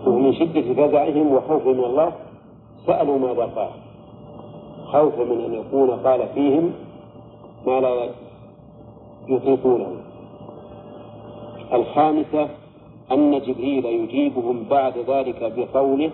ومن 0.06 0.32
شدة 0.32 0.60
فزعهم 0.60 1.32
وخوفهم 1.34 1.76
من 1.76 1.84
الله 1.84 2.12
سألوا 2.86 3.18
ماذا 3.18 3.48
قال. 3.56 3.68
خوفا 4.86 5.24
من 5.24 5.40
أن 5.44 5.54
يكون 5.54 5.90
قال 5.90 6.28
فيهم 6.34 6.72
ما 7.66 7.80
لا 7.80 8.08
يطيقونه. 9.28 9.86
الخامسة 11.72 12.48
أن 13.12 13.40
جبريل 13.40 13.84
يجيبهم 13.84 14.64
بعد 14.70 14.98
ذلك 14.98 15.52
بقوله 15.56 16.10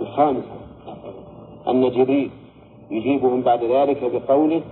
الخامسة 0.00 0.56
أن 1.68 1.90
جبريل 1.90 2.30
يجيبهم 2.90 3.42
بعد 3.42 3.64
ذلك 3.64 4.04
بقوله 4.12 4.62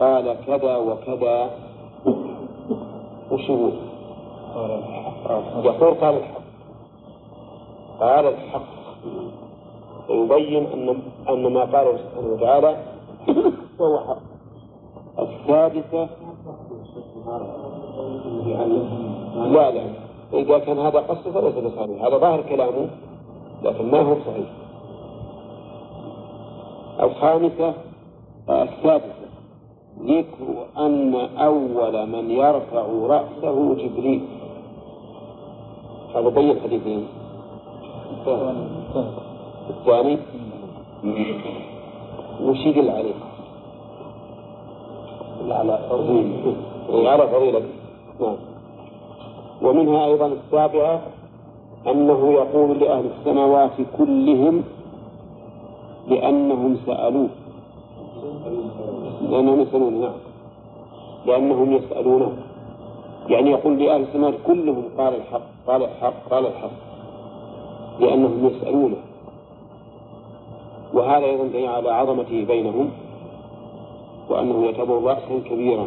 قال 0.00 0.36
كذا 0.46 0.76
وكذا. 0.76 1.50
وش 3.30 3.48
يقول؟ 3.48 3.72
يقول 5.64 5.94
قال 5.94 6.14
الحق. 6.16 6.42
قال 8.00 8.26
الحق. 8.26 8.66
ويبين 10.08 10.66
أن 10.66 11.02
أن 11.28 11.52
ما 11.52 11.64
قاله 11.64 11.96
سبحانه 11.96 12.32
وتعالى 12.32 12.76
هو 13.80 13.98
حق. 13.98 14.22
السادسة 15.18 16.08
لا 19.36 19.70
لا. 19.70 19.84
إذا 20.32 20.58
كان 20.58 20.78
هذا 20.78 20.98
قصده 20.98 21.40
فليس 21.40 21.54
بصحيح. 21.54 22.04
هذا 22.04 22.18
ظاهر 22.18 22.42
كلامه 22.42 22.88
لكن 23.62 23.90
ما 23.90 24.00
هو 24.00 24.16
صحيح. 24.26 24.46
الخامسة 27.02 27.74
السادسة. 28.50 29.24
ذكر 30.00 30.66
أن 30.78 31.14
أول 31.38 32.06
من 32.06 32.30
يرفع 32.30 32.86
رأسه 33.06 33.74
جبريل. 33.74 34.26
هذا 36.14 36.28
بين 36.28 36.60
حديثين 36.60 37.06
الثاني. 39.70 40.18
وش 42.42 42.58
يدل 42.66 42.90
عليه؟ 42.90 43.14
على 45.50 45.78
فضيلة. 45.90 46.56
على 47.10 47.28
فضيلة. 47.28 47.62
ومنها 49.62 50.06
أيضا 50.06 50.26
السابعة 50.26 51.00
أنه 51.86 52.32
يقول 52.32 52.78
لأهل 52.78 53.04
السماوات 53.18 53.70
كلهم 53.98 54.64
لأنهم 56.08 56.76
سألوه. 56.86 57.28
لأنهم 59.30 59.60
يسألون 59.60 60.00
نعم. 60.00 60.12
لأنهم 61.26 61.72
يسألونه. 61.72 62.32
يعني 63.28 63.50
يقول 63.50 63.78
لأهل 63.78 64.02
السماء 64.02 64.34
كلهم 64.46 64.84
قال 64.98 65.14
الحق 65.14 65.42
قال 65.66 65.82
الحق 65.82 66.28
قال 66.30 66.46
الحق. 66.46 66.70
لأنهم 68.00 68.46
يسألونه. 68.46 68.96
وهذا 70.94 71.24
أيضا 71.24 71.44
دليل 71.44 71.68
على 71.68 71.90
عظمته 71.90 72.44
بينهم 72.44 72.90
وأنه 74.30 74.64
يعتبر 74.64 75.02
رأسا 75.02 75.38
كبيرا. 75.50 75.86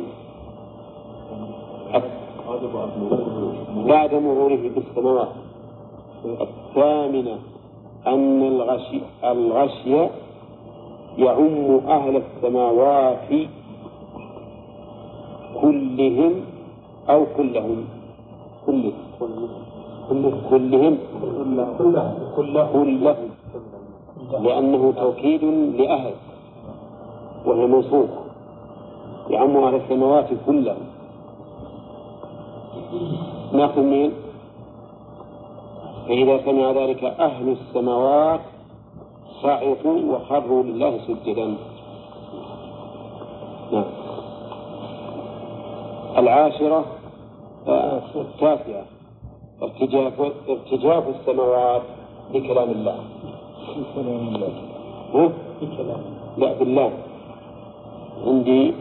بعد 3.87 4.13
مروره 4.15 4.69
بالسماوات. 4.75 5.27
الثامنة 6.25 7.37
أن 8.07 8.41
الغشي 8.41 9.01
الغشي 9.23 10.07
يعم 11.17 11.79
أهل 11.87 12.21
السماوات 12.23 13.29
كلهم 15.61 16.33
أو 17.09 17.25
كلهم. 17.37 17.85
كلهم. 18.65 18.93
كلهم. 20.49 20.97
كلهم. 22.75 23.17
لأنه 24.43 24.93
توكيد 24.97 25.43
لأهل 25.77 26.13
وهي 27.45 27.65
موصوف 27.67 28.09
يعم 29.29 29.57
أهل 29.57 29.75
السماوات 29.75 30.29
كلهم. 30.45 30.96
ناخذ 33.53 33.81
مين؟ 33.81 34.11
فإذا 36.07 36.45
سمع 36.45 36.71
ذلك 36.71 37.03
أهل 37.03 37.49
السماوات 37.49 38.39
صعقوا 39.41 39.99
وخروا 40.11 40.63
لله 40.63 40.99
سجدا. 41.07 41.55
نعم. 43.71 43.85
العاشرة 46.17 46.85
آه، 47.67 48.01
التاسعة 48.15 48.85
ارتجاف 49.63 50.13
ارتجاف 50.49 51.03
السماوات 51.07 51.81
بكلام 52.33 52.69
الله. 52.69 52.97
بكلام 53.77 54.27
الله. 54.27 54.51
ها؟ 55.13 55.31
لا 56.37 56.53
بالله. 56.53 56.91
عندي 58.27 58.73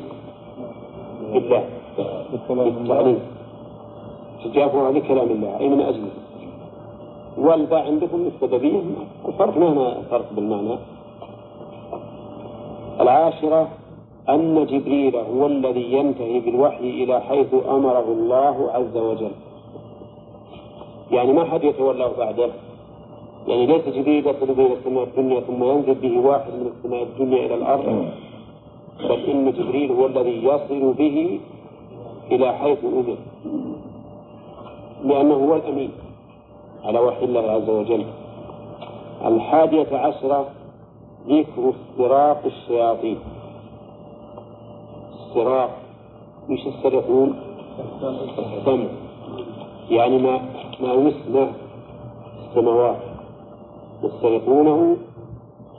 بالله. 1.33 1.65
بكلام 2.33 2.61
الله. 2.61 2.71
بالتعليم. 2.71 3.36
ارتجافها 4.47 4.91
لكلام 4.91 5.29
الله 5.31 5.59
أي 5.61 5.69
من 5.69 5.81
أجله. 5.81 6.11
والباء 7.39 7.87
عندكم 7.87 8.31
السببية 8.35 8.81
الفرق 9.29 9.59
ما 9.59 9.73
هنا 9.73 10.03
فرق 10.11 10.33
بالمعنى. 10.33 10.79
العاشرة 13.01 13.69
أن 14.29 14.67
جبريل 14.67 15.17
هو 15.17 15.47
الذي 15.47 15.93
ينتهي 15.93 16.41
بالوحي 16.41 16.91
إلى 16.91 17.21
حيث 17.21 17.55
أمره 17.69 18.07
الله 18.09 18.71
عز 18.75 18.97
وجل. 18.97 19.31
يعني 21.11 21.33
ما 21.33 21.45
حد 21.45 21.65
يتولاه 21.65 22.11
بعده؟ 22.19 22.51
يعني 23.49 23.67
ليس 23.67 23.89
جبريل 23.89 24.27
يصل 24.29 24.55
به 24.55 24.67
إلى 24.67 24.75
السماء 24.75 25.05
الدنيا 25.05 25.41
ثم 25.41 25.65
ينزل 25.65 25.95
به 25.95 26.19
واحد 26.19 26.53
من 26.53 26.71
السماء 26.77 27.03
الدنيا 27.03 27.47
إلى 27.47 27.55
الأرض؟ 27.55 28.07
بل 29.01 29.21
إن 29.31 29.53
جبريل 29.53 29.93
هو 29.93 30.07
الذي 30.07 30.45
يصل 30.45 30.93
به 30.93 31.41
إلى 32.33 32.53
حيث 32.53 32.79
أمر 32.85 33.17
لأنه 35.05 35.35
هو 35.35 35.57
الأمين 35.57 35.91
على 36.85 36.99
وحي 36.99 37.25
الله 37.25 37.51
عز 37.51 37.69
وجل. 37.69 38.07
الحادية 39.25 39.97
عشرة 39.97 40.47
ذكر 41.29 41.73
استراق 41.73 42.43
الشياطين. 42.47 43.19
استراق 45.21 45.71
إيش 46.51 46.67
يسترقون؟ 46.67 47.35
السمع. 48.39 48.87
يعني 49.91 50.19
ما 50.19 50.41
ما 50.81 50.93
يسمع 50.93 51.47
السماوات. 52.49 52.97
يسترقونه 54.03 54.97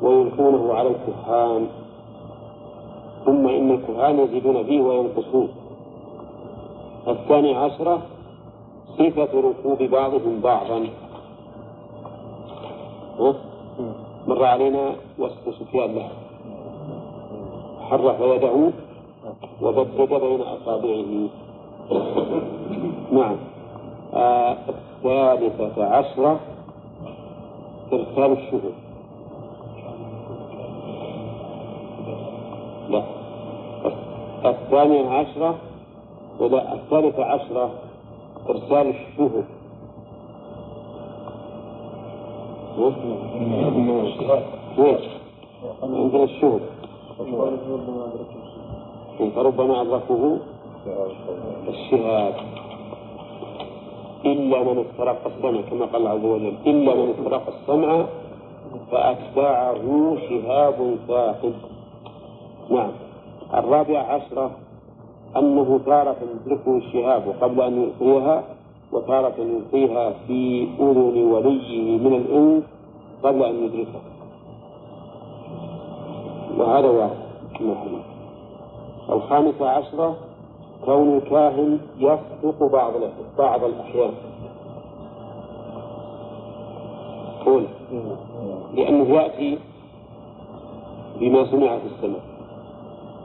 ويلقونه 0.01 0.73
على 0.73 0.89
الكهان. 0.89 1.67
ثم 3.25 3.47
إن 3.47 3.71
الكهان 3.71 4.19
يزيدون 4.19 4.63
فيه 4.63 4.81
وينقصون. 4.81 5.49
الثاني 7.07 7.55
عشرة 7.55 8.01
صفة 8.97 9.29
ركوب 9.39 9.83
بعضهم 9.83 10.39
بعضا؟ 10.43 10.87
مر 14.27 14.43
علينا 14.43 14.95
وصف 15.19 15.55
سفيان 15.59 15.95
له 15.95 16.09
حرف 17.89 18.19
يده 18.21 18.71
وبدد 19.61 20.09
بين 20.09 20.41
أصابعه. 20.41 21.29
نعم. 23.11 23.35
آه 24.13 24.57
الثالثة 24.69 25.85
عشرة 25.85 26.39
إرسال 27.93 28.31
الشهود. 28.31 28.73
لا. 32.89 33.03
الثانية 34.45 35.09
عشرة 35.09 35.55
ولا 36.39 36.73
الثالثة 36.73 37.25
عشرة. 37.25 37.71
إرسال 38.49 38.93
وين؟ 44.77 44.99
عندنا 45.83 46.23
الشهود 46.23 46.61
فربما 49.35 49.81
أدركه 49.81 50.37
الشهاد 51.67 52.33
إلا 54.25 54.63
من 54.63 54.85
استرق 54.85 55.21
السمع 55.27 55.61
كما 55.61 55.85
قال 55.85 56.07
عز 56.07 56.25
وجل 56.25 56.53
إلا 56.67 56.95
من 56.95 57.09
استرق 57.09 57.43
السمع 57.47 58.05
فأتبعه 58.91 60.17
شهاب 60.29 60.97
ثاقب 61.07 61.53
نعم. 62.69 62.91
الرابعة 63.53 64.03
عشرة. 64.03 64.51
أنه 65.39 65.79
تارة 65.85 66.17
يدركه 66.45 66.77
الشهاب 66.77 67.23
قبل 67.41 67.61
أن 67.61 67.81
يلقيها 67.81 68.43
وتارة 68.91 69.35
يلقيها 69.37 70.13
في 70.27 70.67
أذن 70.79 71.31
وليه 71.31 71.97
من 71.97 72.13
الإنس 72.13 72.63
قبل 73.23 73.43
أن 73.43 73.63
يدركه 73.63 74.01
وهذا 76.57 76.89
واحد. 76.89 77.17
الخامسة 79.09 79.69
عشرة 79.69 80.15
كون 80.85 81.17
الكاهن 81.17 81.79
يصدق 81.99 82.63
بعض 82.63 82.93
بعض 83.37 83.63
الأحيان. 83.63 84.11
قول. 87.45 87.63
لأنه 88.75 89.15
يأتي 89.15 89.57
بما 91.19 91.51
سمع 91.51 91.77
في 91.77 91.85
السماء. 91.85 92.26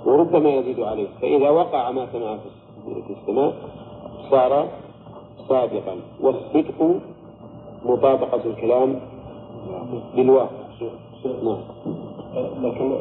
وربما 0.07 0.51
يزيد 0.51 0.81
عليه. 0.81 1.07
فإذا 1.23 1.51
وقع 1.51 1.91
ما 1.91 2.07
سمع 2.13 2.37
في 3.07 3.13
السماء 3.21 3.55
صار 4.31 4.69
صادقا. 5.49 5.97
والصدق 6.21 7.01
مطابقة 7.85 8.41
الكلام 8.47 9.01
للواقع 10.15 10.63
نعم. 11.45 11.59
لكن 12.63 12.93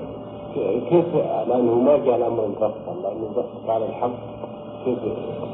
كيف 0.90 1.16
لأنه 1.48 1.76
ما 1.76 1.98
جاء 1.98 2.16
الأمر 2.16 2.48
مفصل 2.48 3.04
لأنه 3.04 3.30
بس 3.38 3.70
على 3.70 3.86
الحق. 3.86 4.12
كيف 4.86 5.00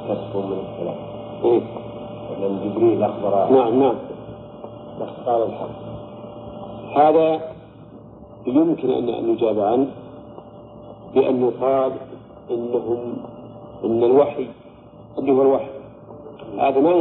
كسبه 0.10 0.46
من 0.46 0.60
الكلام؟ 0.60 0.96
إيه؟ 1.44 1.62
لأن 2.42 2.70
جبريل 2.70 3.04
أخبر 3.04 3.50
نعم 3.50 3.80
نعم. 3.80 3.96
بس 5.02 5.10
قال 5.26 5.44
الحق. 5.44 5.70
هذا 6.96 7.42
يمكن 8.48 8.90
أن 8.90 9.10
أن 9.10 9.30
يجاب 9.30 9.60
عنه. 9.60 9.88
بأن 11.18 11.42
يقال 11.42 11.92
إنهم 12.52 13.18
إن 13.84 14.04
الوحي 14.04 14.48
اللي 15.18 15.32
هو 15.32 15.42
الوحي. 15.42 15.72
هذا 16.58 16.80
ما 16.80 16.94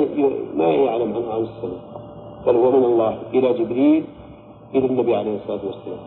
ما 0.56 0.68
يعلم 0.68 1.14
عنه 1.14 1.32
عن 1.32 1.42
السنة 1.42 1.80
بل 2.46 2.56
هو 2.56 2.70
من 2.70 2.84
الله 2.84 3.18
إلى 3.34 3.52
جبريل 3.52 4.04
إلى 4.74 4.86
النبي 4.86 5.16
عليه 5.16 5.36
الصلاة 5.36 5.60
والسلام. 5.66 6.04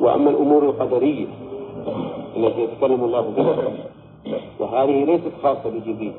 وأما 0.00 0.30
الأمور 0.30 0.62
القدرية 0.62 1.26
التي 2.36 2.60
يتكلم 2.60 3.04
الله 3.04 3.20
بها 3.36 3.56
وهذه 4.60 5.04
ليست 5.04 5.32
خاصة 5.42 5.70
بجبريل. 5.70 6.12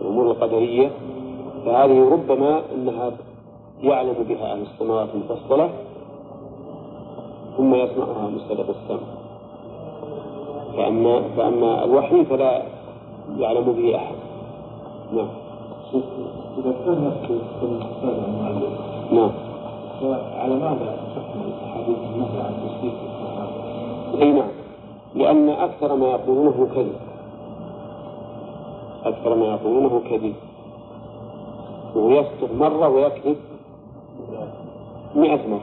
الأمور 0.00 0.30
القدرية 0.30 0.90
فهذه 1.64 2.08
ربما 2.12 2.62
أنها 2.74 3.12
يعلم 3.82 4.16
بها 4.28 4.52
أهل 4.52 4.62
السماوات 4.62 5.08
المفصلة 5.14 5.70
ثم 7.56 7.74
يسمعها 7.74 8.28
مستلق 8.28 8.66
السمع 8.68 9.19
فأما 10.80 11.22
فأما 11.36 11.84
الوحي 11.84 12.24
فلا 12.24 12.62
يعلم 13.38 13.72
به 13.72 13.96
أحد. 13.96 14.14
نعم. 15.12 15.28
إذا 16.58 16.74
كان 16.84 17.04
نفس 17.04 17.30
الإنسان 17.30 18.24
المعلم 18.28 18.72
نعم. 19.12 19.30
فعلى 20.00 20.54
ماذا 20.54 20.98
تحمل 21.16 21.52
حديث 21.74 21.98
النهي 22.14 22.40
عن 22.40 22.54
الصحابة؟ 22.84 24.22
أي 24.22 24.32
نعم. 24.32 24.48
لأن 25.14 25.48
أكثر 25.48 25.94
ما 25.96 26.06
يقولونه 26.06 26.68
كذب. 26.74 26.96
أكثر 29.04 29.34
ما 29.34 29.46
يقولونه 29.46 30.00
كذب. 30.10 30.34
ويصدق 31.96 32.54
مرة 32.58 32.88
ويكذب 32.88 33.36
مئة 35.14 35.48
مرة. 35.48 35.60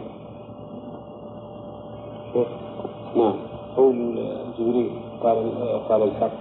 نعم. 3.15 3.33
قول 3.77 4.15
جبريل. 4.59 5.06
قال 5.23 5.51
قال 5.89 6.03
الحق 6.03 6.31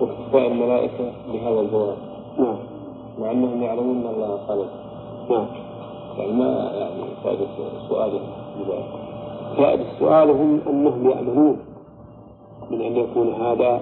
واكتفاء 0.00 0.46
الملائكة 0.46 1.12
بهذا 1.32 1.60
الجواب 1.60 1.96
نعم. 2.38 2.56
مع 3.20 3.30
أنهم 3.30 3.62
يعلمون 3.62 3.96
أن 3.96 4.14
الله 4.14 4.38
خالق 4.48 4.68
نعم. 5.30 5.46
يعني 6.18 6.32
ما 6.32 6.72
يعني 6.74 7.02
فائدة 7.24 7.46
سؤاله 7.88 8.20
بذلك 8.58 8.84
فائدة 9.56 9.84
سؤالهم 9.98 10.60
أنهم 10.66 11.10
يأمنون 11.10 11.58
من 12.70 12.80
أن 12.80 12.96
يكون 12.96 13.32
هذا 13.32 13.80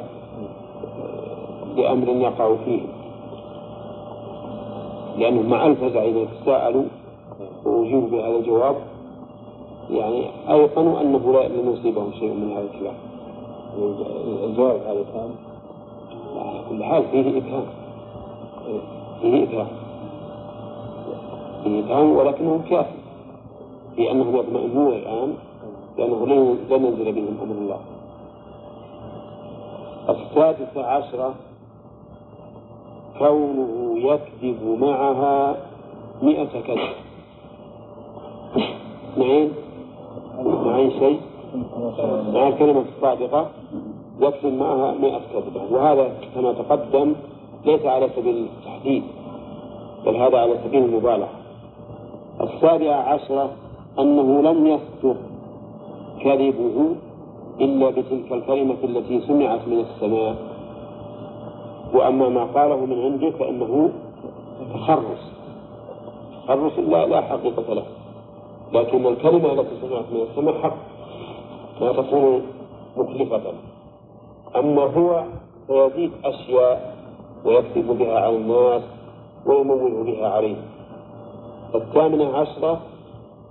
لأمر 1.77 2.09
يقع 2.09 2.55
فيه. 2.65 2.83
لأنهم 5.19 5.51
مع 5.51 5.67
الفزع 5.67 6.03
إذا 6.03 6.25
تساءلوا 6.25 6.85
وأجيبوا 7.65 8.09
بهذا 8.09 8.37
الجواب 8.37 8.77
يعني 9.91 10.27
أيقنوا 10.49 11.01
أنه 11.01 11.33
لا 11.33 11.49
لن 11.49 11.73
يصيبهم 11.73 12.13
شيء 12.13 12.33
من 12.33 12.53
هذا 12.53 12.67
الكلام. 12.75 13.10
الجواب 14.45 14.81
هذا 14.87 15.05
كان. 15.15 15.31
على 16.37 16.61
كل 16.69 16.85
حال 16.85 17.05
فيه 17.11 17.39
إبهام 17.39 17.67
فيه 19.21 19.43
إبهام 19.43 19.69
فيه 21.65 21.81
إبهام 21.81 22.17
ولكنه 22.17 22.61
كافي. 22.71 23.01
في 23.97 24.11
أنهم 24.11 24.37
يطمئنون 24.37 24.93
الآن 24.93 25.35
لأنه 25.99 26.27
لن 26.27 26.59
لن 26.71 26.85
ينزل 26.85 27.13
بهم 27.13 27.39
أمر 27.43 27.55
الله. 27.55 27.81
السادسة 30.09 30.87
عشرة 30.87 31.35
كونه 33.19 33.95
يكذب 33.97 34.79
معها 34.81 35.57
مئة 36.23 36.61
كذب. 36.61 36.95
معين؟ 39.17 39.53
معين 40.45 40.91
شيء؟ 40.91 41.21
مع 42.35 42.49
الكلمة 42.49 42.85
الصادقة. 42.97 43.47
يكذب 44.21 44.53
معها 44.53 44.93
مئة 44.93 45.21
كذبة. 45.33 45.63
وهذا 45.71 46.13
كما 46.35 46.53
تقدم 46.53 47.15
ليس 47.65 47.87
على 47.87 48.09
سبيل 48.17 48.47
التحديد 48.47 49.03
بل 50.07 50.17
هذا 50.17 50.39
على 50.39 50.55
سبيل 50.65 50.85
المبالغة. 50.85 51.29
السابعة 52.41 52.95
عشرة 52.95 53.51
أنه 53.99 54.43
لم 54.43 54.67
يصدق 54.67 55.17
كذبه 56.21 56.97
إلا 57.61 57.91
بتلك 57.91 58.33
الكلمة 58.33 58.77
التي 58.85 59.21
سمعت 59.21 59.69
من 59.69 59.81
السماء. 59.81 60.37
وأما 61.95 62.29
ما 62.29 62.45
قاله 62.45 62.87
من 62.87 63.03
عنده 63.05 63.31
فإنه 63.31 63.91
تخرص 64.75 65.23
تخرص 66.45 66.79
لا 66.79 67.07
لا 67.07 67.21
حقيقة 67.21 67.75
له. 67.75 67.85
لكن 68.73 69.07
الكلمة 69.07 69.53
التي 69.53 69.77
سمعت 69.81 70.05
من 70.13 70.21
السماء 70.31 70.55
حق. 70.63 70.77
لا 71.81 71.93
تكون 71.93 72.43
مخلفة 72.97 73.41
أما 74.57 74.83
هو 74.83 75.25
فيزيد 75.67 76.13
أشياء 76.25 76.97
ويكذب 77.45 77.99
بها 77.99 78.21
على 78.21 78.37
الناس 78.37 78.83
ويمول 79.47 80.05
بها 80.07 80.29
عليه. 80.29 80.57
الثامنة 81.75 82.37
عشرة 82.37 82.81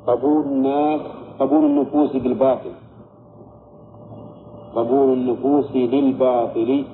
قبول 0.07 0.43
الناس 0.43 1.01
قبول 1.39 1.65
النفوس 1.65 2.15
بالباطل. 2.15 2.71
قبول 4.76 5.13
النفوس 5.13 5.71
للباطل 5.76 6.85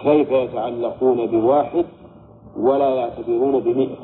كيف 0.00 0.30
يتعلقون 0.30 1.26
بواحد 1.26 1.84
ولا 2.56 2.88
يعتبرون 2.88 3.60
بمئة؟ 3.60 3.96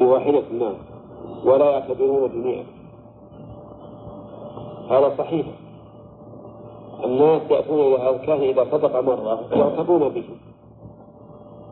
بواحدة 0.00 0.42
نعم. 0.58 0.74
ولا 1.44 1.70
يعتبرون 1.70 2.28
بمئة. 2.28 2.64
هذا 4.90 5.14
صحيح. 5.18 5.46
الناس 7.04 7.42
يأتون 7.50 7.94
الكاهن 7.94 8.42
إذا 8.42 8.64
صدق 8.72 9.00
مرة 9.00 9.40
يعتبرون 9.52 10.08
به. 10.08 10.24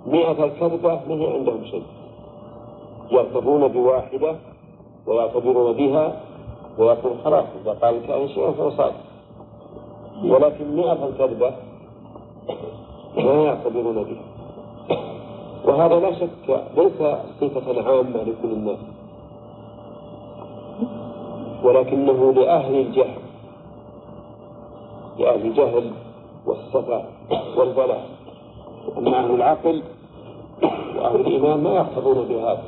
مئة 0.07 0.45
الكذبة 0.45 1.01
ما 1.09 1.15
هي 1.15 1.33
عندهم 1.33 1.65
شيء. 1.65 1.83
يرتضون 3.11 3.69
بواحدة 3.69 4.37
ويعتبرون 5.07 5.73
بها 5.73 6.21
ويقول 6.79 7.13
خلاص. 7.25 7.45
إذا 7.63 7.73
قال 7.73 7.95
الكائن 7.95 8.29
شيئا 8.29 8.51
فهو 8.53 8.71
صادق. 8.71 9.01
ولكن 10.25 10.77
مئة 10.77 11.07
الكذبة 11.07 11.53
ما 13.17 13.43
يعتبرون 13.43 13.95
بها 13.95 14.25
وهذا 15.65 16.01
لا 16.01 16.13
شك 16.15 16.65
ليس 16.77 17.17
صفة 17.41 17.83
عامة 17.89 18.23
لكل 18.23 18.53
الناس. 18.53 18.79
ولكنه 21.65 22.33
لأهل 22.33 22.75
الجهل. 22.75 23.20
لأهل 25.21 25.47
الجهل 25.47 25.91
والسفة 26.47 27.05
والبلاء 27.57 28.09
أما 28.99 29.19
أهل 29.19 29.35
العقل 29.35 29.83
وأهل 30.97 31.21
الإيمان 31.21 31.63
ما 31.63 31.71
يقتضون 31.71 32.29
بهذا 32.29 32.63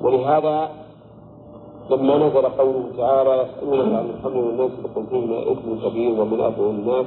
ولهذا 0.00 0.70
لما 1.90 2.16
نزل 2.16 2.46
قوله 2.46 2.84
تعالى 2.96 3.42
يسألونك 3.42 3.94
عن 3.94 4.10
الخمر 4.10 4.36
والميسر 4.36 4.86
قل 4.96 5.06
فيهما 5.10 5.42
إثم 5.52 5.88
كبير 5.88 6.20
ومنافع 6.20 6.62
الناس 6.62 7.06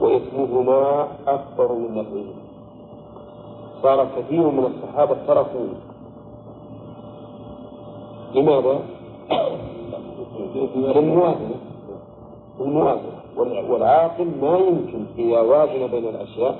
وإثمهما 0.00 1.08
أكبر 1.26 1.72
من 1.72 1.90
نفعهما. 1.90 2.34
صار 3.82 4.08
كثير 4.16 4.50
من 4.50 4.64
الصحابة 4.64 5.16
تركوا. 5.26 5.66
لماذا؟ 8.34 8.80
للموازنة 10.76 11.54
الموازنة 12.60 13.17
والعاقل 13.38 14.28
ما 14.42 14.58
يمكن 14.58 15.06
إذا 15.18 15.40
وازن 15.40 15.86
بين 15.86 16.08
الأشياء 16.08 16.56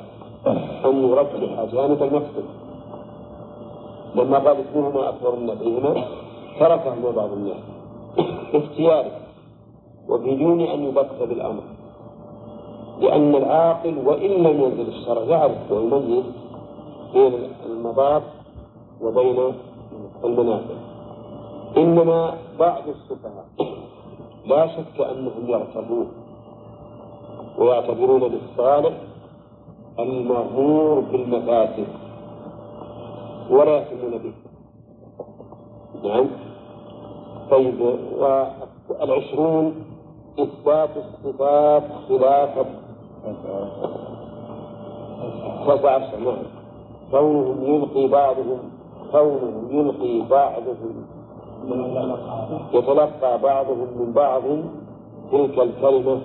أن 0.85 1.09
يرجح 1.09 1.65
جانب 1.73 2.03
المقصد 2.03 2.45
لما 4.15 4.39
قال 4.39 4.57
اسمهما 4.61 5.09
أكبر 5.09 5.37
من 5.37 5.47
نفعهما 5.47 6.05
تركهما 6.61 7.11
بعض 7.11 7.33
الناس. 7.33 7.63
باختياره 8.53 9.11
وبدون 10.09 10.61
أن 10.61 10.85
يبت 10.85 11.11
بالأمر. 11.21 11.63
لأن 13.01 13.35
العاقل 13.35 13.99
وإن 14.07 14.31
لم 14.31 14.63
ينزل 14.63 14.89
الشرع 14.89 15.23
يعرف 15.23 15.73
ويميز 15.73 16.25
بين 17.15 17.33
المضار 17.67 18.23
وبين 19.03 19.55
المنافع. 20.25 20.75
إنما 21.77 22.35
بعض 22.59 22.83
السفهاء 22.89 23.47
لا 24.47 24.67
شك 24.67 25.01
أنهم 25.01 25.49
يغترون 25.49 26.09
ويعتبرون 27.59 28.21
بالصالح 28.21 28.93
المغمور 29.99 31.01
بالمفاسد 31.01 31.87
ولا 33.51 33.77
يهتمون 33.79 34.19
به. 34.19 34.33
نعم. 36.09 36.27
طيب 37.51 37.81
والعشرون 39.01 39.75
إثبات 40.39 40.91
الصفات 40.97 41.83
خلاف 42.09 42.67
تسعة 45.67 45.91
عشر 45.91 46.19
نعم. 46.19 46.37
كونهم 47.11 47.65
يلقي 47.65 48.09
بعضهم 48.09 48.59
كونهم 49.13 49.69
يلقي 49.71 50.29
بعضهم 50.29 51.07
يتلقى 52.73 53.39
بعضهم 53.39 53.89
من 53.99 54.13
بعض 54.13 54.43
تلك 55.33 55.59
الكلمة. 55.59 56.21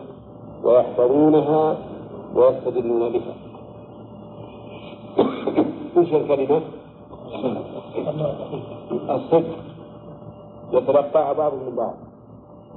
ويحفظونها 0.63 1.77
ويستدلون 2.35 3.11
بها. 3.11 3.33
وش 5.97 6.13
الكلمة؟ 6.13 6.61
الصدق. 9.09 9.57
يتلقاها 10.71 11.33
بعضهم 11.33 11.59
من 11.59 11.75
بعض. 11.75 11.93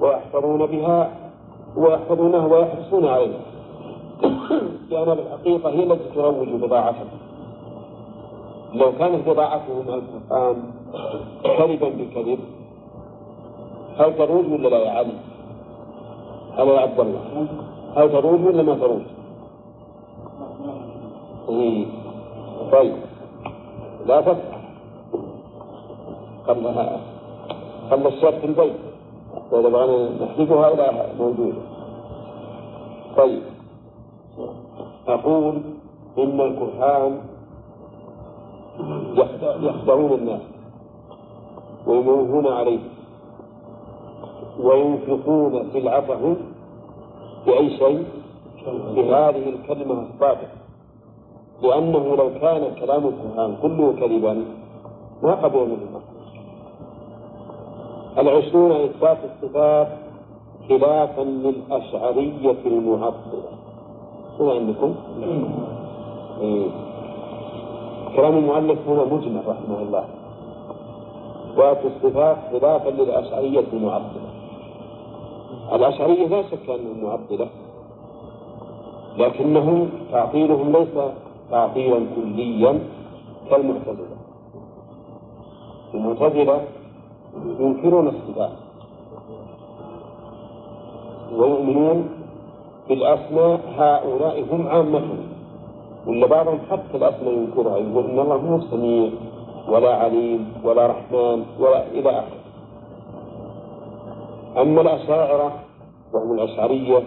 ويحفظون 0.00 0.66
بها 0.66 1.10
ويحفظونها 1.76 2.46
ويحرصون 2.46 3.06
عليها. 3.06 3.40
لأن 4.90 5.18
الحقيقة 5.18 5.70
هي 5.70 5.82
التي 5.82 6.14
تروج 6.14 6.48
بضاعتهم 6.48 7.08
لو 8.74 8.92
كانت 8.98 9.28
بضاعتهم 9.28 9.84
القرآن 9.88 10.56
كذبا 11.42 11.88
بكذب 11.88 12.38
هل 13.98 14.16
تروج 14.16 14.52
ولا 14.52 14.68
لا 14.68 14.78
يا 14.78 14.90
علي؟ 14.90 15.12
هذا 16.58 16.72
يا 16.72 16.80
عبد 16.80 17.00
الله؟ 17.00 17.46
هل 17.96 18.12
تروج 18.12 18.40
ولا 18.46 18.62
ما؟ 18.62 19.00
إيه. 21.48 21.86
طيب. 22.72 22.96
لا 24.06 24.20
تفتح 24.20 24.60
قبلها 26.48 27.00
قبل 27.90 28.06
الشرط 28.06 28.34
في 28.34 28.46
البيت. 28.46 28.76
وإذا 29.52 29.68
بغينا 29.68 30.24
نحذفها 30.24 30.72
إلى 30.74 31.06
موجودة. 31.18 31.58
طيب. 33.16 33.42
أقول 35.08 35.60
إن 36.18 36.40
الكهان 36.40 37.20
يخدعون 39.60 40.12
الناس. 40.12 40.40
ويموهون 41.86 42.46
عليهم 42.46 42.88
وينفقون 44.60 45.70
سلعتهم 45.72 46.55
شيء 47.54 48.04
بهذه 48.94 49.48
الكلمة 49.48 50.06
الصادقة 50.14 50.48
لأنه 51.62 52.16
لو 52.16 52.30
كان 52.40 52.74
كلام 52.80 53.06
الكهان 53.06 53.56
كله 53.62 53.92
كذبا 54.00 54.44
ما 55.22 55.34
قبل 55.34 55.58
منه 55.58 56.00
العشرون 58.18 58.72
إثبات 58.72 59.18
الصفات 59.24 59.88
خلافا 60.68 61.20
للأشعرية 61.22 62.56
المعطلة 62.66 63.42
هو 64.40 64.50
عندكم؟ 64.50 64.94
إيه. 66.40 66.66
كلام 68.16 68.36
المؤلف 68.38 68.88
هو 68.88 69.04
مجمل 69.16 69.42
رحمه 69.46 69.82
الله 69.82 70.04
إثبات 71.50 71.78
الصفات 71.84 72.36
خلافا 72.52 72.90
للأشعرية 72.90 73.64
المعطلة 73.72 74.25
الأشعرية 75.72 76.26
لا 76.26 76.42
شك 76.42 76.70
أنهم 76.70 77.04
معطلة 77.04 77.48
لكنهم 79.18 79.88
تعطيلهم 80.12 80.72
ليس 80.72 80.94
تعطيلا 81.50 82.06
كليا 82.16 82.80
كالمعتزلة 83.50 84.16
المعتزلة 85.94 86.60
ينكرون 87.60 88.08
الصفات 88.08 88.52
ويؤمنون 91.32 92.08
بالأسماء 92.88 93.60
هؤلاء 93.78 94.44
هم 94.50 94.66
عامتهم. 94.66 95.18
ولا 96.06 96.26
بعضهم 96.26 96.58
حتى 96.70 96.96
الأسماء 96.96 97.32
ينكرها 97.34 97.78
يقول 97.78 98.04
إن 98.04 98.18
الله 98.18 98.36
مو 98.38 98.60
سميع 98.60 99.10
ولا 99.68 99.94
عليم 99.94 100.52
ولا 100.64 100.86
رحمن 100.86 101.44
ولا 101.60 101.86
إلى 101.86 102.10
آخره. 102.10 102.45
أما 104.56 104.80
الأشاعرة 104.80 105.52
وهم 106.12 106.32
الأشعرية 106.32 107.02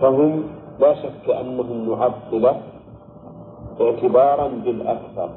فهم 0.00 0.42
لا 0.80 0.94
شك 0.94 1.30
أنهم 1.30 1.88
معطلة 1.88 2.60
اعتبارا 3.80 4.48
بالأكثر. 4.48 5.30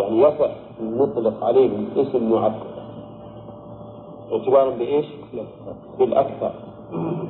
يعني 0.00 0.20
يصح 0.20 0.50
أن 0.80 0.98
نطلق 0.98 1.44
عليهم 1.44 1.86
اسم 1.96 2.30
معطل 2.30 2.74
اعتبارا 4.32 4.70
بإيش؟ 4.70 5.06
بالأكثر. 5.98 6.52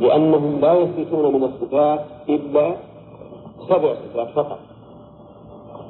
لأنهم 0.00 0.60
لا 0.60 0.72
يثبتون 0.72 1.34
من 1.34 1.44
الصفات 1.44 2.00
إلا 2.28 2.76
سبع 3.68 3.94
صفات 3.94 4.28
فقط. 4.28 4.58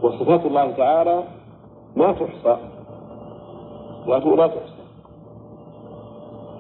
وصفات 0.03 0.47
الله 0.47 0.71
تعالى 0.71 1.23
ما 1.97 2.13
تحصى. 2.13 2.57
لا 4.07 4.47
تحصى. 4.47 4.74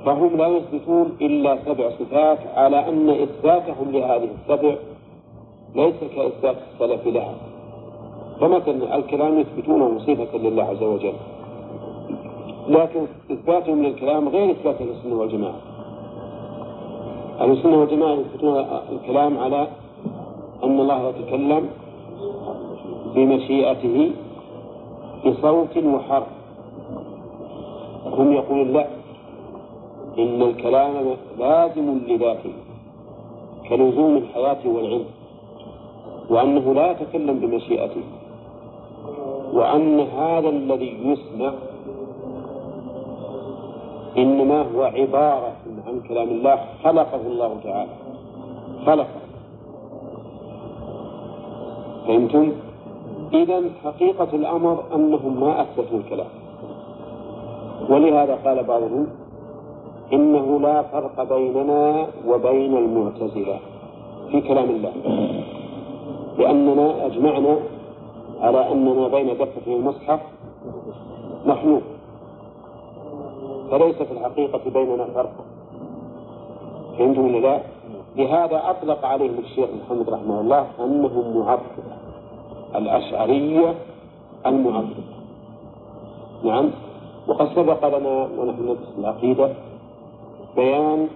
فهم 0.04 0.36
لا 0.36 0.46
يثبتون 0.46 1.16
إلا 1.20 1.58
سبع 1.64 1.90
صفات 1.90 2.38
على 2.54 2.88
أن 2.88 3.10
إثباتهم 3.10 3.90
لهذه 3.92 4.28
السبع 4.40 4.74
ليس 5.74 5.94
كإثبات 6.16 6.56
السلف 6.72 7.06
لها. 7.06 7.34
فمثلا 8.40 8.96
الكلام 8.96 9.38
يثبتونه 9.38 9.98
صفة 9.98 10.38
لله 10.38 10.62
عز 10.62 10.82
وجل. 10.82 11.12
لكن 12.68 13.06
إثباتهم 13.30 13.82
للكلام 13.82 14.28
غير 14.28 14.50
إثبات 14.50 14.80
أهل 14.80 14.88
السنة 14.90 15.14
والجماعة. 15.20 15.60
أهل 17.40 17.50
السنة 17.50 17.80
والجماعة 17.80 18.12
يثبتون 18.12 18.64
الكلام 18.92 19.38
على 19.38 19.68
أن 20.64 20.80
الله 20.80 21.08
يتكلم 21.08 21.68
بمشيئته 23.14 24.10
بصوت 25.26 25.76
وحرف. 25.76 26.26
هم 28.06 28.32
يقولون 28.32 28.72
لا. 28.72 29.03
إن 30.18 30.42
الكلام 30.42 31.16
لازم 31.38 31.98
لذاته 32.08 32.52
كلزوم 33.68 34.16
الحياة 34.16 34.58
والعلم 34.66 35.04
وأنه 36.30 36.74
لا 36.74 36.90
يتكلم 36.90 37.38
بمشيئته 37.38 38.02
وأن 39.52 40.00
هذا 40.00 40.48
الذي 40.48 40.98
يسمع 41.04 41.52
إنما 44.18 44.62
هو 44.62 44.82
عبارة 44.82 45.52
عن 45.86 46.00
كلام 46.08 46.28
الله 46.28 46.58
خلقه 46.84 47.20
الله 47.26 47.60
تعالى 47.64 47.90
خلقه 48.86 49.20
فهمتم؟ 52.06 52.52
إذا 53.34 53.62
حقيقة 53.84 54.28
الأمر 54.32 54.84
أنهم 54.94 55.40
ما 55.40 55.62
أثبتوا 55.62 55.98
الكلام 55.98 56.26
ولهذا 57.88 58.38
قال 58.44 58.64
بعضهم 58.64 59.06
إنه 60.12 60.60
لا 60.60 60.82
فرق 60.82 61.22
بيننا 61.34 62.06
وبين 62.26 62.76
المعتزلة 62.76 63.58
في 64.30 64.40
كلام 64.40 64.70
الله. 64.70 64.92
لأننا 66.38 67.06
أجمعنا 67.06 67.56
على 68.40 68.72
أن 68.72 68.84
ما 68.84 69.08
بين 69.08 69.38
دفتي 69.38 69.74
المصحف 69.76 70.20
مخلوق 71.46 71.82
فليس 73.70 73.96
في 73.96 74.12
الحقيقة 74.12 74.60
بيننا 74.74 75.04
فرق. 75.14 75.34
فهمتم 76.98 77.24
ولا 77.24 77.38
لا؟ 77.38 77.60
لهذا 78.16 78.70
أطلق 78.70 79.04
عليهم 79.04 79.38
الشيخ 79.38 79.68
محمد 79.84 80.10
رحمه 80.10 80.40
الله 80.40 80.66
أنهم 80.80 81.38
معطلة 81.38 81.96
الأشعرية 82.74 83.74
المعطلة. 84.46 85.04
نعم؟ 86.44 86.70
وقد 87.28 87.48
سبق 87.56 87.98
لنا 87.98 88.28
ونحن 88.38 88.62
ندرس 88.62 88.94
العقيدة. 88.98 89.50
بيان 90.56 91.08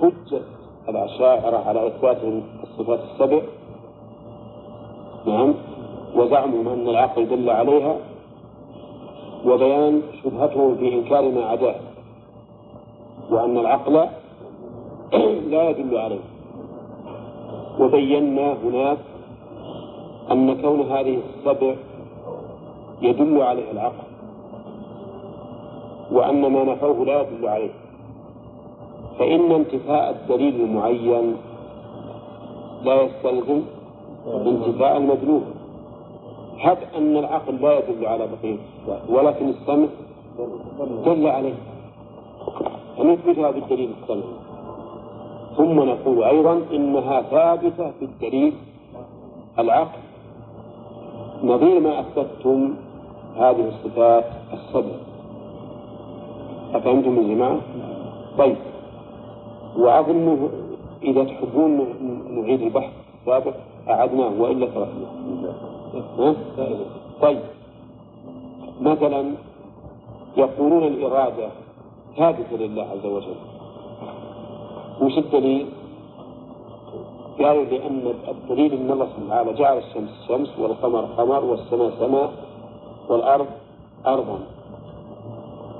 حجة 0.00 0.40
الأشاعرة 0.88 1.56
على 1.56 1.86
إثبات 1.86 2.16
الصفات 2.62 3.00
السبع. 3.12 3.40
نعم. 5.26 5.54
وزعمهم 6.16 6.68
أن 6.68 6.88
العقل 6.88 7.28
دل 7.28 7.50
عليها. 7.50 7.96
وبيان 9.46 10.02
شبهتهم 10.22 10.76
في 10.76 10.94
إنكار 10.94 11.30
ما 11.30 11.44
عداه. 11.44 11.74
وأن 13.30 13.58
العقل 13.58 13.92
لا 15.52 15.70
يدل 15.70 15.98
عليه. 15.98 16.24
وبينا 17.80 18.52
هناك 18.52 18.98
أن 20.30 20.62
كون 20.62 20.80
هذه 20.80 21.18
السبع 21.38 21.74
يدل 23.02 23.42
عليه 23.42 23.70
العقل. 23.70 24.06
وأن 26.12 26.52
ما 26.52 26.64
نفوه 26.64 27.04
لا 27.06 27.20
يدل 27.20 27.48
عليه. 27.48 27.85
فإن 29.18 29.52
انتفاء 29.52 30.10
الدليل 30.10 30.60
المعين 30.60 31.36
لا 32.84 33.02
يستلزم 33.02 33.62
انتفاء 34.26 34.96
المدلول 34.96 35.42
هب 36.58 36.78
أن 36.96 37.16
العقل 37.16 37.54
لا 37.62 37.78
يدل 37.78 38.06
على 38.06 38.26
بقية 38.26 38.58
ولكن 39.08 39.48
السمع 39.48 39.86
دل 41.04 41.26
عليه. 41.26 41.54
فنثبتها 42.98 43.50
بالدليل 43.50 43.90
السمع. 44.02 44.24
ثم 45.56 45.80
نقول 45.80 46.24
أيضا 46.24 46.62
إنها 46.72 47.22
ثابتة 47.22 47.92
بالدليل 48.00 48.52
العقل. 49.58 49.98
نظير 51.42 51.80
ما 51.80 52.00
أثبتتم 52.00 52.74
هذه 53.36 53.68
الصفات 53.68 54.24
السبع 54.52 54.96
أفهمتم 56.74 57.16
يا 57.16 57.34
جماعة؟ 57.34 57.60
طيب. 58.38 58.56
وأظن 59.78 60.48
إذا 61.02 61.24
تحبون 61.24 61.86
نعيد 62.30 62.62
البحث 62.62 62.92
السابق 63.20 63.54
أعدناه 63.88 64.40
وإلا 64.40 64.66
تركناه. 64.66 66.36
طيب. 67.22 67.40
مثلا 68.80 69.32
يقولون 70.36 70.84
الإرادة 70.84 71.48
ثابتة 72.16 72.56
لله 72.56 72.82
عز 72.82 73.06
وجل. 73.06 73.36
وش 75.02 75.18
الدليل؟ 75.18 75.66
قالوا 77.38 77.64
لأن 77.64 78.14
الدليل 78.28 78.72
أن 78.72 78.90
الله 78.90 79.06
سبحانه 79.06 79.26
وتعالى 79.28 79.52
جعل 79.52 79.78
الشمس 79.78 80.10
شمس 80.28 80.58
والقمر 80.58 81.00
قمر 81.00 81.44
والسماء 81.44 81.90
سماء 82.00 82.32
والأرض 83.08 83.46
أرضا. 84.06 84.38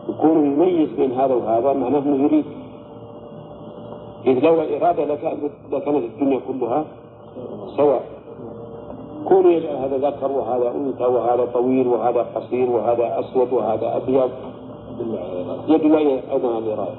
يكون 0.08 0.46
يميز 0.46 0.88
بين 0.88 1.12
هذا 1.12 1.34
وهذا 1.34 1.72
معناه 1.72 1.98
أنه 1.98 2.24
يريد 2.24 2.44
إذ 4.26 4.38
لو 4.38 4.60
الإرادة 4.62 5.04
لكانت 5.04 5.86
الدنيا 5.86 6.40
كلها 6.48 6.84
سواء. 7.76 8.02
كون 9.28 9.46
يجعل 9.46 9.76
هذا 9.76 10.08
ذكر 10.08 10.32
وهذا 10.32 10.70
أنثى 10.70 11.04
وهذا 11.04 11.44
طويل 11.44 11.86
وهذا 11.88 12.26
قصير 12.34 12.70
وهذا 12.70 13.20
أسود 13.20 13.52
وهذا 13.52 13.96
أبيض 13.96 14.30
يدل 15.68 15.96
أيضا 15.96 16.48
على 16.48 16.58
الإرادة. 16.58 16.94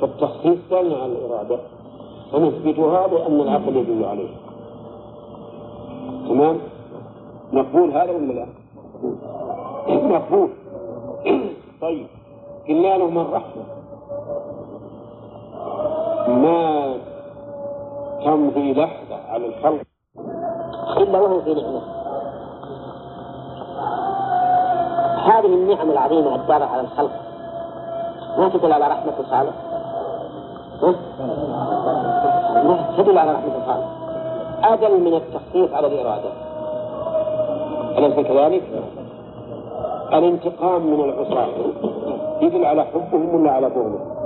فالتخصيص 0.00 0.58
دل 0.70 0.94
على 0.94 1.12
الإرادة. 1.12 1.58
فنثبتها 2.32 3.06
لأن 3.06 3.40
العقل 3.40 3.76
يدل 3.76 4.04
عليه. 4.04 4.28
تمام؟ 6.28 6.58
مقبول 7.52 7.90
هذا 7.90 8.12
ولا 8.12 8.32
لا؟ 8.32 8.46
مقبول. 9.88 10.48
طيب. 11.80 12.06
قلنا 12.68 12.98
له 12.98 13.10
من 13.10 13.26
رحمة 13.32 13.77
ما 16.28 16.94
تمضي 18.24 18.72
لحظة 18.72 19.16
على 19.28 19.46
الخلق. 19.46 19.82
إلا 20.96 21.20
وهو 21.20 21.40
في 21.40 21.54
نعمة. 21.54 21.82
هذه 25.24 25.46
النعم 25.46 25.90
العظيمة 25.90 26.34
الدارة 26.34 26.64
على 26.64 26.80
الخلق. 26.80 27.10
ما 28.38 28.48
تدل 28.48 28.72
على 28.72 28.88
رحمة 28.88 29.12
صالح 29.30 29.54
ما 32.64 32.94
تدل 32.98 33.18
على 33.18 33.32
رحمة 33.32 33.66
صالح 33.66 33.88
أدل 34.64 35.00
من 35.00 35.14
التخصيص 35.14 35.74
على 35.74 35.86
الإرادة. 35.86 36.30
أليس 37.98 38.26
كذلك؟ 38.26 38.62
الانتقام 40.12 40.86
من 40.86 41.04
العصاة. 41.04 41.48
يدل 42.40 42.64
على 42.64 42.84
حبهم 42.84 43.34
ولا 43.34 43.50
على 43.50 43.68
بغضهم؟ 43.68 44.17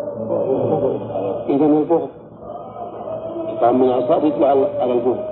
إذا 1.49 1.67
البغض 1.67 2.09
انتقام 3.49 3.81
من 3.81 3.89
العصاة 3.89 4.25
يدل 4.25 4.45
على 4.45 4.93
البغض 4.93 5.25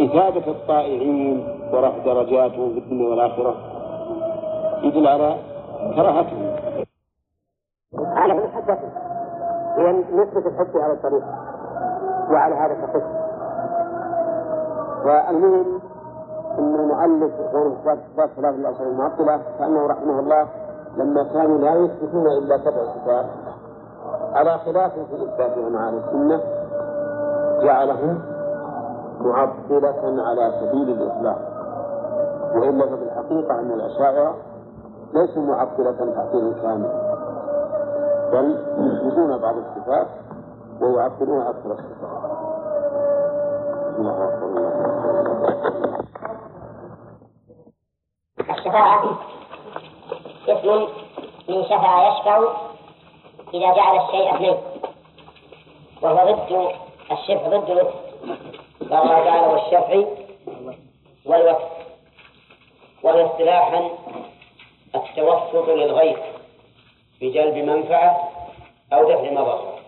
إثابة 0.00 0.50
الطائعين 0.50 1.48
ورفع 1.72 1.98
درجاتهم 2.04 2.72
في 2.72 2.78
الدنيا 2.78 3.08
والآخرة. 3.08 3.54
يدل 4.82 5.06
على 5.06 5.36
كراهتهم 5.96 6.56
على 7.98 8.34
محبته 8.34 8.88
هي 9.76 9.92
نسبة 9.92 10.46
الحب 10.48 10.76
على 10.76 10.92
الطريق 10.92 11.24
وعلى 12.30 12.54
هذا 12.54 12.74
تخص 12.74 13.02
والمهم 15.04 15.80
أن 16.58 16.74
المؤلف 16.74 17.32
غير 17.54 17.72
صفات 17.84 18.30
صلاة 18.36 18.50
عليه 18.50 18.90
المعطلة 18.90 19.40
كأنه 19.58 19.86
رحمه 19.86 20.20
الله 20.20 20.48
لما 20.96 21.22
كانوا 21.22 21.58
لا 21.58 21.74
يثبتون 21.74 22.26
إلا 22.26 22.58
سبع 22.58 22.84
صفات. 22.84 23.26
على 24.36 24.58
خلاف 24.58 24.92
في 24.92 25.14
إثباتهم 25.24 25.76
على 25.76 25.96
السنة 25.96 26.40
جعلهم 27.62 28.22
معطلة 29.20 30.22
على 30.28 30.52
سبيل 30.60 30.90
الإطلاق 30.90 31.38
وإلا 32.54 32.86
ففي 32.86 33.02
الحقيقة 33.02 33.60
أن 33.60 33.72
الأشاعرة 33.72 34.34
ليسوا 35.14 35.42
معطلة 35.42 35.92
تعطيل 36.14 36.54
كامل 36.62 36.90
بل 38.32 38.58
يثبتون 38.78 39.38
بعض 39.38 39.54
الصفات 39.56 40.06
ويعطلون 40.80 41.40
أكثر 41.42 41.72
الصفات. 41.72 42.30
الله 43.98 44.24
أكبر 44.24 44.46
الشفاعة 48.50 49.02
اسم 50.48 50.86
من 51.48 51.62
شفع 51.64 52.08
يشفع 52.08 52.38
إذا 53.56 53.74
جعل 53.74 53.96
الشيء 53.96 54.34
اثنين 54.34 54.56
وهو 56.02 56.32
ضد 56.32 56.72
الشفع 57.12 57.48
ضد 57.48 57.70
قال 58.90 59.24
تعالى 59.24 59.46
والشفع 59.46 60.04
والوتر 61.26 61.68
وهي 63.02 63.24
اصطلاحا 63.24 63.90
التوسط 64.94 65.68
للغير 65.68 66.18
بجلب 67.20 67.56
منفعة 67.56 68.30
أو 68.92 69.10
دفع 69.10 69.30
مضرة 69.30 69.78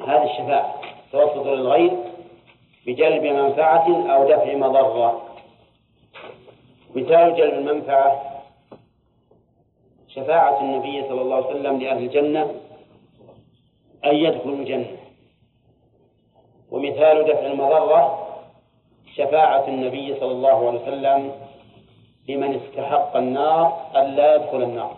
هذه 0.00 0.30
الشفاعة 0.30 0.74
توسط 1.12 1.46
للغير 1.46 1.92
بجلب 2.86 3.22
منفعة 3.22 4.14
أو 4.14 4.28
دفع 4.28 4.54
مضرة 4.54 5.22
مثال 6.94 7.36
جلب 7.36 7.54
المنفعة 7.54 8.27
شفاعة 10.18 10.60
النبي 10.60 11.08
صلى 11.08 11.20
الله 11.20 11.36
عليه 11.36 11.46
وسلم 11.46 11.80
لأهل 11.80 11.98
الجنة 11.98 12.54
أن 14.04 14.14
يدخلوا 14.16 14.56
الجنة. 14.56 14.96
ومثال 16.70 17.24
دفع 17.24 17.46
المضرة 17.46 18.28
شفاعة 19.14 19.68
النبي 19.68 20.20
صلى 20.20 20.32
الله 20.32 20.68
عليه 20.68 20.80
وسلم 20.82 21.32
لمن 22.28 22.54
استحق 22.54 23.16
النار 23.16 23.90
أن 23.96 24.04
لا 24.04 24.34
يدخل 24.34 24.62
النار. 24.62 24.96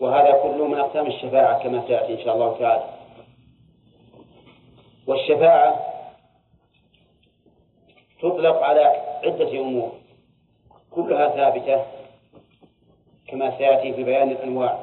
وهذا 0.00 0.32
كله 0.42 0.66
من 0.66 0.78
أقسام 0.78 1.06
الشفاعة 1.06 1.62
كما 1.62 1.86
سيأتي 1.86 2.12
إن 2.12 2.24
شاء 2.24 2.34
الله 2.34 2.58
تعالى. 2.58 2.84
والشفاعة 5.06 5.80
تطلق 8.20 8.62
على 8.62 8.84
عدة 9.24 9.60
أمور 9.60 9.92
كلها 10.90 11.28
ثابتة. 11.28 11.95
كما 13.28 13.58
سيأتي 13.58 13.92
في 13.92 14.04
بيان 14.04 14.30
الأنواع. 14.30 14.80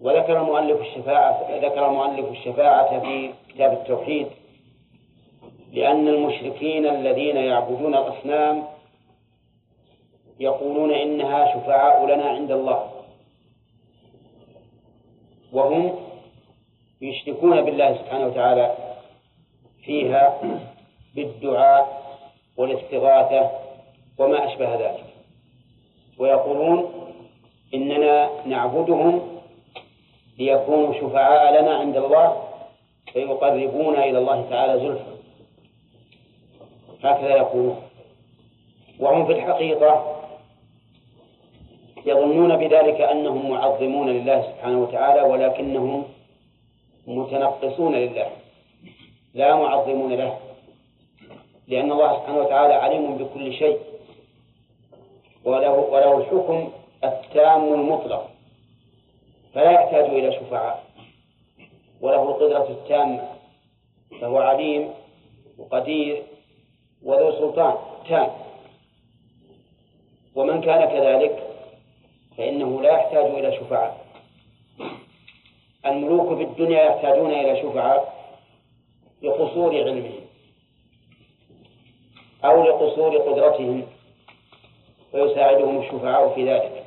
وذكر 0.00 0.40
المؤلف 0.40 0.80
الشفاعة 0.80 1.58
ذكر 1.58 1.86
المؤلف 1.88 2.30
الشفاعة 2.30 3.00
في 3.00 3.30
كتاب 3.48 3.72
التوحيد 3.72 4.26
لأن 5.72 6.08
المشركين 6.08 6.86
الذين 6.86 7.36
يعبدون 7.36 7.94
الأصنام 7.94 8.64
يقولون 10.40 10.92
إنها 10.92 11.54
شفعاء 11.54 12.06
لنا 12.06 12.24
عند 12.24 12.50
الله. 12.50 12.90
وهم 15.52 15.94
يشركون 17.00 17.62
بالله 17.62 17.98
سبحانه 17.98 18.26
وتعالى 18.26 18.76
فيها 19.84 20.40
بالدعاء 21.14 22.02
والاستغاثة 22.56 23.50
وما 24.18 24.52
أشبه 24.52 24.74
ذلك. 24.74 25.09
ويقولون 26.20 26.90
إننا 27.74 28.30
نعبدهم 28.46 29.20
ليكونوا 30.38 30.92
شفعاء 30.92 31.60
لنا 31.60 31.74
عند 31.74 31.96
الله 31.96 32.42
فيقربونا 33.12 34.04
إلى 34.04 34.18
الله 34.18 34.46
تعالى 34.50 34.80
زلفى. 34.80 35.10
هكذا 37.04 37.36
يقولون. 37.36 37.82
وهم 39.00 39.26
في 39.26 39.32
الحقيقة 39.32 40.16
يظنون 42.06 42.56
بذلك 42.56 43.00
أنهم 43.00 43.50
معظمون 43.50 44.08
لله 44.08 44.42
سبحانه 44.42 44.82
وتعالى 44.82 45.22
ولكنهم 45.22 46.04
متنقصون 47.06 47.94
لله. 47.94 48.30
لا 49.34 49.56
معظمون 49.56 50.12
له. 50.12 50.38
لأن 51.68 51.92
الله 51.92 52.16
سبحانه 52.16 52.38
وتعالى 52.38 52.74
عليم 52.74 53.16
بكل 53.16 53.52
شيء. 53.52 53.89
وله, 55.44 55.72
وله 55.72 56.18
الحكم 56.18 56.72
التام 57.04 57.74
المطلق 57.74 58.30
فلا 59.54 59.70
يحتاج 59.70 60.04
إلى 60.04 60.32
شفعاء. 60.32 60.84
وله 62.00 62.22
القدرة 62.22 62.68
التامة 62.70 63.28
فهو 64.20 64.38
عليم 64.38 64.90
وقدير 65.58 66.22
وذو 67.02 67.32
سلطان 67.32 67.74
تام. 68.08 68.30
ومن 70.34 70.60
كان 70.60 70.84
كذلك 70.84 71.46
فإنه 72.38 72.82
لا 72.82 72.92
يحتاج 72.92 73.24
إلى 73.24 73.56
شفعاء. 73.56 74.06
الملوك 75.86 76.36
في 76.36 76.42
الدنيا 76.42 76.82
يحتاجون 76.82 77.30
إلى 77.30 77.62
شفعاء 77.62 78.14
لقصور 79.22 79.76
علمهم 79.76 80.20
أو 82.44 82.62
لقصور 82.62 83.16
قدرتهم. 83.16 83.86
فيساعدهم 85.12 85.78
الشفعاء 85.78 86.34
في 86.34 86.50
ذلك. 86.50 86.84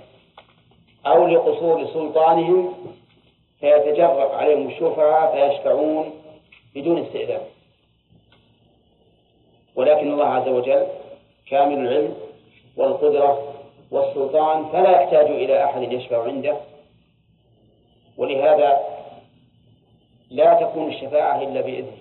أو 1.06 1.28
لقصور 1.28 1.88
سلطانهم 1.88 2.74
فيتجرأ 3.60 4.36
عليهم 4.36 4.68
الشفعاء 4.68 5.32
فيشفعون 5.32 6.14
بدون 6.76 7.06
استئذان. 7.06 7.42
ولكن 9.76 10.12
الله 10.12 10.26
عز 10.26 10.48
وجل 10.48 10.88
كامل 11.50 11.88
العلم 11.88 12.16
والقدرة 12.78 13.54
والسلطان 13.92 14.66
فلا 14.66 15.02
يحتاج 15.02 15.26
إلى 15.26 15.64
أحد 15.64 15.92
يشفع 15.92 16.24
عنده. 16.24 16.58
ولهذا 18.18 18.80
لا 20.30 20.54
تكون 20.54 20.90
الشفاعة 20.90 21.42
إلا 21.42 21.62
بإذنه 21.62 21.98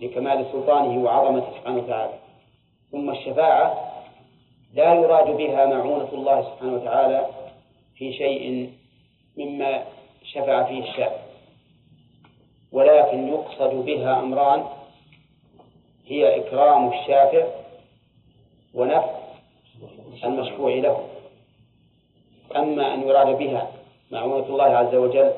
لكمال 0.00 0.46
سلطانه 0.52 1.04
وعظمته 1.04 1.46
سبحانه 1.58 1.78
وتعالى. 1.78 2.12
ثم 2.92 3.10
الشفاعة 3.10 3.89
لا 4.74 4.94
يراد 4.94 5.36
بها 5.36 5.66
معونة 5.66 6.08
الله 6.12 6.42
سبحانه 6.42 6.74
وتعالى 6.74 7.26
في 7.96 8.12
شيء 8.12 8.72
مما 9.36 9.84
شفع 10.24 10.64
فيه 10.64 10.82
الشافع 10.82 11.20
ولكن 12.72 13.28
يقصد 13.28 13.74
بها 13.74 14.20
أمران 14.20 14.64
هي 16.06 16.36
إكرام 16.36 16.88
الشافع 16.92 17.46
ونفع 18.74 19.10
المشفوع 20.24 20.74
له. 20.74 21.06
أما 22.56 22.94
أن 22.94 23.08
يراد 23.08 23.38
بها 23.38 23.70
معونة 24.10 24.46
الله 24.46 24.64
عز 24.64 24.94
وجل 24.94 25.32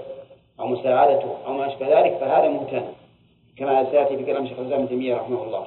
أو 0.61 0.67
مساعدته 0.67 1.37
أو 1.47 1.53
ما 1.53 1.67
أشبه 1.67 2.01
ذلك 2.01 2.17
فهذا 2.17 2.49
ممتنع 2.49 2.83
كما 3.57 3.91
سيأتي 3.91 4.17
في 4.17 4.25
كلام 4.25 4.47
شيخ 4.47 4.59
الإسلام 4.59 4.81
ابن 4.81 4.89
تيمية 4.89 5.15
رحمه 5.15 5.43
الله. 5.43 5.67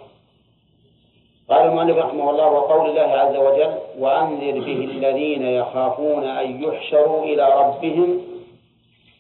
قال 1.50 1.68
المؤلف 1.68 1.98
رحمه 1.98 2.30
الله 2.30 2.48
وقول 2.48 2.90
الله 2.90 3.02
عز 3.02 3.36
وجل 3.36 3.78
وأنذر 4.00 4.60
به 4.60 4.84
الذين 4.84 5.46
يخافون 5.46 6.24
أن 6.24 6.64
يحشروا 6.64 7.24
إلى 7.24 7.62
ربهم 7.62 8.22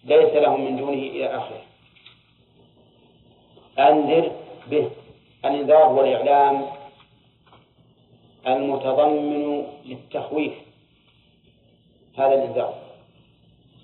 ليس 0.05 0.33
لهم 0.33 0.65
من 0.65 0.77
دونه 0.77 0.93
إلى 0.93 1.27
آخره. 1.27 1.61
أنذر 3.79 4.31
به 4.67 4.89
الإنذار 5.45 5.93
والإعلام 5.93 6.65
المتضمن 8.47 9.65
للتخويف. 9.85 10.53
هذا 12.17 12.33
الإنذار. 12.33 12.73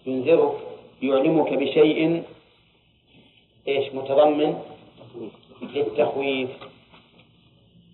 ينذرك 0.05 0.57
يعلمك 1.01 1.53
بشيء 1.53 2.23
إيش؟ 3.67 3.93
متضمن 3.93 4.61
للتخويف. 5.61 6.70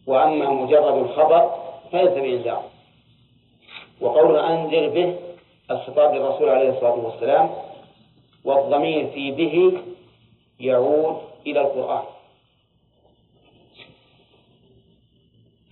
وأما 0.07 0.49
مجرد 0.49 0.97
الخبر 0.97 1.51
فليس 1.91 2.11
بإنذار 2.11 2.63
وقول 4.01 4.39
أنذر 4.39 4.89
به 4.89 5.15
الخطاب 5.71 6.15
للرسول 6.15 6.49
عليه 6.49 6.69
الصلاة 6.69 6.95
والسلام 6.95 7.49
والضمير 8.45 9.07
في 9.07 9.31
به 9.31 9.81
يعود 10.59 11.17
إلى 11.47 11.61
القرآن. 11.61 12.03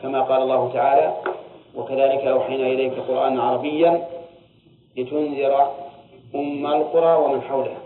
كما 0.01 0.21
قال 0.21 0.41
الله 0.41 0.73
تعالى 0.73 1.17
وكذلك 1.75 2.19
أوحينا 2.19 2.67
إليك 2.67 2.93
قرآنا 2.93 3.43
عربيا 3.43 4.07
لتنذر 4.97 5.71
أم 6.35 6.67
القرى 6.67 7.15
ومن 7.15 7.41
حولها. 7.41 7.81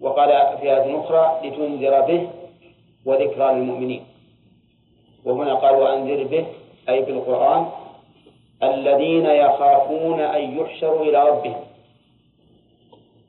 وقال 0.00 0.58
في 0.60 0.62
آية 0.62 1.00
أخرى 1.00 1.40
لتنذر 1.48 2.00
به 2.00 2.30
وذكرى 3.04 3.54
للمؤمنين. 3.54 4.05
وهنا 5.26 5.54
قال 5.54 5.74
وأنذر 5.74 6.24
به 6.24 6.46
أي 6.88 7.04
في 7.04 7.10
القرآن 7.10 7.66
الذين 8.62 9.26
يخافون 9.26 10.20
أن 10.20 10.58
يحشروا 10.58 11.02
إلى 11.02 11.28
ربهم. 11.28 11.64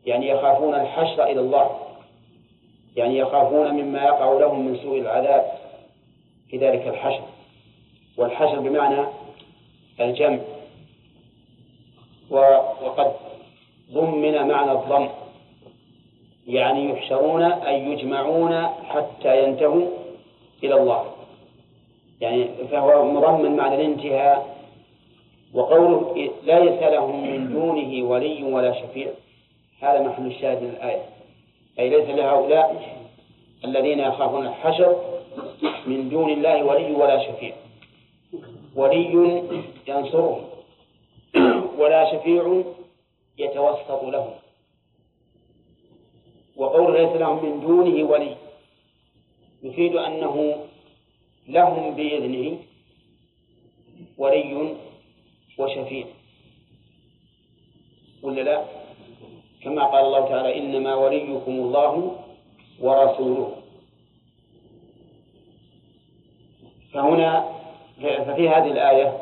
يعني 0.05 0.29
يخافون 0.29 0.73
الحشر 0.73 1.23
إلى 1.23 1.39
الله. 1.39 1.79
يعني 2.95 3.17
يخافون 3.17 3.73
مما 3.73 4.03
يقع 4.03 4.33
لهم 4.33 4.65
من 4.65 4.77
سوء 4.77 4.99
العذاب 4.99 5.51
في 6.49 6.57
ذلك 6.57 6.87
الحشر. 6.87 7.23
والحشر 8.17 8.59
بمعنى 8.59 9.05
الجمع. 9.99 10.39
وقد 12.29 13.11
ضمن 13.91 14.47
معنى 14.47 14.71
الضم. 14.71 15.09
يعني 16.47 16.89
يحشرون 16.89 17.43
أي 17.43 17.83
يجمعون 17.83 18.67
حتى 18.67 19.43
ينتهوا 19.43 19.87
إلى 20.63 20.75
الله. 20.75 21.16
يعني 22.21 22.47
فهو 22.71 23.05
مضمن 23.05 23.55
معنى 23.55 23.75
الانتهاء 23.75 24.57
وقوله 25.53 26.13
ليس 26.43 26.83
لهم 26.83 27.31
من 27.31 27.53
دونه 27.53 28.09
ولي 28.09 28.43
ولا 28.43 28.73
شفيع. 28.81 29.11
هذا 29.81 30.01
محل 30.01 30.25
الشاهد 30.25 30.63
من 30.63 30.69
الآية. 30.69 31.03
أي 31.79 31.89
ليس 31.89 32.09
لهؤلاء 32.09 32.97
الذين 33.65 33.99
يخافون 33.99 34.47
الحشر 34.47 34.95
من 35.87 36.09
دون 36.09 36.29
الله 36.29 36.63
ولي 36.63 36.91
ولا 36.91 37.27
شفيع. 37.27 37.53
ولي 38.75 39.43
ينصرهم 39.87 40.43
ولا 41.77 42.11
شفيع 42.11 42.63
يتوسط 43.37 44.03
لهم. 44.03 44.33
وقول 46.55 46.93
ليس 46.93 47.11
لهم 47.11 47.45
من 47.45 47.59
دونه 47.61 48.09
ولي 48.09 48.35
يفيد 49.63 49.95
أنه 49.95 50.55
لهم 51.47 51.95
بإذنه 51.95 52.57
ولي 54.17 54.75
وشفيع. 55.57 56.05
ولا 58.23 58.41
لا؟ 58.41 58.63
كما 59.63 59.83
قال 59.83 60.05
الله 60.05 60.29
تعالى 60.29 60.57
إنما 60.57 60.95
وليكم 60.95 61.51
الله 61.51 62.15
ورسوله. 62.79 63.55
فهنا 66.93 67.57
ففي 68.01 68.49
هذه 68.49 68.71
الآية 68.71 69.17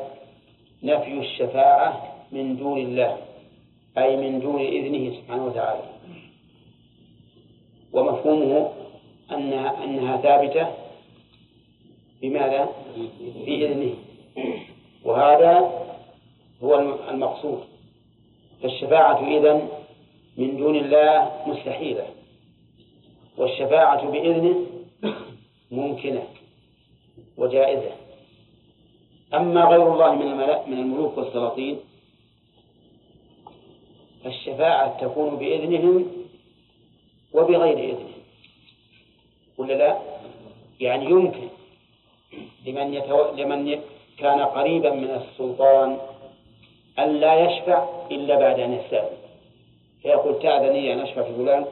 نفي 0.84 1.20
الشفاعة 1.20 2.16
من 2.32 2.58
دون 2.58 2.78
الله 2.78 3.18
أي 3.98 4.16
من 4.18 4.40
دون 4.40 4.60
إذنه 4.62 5.16
سبحانه 5.18 5.46
وتعالى. 5.46 5.84
ومفهومه 7.94 8.72
أنها 9.32 9.84
أنها 9.84 10.18
ثابتة 10.18 10.85
بماذا؟ 12.22 12.70
بإذنه. 13.46 13.96
وهذا 15.04 15.72
هو 16.64 16.80
المقصود. 17.10 17.64
فالشفاعة 18.62 19.28
إذن 19.38 19.70
من 20.38 20.58
دون 20.58 20.76
الله 20.76 21.32
مستحيلة. 21.48 22.08
والشفاعة 23.38 24.12
بإذنه 24.12 24.66
ممكنة 25.72 26.24
وجائزة. 27.38 27.92
أما 29.34 29.66
غير 29.66 29.94
الله 29.94 30.16
من 30.16 30.38
من 30.72 30.80
الملوك 30.80 31.18
والسلاطين 31.18 31.80
فالشفاعة 34.24 35.02
تكون 35.02 35.36
بإذنهم 35.36 36.06
وبغير 37.34 37.80
إذنهم. 37.80 38.12
ولا 39.58 39.74
لا؟ 39.74 40.00
يعني 40.80 41.06
يمكن. 41.06 41.48
لمن 42.66 42.94
يتو... 42.94 43.32
لمن 43.36 43.80
كان 44.20 44.40
قريبا 44.40 44.90
من 44.90 45.22
السلطان 45.22 45.98
أن 47.00 47.20
لا 47.20 47.34
يشفع 47.46 47.86
إلا 48.12 48.40
بعد 48.40 48.60
أن 48.60 48.74
يستأذن. 48.74 49.18
فيقول 50.02 50.40
تأذني 50.40 50.94
أن 50.94 51.00
أشفع 51.00 51.24
في 51.24 51.36
فلان 51.36 51.66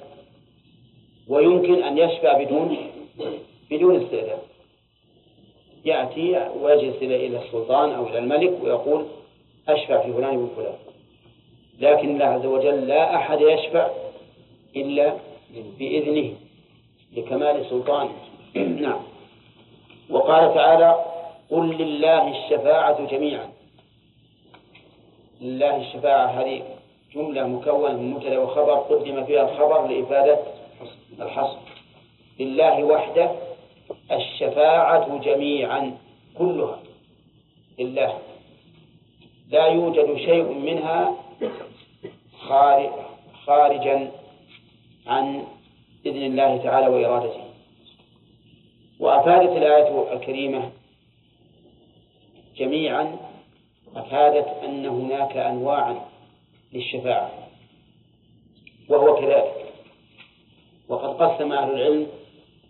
ويمكن 1.28 1.84
أن 1.84 1.98
يشفع 1.98 2.44
بدون 2.44 2.78
بدون 3.72 4.04
استئذان. 4.04 4.40
يأتي 5.86 6.50
ويجلس 6.62 6.96
إلى 7.02 7.46
السلطان 7.46 7.92
أو 7.92 8.08
إلى 8.08 8.20
الملك 8.20 8.64
ويقول 8.64 9.06
أشفع 9.68 10.02
في 10.02 10.14
فلان 10.14 10.38
وفلان 10.38 10.76
لكن 11.80 12.10
الله 12.10 12.26
عز 12.26 12.46
وجل 12.46 12.88
لا 12.88 13.16
أحد 13.16 13.42
يشفع 13.42 13.90
إلا 14.76 15.14
بإذنه 15.80 16.34
لكمال 17.18 17.66
سلطانه. 17.70 18.12
نعم. 18.56 19.02
وقال 20.10 20.54
تعالى 20.54 21.06
قل 21.52 21.78
لله 21.78 22.28
الشفاعة 22.28 23.06
جميعا. 23.06 23.50
لله 25.42 25.76
الشفاعة 25.78 26.26
هذه 26.26 26.64
جملة 27.16 27.48
مكونة 27.48 27.98
من 27.98 28.12
مبتدأ 28.12 28.40
وخبر 28.40 28.74
قدم 28.74 29.26
فيها 29.26 29.50
الخبر 29.50 29.88
لإفادة 29.88 30.40
الحصر. 31.22 31.58
لله 32.40 32.84
وحده 32.84 33.32
الشفاعة 34.12 35.18
جميعا 35.18 35.98
كلها 36.38 36.80
لله. 37.80 38.18
لا 39.50 39.68
يوجد 39.68 40.18
شيء 40.18 40.44
منها 40.44 41.16
خارجا 43.46 44.12
عن 45.08 45.44
إذن 46.06 46.24
الله 46.24 46.58
تعالى 46.58 46.88
وإرادته. 46.88 47.43
وأفادت 49.04 49.58
الآية 49.58 50.14
الكريمة 50.14 50.72
جميعا 52.58 53.18
أفادت 53.96 54.48
أن 54.64 54.86
هناك 54.86 55.38
أنواعا 55.38 56.06
للشفاعة 56.74 57.32
وهو 58.90 59.16
كذلك. 59.16 59.74
وقد 60.90 61.22
قسم 61.22 61.52
أهل 61.52 61.72
العلم 61.72 62.08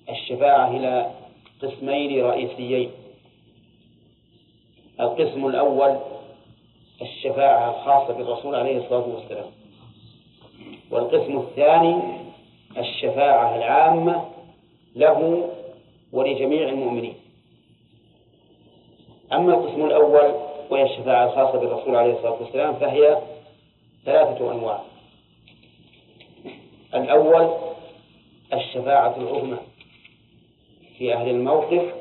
الشفاعة 0.09 0.77
إلى 0.77 1.11
قسمين 1.61 2.25
رئيسيين. 2.25 2.91
القسم 4.99 5.45
الأول 5.47 5.97
الشفاعة 7.01 7.69
الخاصة 7.69 8.13
بالرسول 8.13 8.55
عليه 8.55 8.77
الصلاة 8.77 9.07
والسلام. 9.07 9.51
والقسم 10.91 11.37
الثاني 11.37 12.01
الشفاعة 12.77 13.55
العامة 13.55 14.29
له 14.95 15.49
ولجميع 16.13 16.69
المؤمنين. 16.69 17.13
أما 19.33 19.53
القسم 19.53 19.85
الأول 19.85 20.35
وهي 20.69 20.83
الشفاعة 20.83 21.25
الخاصة 21.25 21.59
بالرسول 21.59 21.95
عليه 21.95 22.13
الصلاة 22.13 22.41
والسلام 22.41 22.73
فهي 22.75 23.21
ثلاثة 24.05 24.51
أنواع. 24.51 24.83
الأول 26.95 27.53
الشفاعة 28.53 29.17
العظمى. 29.17 29.57
في 30.97 31.13
أهل 31.13 31.29
الموقف 31.29 31.93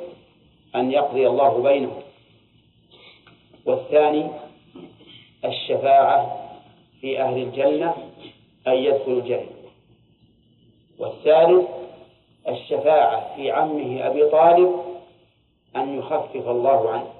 أن 0.75 0.93
يقضي 0.93 1.27
الله 1.27 1.63
بينهم. 1.63 2.03
والثاني 3.67 4.31
الشفاعة 5.45 6.49
في 7.01 7.23
أهل 7.23 7.43
الجنة 7.43 7.95
أن 8.67 8.73
يدخلوا 8.73 9.21
الجنة. 9.21 9.47
والثالث 10.99 11.82
الشفاعة 12.49 13.37
في 13.37 13.51
عمه 13.51 14.07
أبي 14.07 14.31
طالب 14.31 14.83
أن 15.77 15.99
يخفف 15.99 16.49
الله 16.49 16.91
عنه. 16.91 17.13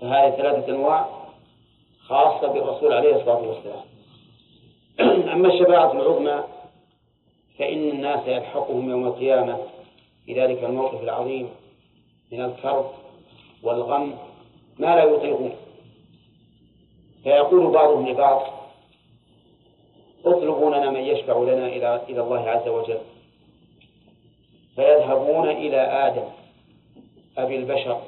فهذه 0.00 0.30
ثلاثة 0.30 0.68
أنواع 0.68 1.08
خاصة 2.00 2.52
بالرسول 2.52 2.92
عليه 2.92 3.16
الصلاة 3.16 3.48
والسلام. 3.48 3.84
أما 5.34 5.48
الشفاعة 5.48 5.92
العظمى 5.92 6.44
فإن 7.58 7.88
الناس 7.88 8.26
يلحقهم 8.26 8.90
يوم 8.90 9.06
القيامة 9.06 9.58
في 10.26 10.40
ذلك 10.40 10.64
الموقف 10.64 11.02
العظيم 11.02 11.50
من 12.32 12.44
الكرب 12.44 12.90
والغم 13.62 14.18
ما 14.78 14.96
لا 14.96 15.04
يطيقون. 15.04 15.52
فيقول 17.22 17.72
بعضهم 17.72 18.08
لبعض 18.08 18.42
اطلبوا 20.24 20.76
لنا 20.76 20.90
من 20.90 21.00
يشفع 21.00 21.38
لنا 21.38 21.66
إلى 22.08 22.20
الله 22.20 22.50
عز 22.50 22.68
وجل. 22.68 23.00
فيذهبون 24.80 25.48
إلى 25.48 25.76
آدم 25.76 26.24
أبي 27.38 27.56
البشر 27.56 28.00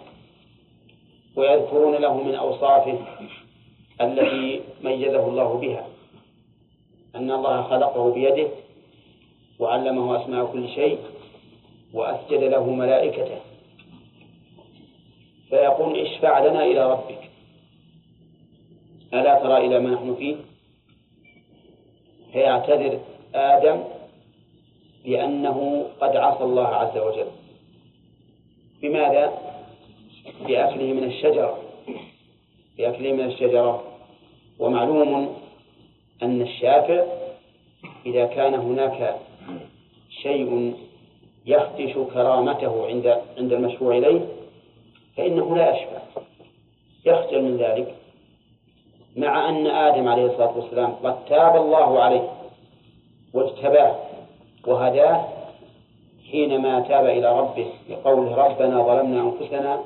ويذكرون 1.36 1.94
له 1.94 2.23
من 2.23 2.35
أوصافه 2.35 2.99
التي 4.01 4.61
ميزه 4.85 5.28
الله 5.28 5.59
بها 5.59 5.86
أن 7.15 7.31
الله 7.31 7.62
خلقه 7.62 8.12
بيده 8.12 8.49
وعلمه 9.59 10.23
أسماء 10.23 10.47
كل 10.53 10.69
شيء 10.69 10.99
وأسجد 11.94 12.43
له 12.43 12.70
ملائكته. 12.70 13.40
فيقول 15.51 15.99
اشفع 15.99 16.47
لنا 16.47 16.65
إلى 16.65 16.93
ربك. 16.93 17.31
ألا 19.15 19.35
ترى 19.43 19.66
إلى 19.66 19.81
ما 19.81 19.90
نحن 19.90 20.15
فيه؟ 20.15 20.36
فيعتذر 22.32 23.01
آدم 23.35 23.85
لأنه 25.05 25.87
قد 26.01 26.16
عصى 26.16 26.45
الله 26.45 26.66
عز 26.66 26.99
وجل. 26.99 27.27
بماذا؟ 28.83 29.39
بأكله 30.47 30.93
من 30.93 31.05
الشجرة. 31.05 31.59
بأكله 32.79 33.12
من 33.12 33.24
الشجرة. 33.24 33.83
ومعلوم 34.59 35.37
أن 36.23 36.43
الشافع 36.43 37.05
إذا 38.07 38.27
كان 38.27 38.55
هناك 38.55 39.16
شيء 40.23 40.74
يخدش 41.47 41.93
كرامته 42.15 42.87
عند 42.87 43.07
عند 43.39 43.53
المشفوع 43.53 43.97
إليه 43.99 44.20
فإنه 45.16 45.57
لا 45.57 45.77
يشفع. 45.77 46.03
يخجل 47.05 47.43
من 47.43 47.57
ذلك. 47.57 47.95
مع 49.16 49.49
أن 49.49 49.66
آدم 49.66 50.09
عليه 50.09 50.27
الصلاة 50.27 50.59
والسلام 50.59 50.91
قد 50.93 51.24
تاب 51.24 51.57
الله 51.57 52.03
عليه 52.03 52.29
واجتباه. 53.35 54.11
وهداه 54.66 55.24
حينما 56.30 56.80
تاب 56.80 57.06
إلى 57.06 57.39
ربه 57.39 57.66
بقوله 57.89 58.36
ربنا 58.36 58.82
ظلمنا 58.82 59.20
أنفسنا 59.20 59.80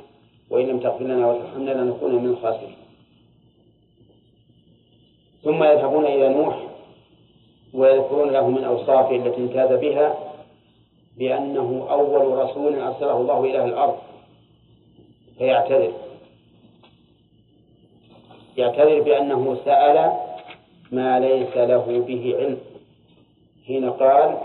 وإن 0.50 0.66
لم 0.66 0.78
تغفر 0.80 1.04
لنا 1.04 1.30
وترحمنا 1.30 1.70
لنكون 1.70 2.14
من 2.14 2.26
الخاسرين. 2.26 2.76
ثم 5.42 5.64
يذهبون 5.64 6.06
إلى 6.06 6.28
نوح 6.28 6.56
ويذكرون 7.74 8.30
له 8.30 8.48
من 8.48 8.64
أوصافه 8.64 9.16
التي 9.16 9.36
امتاز 9.36 9.80
بها 9.80 10.18
بأنه 11.18 11.86
أول 11.90 12.38
رسول 12.38 12.80
أرسله 12.80 13.16
الله 13.20 13.44
إلى 13.44 13.64
الأرض. 13.64 13.96
فيعتذر. 15.38 15.92
يعتذر 18.56 19.00
بأنه 19.00 19.56
سأل 19.64 20.12
ما 20.92 21.20
ليس 21.20 21.56
له 21.56 22.04
به 22.06 22.34
علم. 22.38 22.58
حين 23.66 23.90
قال 23.90 24.38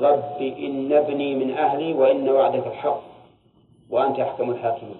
رب 0.00 0.42
إن 0.42 0.92
ابني 0.92 1.34
من 1.34 1.50
أهلي 1.50 1.92
وإن 1.92 2.28
وعدك 2.28 2.66
الحق 2.66 3.02
وأنت 3.90 4.18
أحكم 4.20 4.50
الحاكمين. 4.50 4.96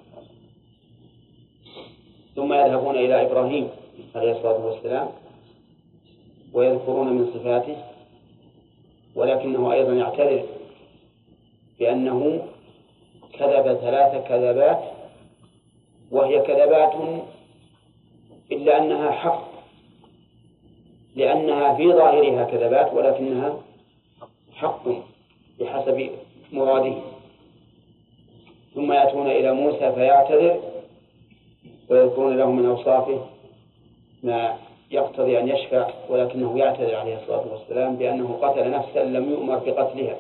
ثم 2.36 2.52
يذهبون 2.52 2.94
إلى 2.96 3.22
إبراهيم 3.26 3.68
عليه 4.14 4.32
الصلاة 4.32 4.66
والسلام 4.66 5.08
ويذكرون 6.52 7.08
من 7.12 7.30
صفاته 7.34 7.76
ولكنه 9.14 9.72
أيضا 9.72 9.92
يعتذر 9.92 10.44
بأنه 11.78 12.46
كذب 13.32 13.74
ثلاث 13.74 14.28
كذبات 14.28 14.80
وهي 16.10 16.40
كذبات 16.42 16.92
إلا 18.52 18.78
أنها 18.78 19.10
حق 19.10 19.48
لأنها 21.16 21.74
في 21.74 21.92
ظاهرها 21.92 22.44
كذبات 22.44 22.92
ولكنها 22.94 23.56
حق 24.56 24.88
بحسب 25.60 26.10
مراده. 26.52 26.94
ثم 28.74 28.92
يأتون 28.92 29.26
إلى 29.26 29.52
موسى 29.52 29.92
فيعتذر 29.92 30.60
ويذكرون 31.88 32.36
له 32.36 32.50
من 32.50 32.66
أوصافه 32.66 33.26
ما 34.22 34.58
يقتضي 34.90 35.38
أن 35.40 35.48
يشفع 35.48 35.90
ولكنه 36.08 36.58
يعتذر 36.58 36.94
عليه 36.94 37.16
الصلاة 37.22 37.52
والسلام 37.52 37.96
بأنه 37.96 38.38
قتل 38.42 38.70
نفسا 38.70 39.04
لم 39.04 39.30
يؤمر 39.30 39.58
بقتلها. 39.58 40.16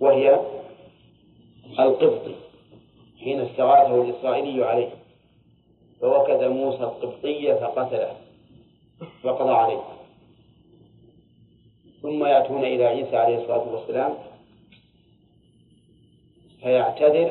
وهي 0.00 0.40
القبطي 1.80 2.34
حين 3.20 3.40
استغاثه 3.40 4.02
الإسرائيلي 4.02 4.64
عليه. 4.64 4.90
فوكد 6.00 6.44
موسى 6.44 6.82
القبطي 6.82 7.54
فقتله 7.54 8.16
وقضى 9.24 9.52
عليه. 9.52 9.97
ثم 12.02 12.24
يأتون 12.24 12.64
إلى 12.64 12.84
عيسى 12.84 13.16
عليه 13.16 13.38
الصلاة 13.38 13.72
والسلام 13.72 14.14
فيعتذر 16.62 17.30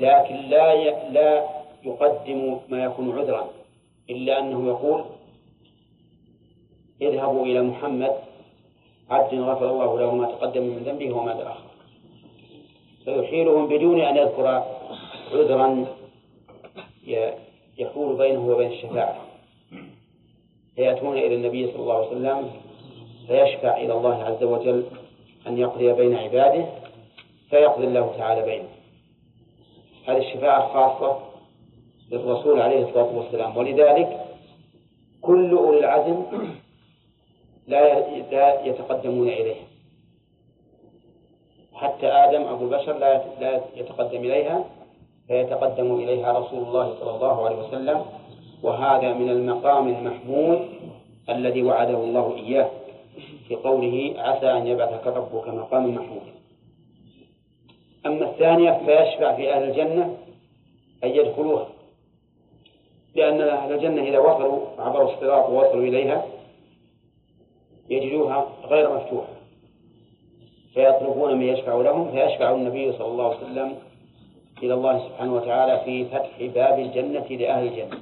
لكن 0.00 0.36
لا 0.36 0.74
لا 1.10 1.48
يقدم 1.84 2.58
ما 2.68 2.84
يكون 2.84 3.18
عذرا 3.18 3.50
إلا 4.10 4.38
أنه 4.38 4.68
يقول 4.68 5.04
اذهبوا 7.02 7.46
إلى 7.46 7.62
محمد 7.62 8.12
عبد 9.10 9.34
غفر 9.34 9.70
الله 9.70 10.00
له 10.00 10.14
ما 10.14 10.26
تقدم 10.26 10.62
من 10.62 10.78
ذنبه 10.78 11.12
وما 11.12 11.34
تأخر. 11.34 11.64
فيحيلهم 13.04 13.66
بدون 13.68 14.00
أن 14.00 14.16
يذكر 14.16 14.64
عذرا 15.32 15.86
يحول 17.78 18.16
بينه 18.16 18.48
وبين 18.48 18.72
الشفاعة. 18.72 19.16
فيأتون 20.76 21.18
إلى 21.18 21.34
النبي 21.34 21.66
صلى 21.66 21.76
الله 21.82 21.94
عليه 21.94 22.06
وسلم 22.06 22.50
فيشفع 23.26 23.76
إلى 23.76 23.92
الله 23.92 24.24
عز 24.24 24.42
وجل 24.42 24.84
أن 25.46 25.58
يقضي 25.58 25.92
بين 25.92 26.16
عباده 26.16 26.66
فيقضي 27.50 27.84
الله 27.84 28.14
تعالى 28.18 28.42
بينهم 28.42 28.68
هذه 30.06 30.18
الشفاعة 30.18 30.72
خاصة 30.72 31.18
للرسول 32.10 32.60
عليه 32.60 32.88
الصلاة 32.88 33.16
والسلام. 33.16 33.56
ولذلك 33.56 34.20
كل 35.22 35.50
أولي 35.50 35.78
العزم 35.78 36.22
لا 37.66 38.64
يتقدمون 38.64 39.28
إليها. 39.28 39.64
حتى 41.74 42.06
آدم 42.06 42.42
أبو 42.42 42.64
البشر 42.64 42.98
لا 42.98 43.60
يتقدم 43.76 44.18
إليها 44.18 44.64
فيتقدم 45.28 45.94
إليها 45.94 46.38
رسول 46.38 46.62
الله 46.62 46.94
صلى 47.00 47.10
الله 47.10 47.44
عليه 47.46 47.56
وسلم 47.56 48.04
وهذا 48.62 49.12
من 49.12 49.30
المقام 49.30 49.88
المحمود 49.88 50.68
الذي 51.28 51.62
وعده 51.62 51.98
الله 51.98 52.36
إياه. 52.36 52.70
في 53.48 53.54
قوله 53.54 54.14
عسى 54.16 54.52
أن 54.52 54.66
يبعثك 54.66 55.06
ربك 55.06 55.48
مقاما 55.48 55.86
محمودا. 55.86 56.32
أما 58.06 58.30
الثانية 58.30 58.70
فيشفع 58.86 59.36
في 59.36 59.52
أهل 59.52 59.62
الجنة 59.70 60.16
أن 61.04 61.08
يدخلوها 61.08 61.68
لأن 63.14 63.40
أهل 63.40 63.72
الجنة 63.72 64.02
إذا 64.02 64.18
وصلوا 64.18 64.60
عبروا 64.78 65.12
الصراط 65.14 65.50
ووصلوا 65.50 65.84
إليها 65.84 66.26
يجدوها 67.90 68.48
غير 68.64 68.96
مفتوحة. 68.96 69.34
فيطلبون 70.74 71.36
من 71.38 71.46
يشفع 71.46 71.74
لهم 71.74 72.10
فيشفع 72.10 72.54
النبي 72.54 72.92
صلى 72.92 73.06
الله 73.06 73.24
عليه 73.24 73.36
وسلم 73.36 73.76
إلى 74.62 74.74
الله 74.74 75.08
سبحانه 75.08 75.34
وتعالى 75.34 75.84
في 75.84 76.04
فتح 76.04 76.42
باب 76.54 76.78
الجنة 76.78 77.26
لأهل 77.26 77.66
الجنة. 77.66 78.00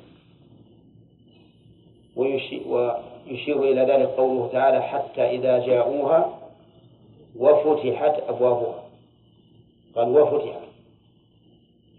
ويشير 3.26 3.62
إلى 3.62 3.80
ذلك 3.80 4.08
قوله 4.08 4.48
تعالى 4.52 4.82
حتى 4.82 5.30
إذا 5.30 5.58
جاءوها 5.58 6.38
وفتحت 7.38 8.22
أبوابها. 8.28 8.84
قال 9.96 10.08
وفتحت. 10.08 10.62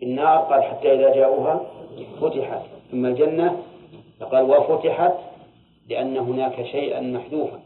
النار 0.03 0.37
قال 0.37 0.63
حتى 0.63 0.93
إذا 0.93 1.15
جاءوها 1.15 1.65
فتحت. 2.21 2.61
ثم 2.91 3.05
الجنة 3.05 3.63
فقال 4.19 4.43
وفتحت 4.43 5.13
لأن 5.89 6.17
هناك 6.17 6.65
شيئا 6.65 7.01
محذوفا. 7.01 7.59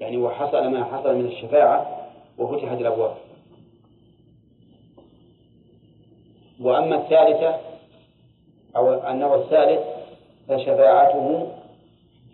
يعني 0.00 0.16
وحصل 0.16 0.68
ما 0.68 0.84
حصل 0.84 1.16
من 1.16 1.26
الشفاعة 1.26 2.08
وفتحت 2.38 2.80
الأبواب. 2.80 3.14
وأما 6.60 6.96
الثالثة 6.96 7.60
أو 8.76 9.10
النوع 9.10 9.34
الثالث 9.34 9.80
فشفاعته 10.48 11.48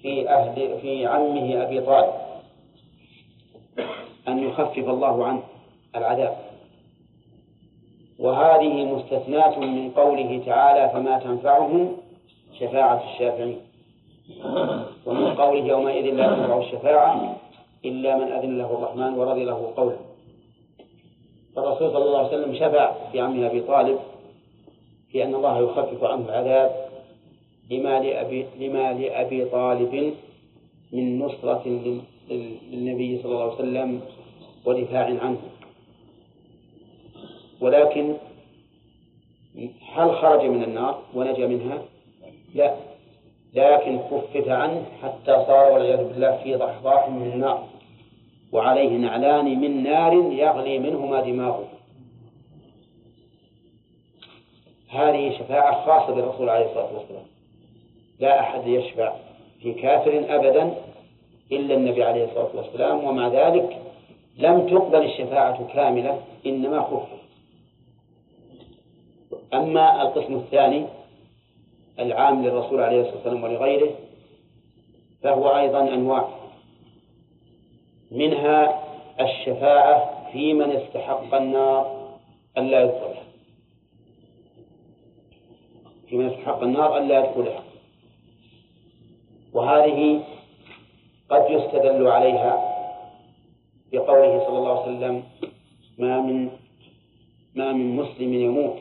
في 0.05 0.29
أهل 0.29 0.79
في 0.81 1.07
عمه 1.07 1.63
أبي 1.63 1.81
طالب 1.81 2.13
أن 4.29 4.39
يخفف 4.39 4.89
الله 4.89 5.25
عنه 5.25 5.43
العذاب. 5.97 6.37
وهذه 8.19 8.85
مستثناة 8.85 9.59
من 9.59 9.91
قوله 9.91 10.43
تعالى 10.47 10.93
فما 10.93 11.19
تنفعهم 11.19 11.97
شفاعة 12.61 13.13
الشافعين. 13.13 13.61
ومن 15.07 15.35
قوله 15.35 15.65
يومئذ 15.65 16.15
لا 16.15 16.27
تنفع 16.27 16.59
الشفاعة 16.59 17.37
إلا 17.85 18.17
من 18.17 18.33
أذن 18.33 18.59
له 18.59 18.79
الرحمن 18.79 19.19
ورضي 19.19 19.45
له 19.45 19.73
قوله. 19.77 19.99
فالرسول 21.57 21.93
صلى 21.93 22.05
الله 22.05 22.19
عليه 22.19 22.29
وسلم 22.29 22.55
شفع 22.55 22.93
في 23.13 23.21
عمه 23.21 23.47
أبي 23.47 23.61
طالب 23.61 23.99
في 25.13 25.25
أن 25.25 25.35
الله 25.35 25.59
يخفف 25.59 26.05
عنه 26.05 26.25
العذاب 26.29 26.84
لما 27.71 28.01
لأبي, 28.01 28.47
لما 28.61 28.93
لأبي 28.93 29.45
طالب 29.45 30.15
من 30.93 31.19
نصرة 31.19 31.63
للنبي 32.31 33.23
صلى 33.23 33.33
الله 33.33 33.43
عليه 33.43 33.55
وسلم 33.55 34.01
ودفاع 34.65 35.05
عنه. 35.05 35.41
ولكن 37.61 38.15
هل 39.95 40.15
خرج 40.15 40.45
من 40.45 40.65
النار 40.65 41.03
ونجا 41.15 41.47
منها؟ 41.47 41.83
لا. 42.55 42.75
لكن 43.55 43.99
خفف 43.99 44.49
عنه 44.49 44.85
حتى 45.03 45.45
صار 45.47 45.73
والعياذ 45.73 46.09
بالله 46.09 46.37
في 46.37 46.55
ضحضاح 46.55 47.09
من 47.09 47.33
النار. 47.33 47.69
وعليه 48.53 48.89
نعلان 48.89 49.61
من 49.61 49.83
نار 49.83 50.13
يغلي 50.13 50.79
منهما 50.79 51.21
دماغه. 51.21 51.69
هذه 54.89 55.39
شفاعة 55.39 55.87
خاصة 55.87 56.15
بالرسول 56.15 56.49
عليه 56.49 56.67
الصلاة 56.67 56.99
والسلام. 56.99 57.34
لا 58.19 58.41
أحد 58.41 58.67
يشفع 58.67 59.13
في 59.61 59.73
كافر 59.73 60.25
أبدا 60.29 60.75
إلا 61.53 61.75
النبي 61.75 62.05
عليه 62.05 62.25
الصلاة 62.25 62.51
والسلام 62.55 63.05
ومع 63.05 63.29
ذلك 63.29 63.83
لم 64.37 64.67
تقبل 64.67 65.05
الشفاعة 65.05 65.73
كاملة 65.75 66.21
إنما 66.47 66.83
خفف 66.83 67.25
أما 69.55 70.03
القسم 70.03 70.35
الثاني 70.35 70.87
العام 71.99 72.45
للرسول 72.45 72.81
عليه 72.81 73.01
الصلاة 73.01 73.17
والسلام 73.17 73.45
ولغيره 73.45 73.91
فهو 75.23 75.57
أيضا 75.57 75.81
أنواع. 75.81 76.29
منها 78.11 78.85
الشفاعة 79.21 80.29
في 80.33 80.53
من 80.53 80.71
استحق 80.71 81.35
النار 81.35 82.09
ألا 82.59 82.83
يدخلها. 82.83 83.25
في 86.09 86.17
من 86.17 86.31
يستحق 86.31 86.63
النار 86.63 86.99
ألا 86.99 87.19
يدخلها. 87.19 87.64
وهذه 89.55 90.25
قد 91.31 91.51
يستدل 91.51 92.07
عليها 92.07 92.75
بقوله 93.93 94.47
صلى 94.47 94.59
الله 94.59 94.83
عليه 94.83 94.97
وسلم 94.97 95.23
ما 95.99 96.21
من 96.21 96.51
ما 97.55 97.73
من 97.73 97.97
مسلم 97.97 98.35
يموت 98.35 98.77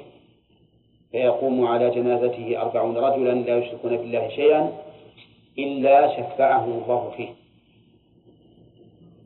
فيقوم 1.12 1.68
على 1.68 1.90
جنازته 1.90 2.62
أربعون 2.62 2.98
رجلا 2.98 3.34
لا 3.34 3.58
يشركون 3.58 3.98
بالله 3.98 4.30
شيئا 4.30 4.72
إلا 5.58 6.18
شفعه 6.18 6.66
الله 6.66 7.14
فيه. 7.18 7.30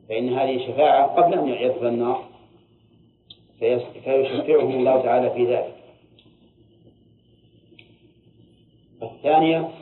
فإن 0.08 0.28
هذه 0.28 0.66
شفاعة 0.66 1.06
قبل 1.06 1.38
أن 1.38 1.48
يدخل 1.48 1.86
النار 1.86 2.24
فيشفعهم 4.04 4.70
الله 4.70 5.02
تعالى 5.02 5.30
في 5.30 5.46
ذلك. 5.46 5.74
الثانية 9.02 9.77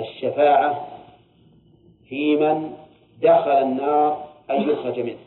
الشفاعة 0.00 0.88
في 2.08 2.36
من 2.36 2.72
دخل 3.22 3.50
النار 3.50 4.28
أن 4.50 4.70
يخرج 4.70 5.00
منها. 5.00 5.24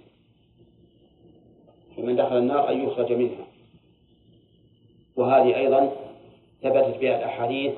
في 1.96 2.02
من 2.02 2.16
دخل 2.16 2.38
النار 2.38 2.70
أن 2.72 2.88
يخرج 2.88 3.12
منها. 3.14 3.46
وهذه 5.16 5.56
أيضا 5.56 5.92
ثبتت 6.62 6.98
بها 6.98 7.18
الأحاديث 7.18 7.74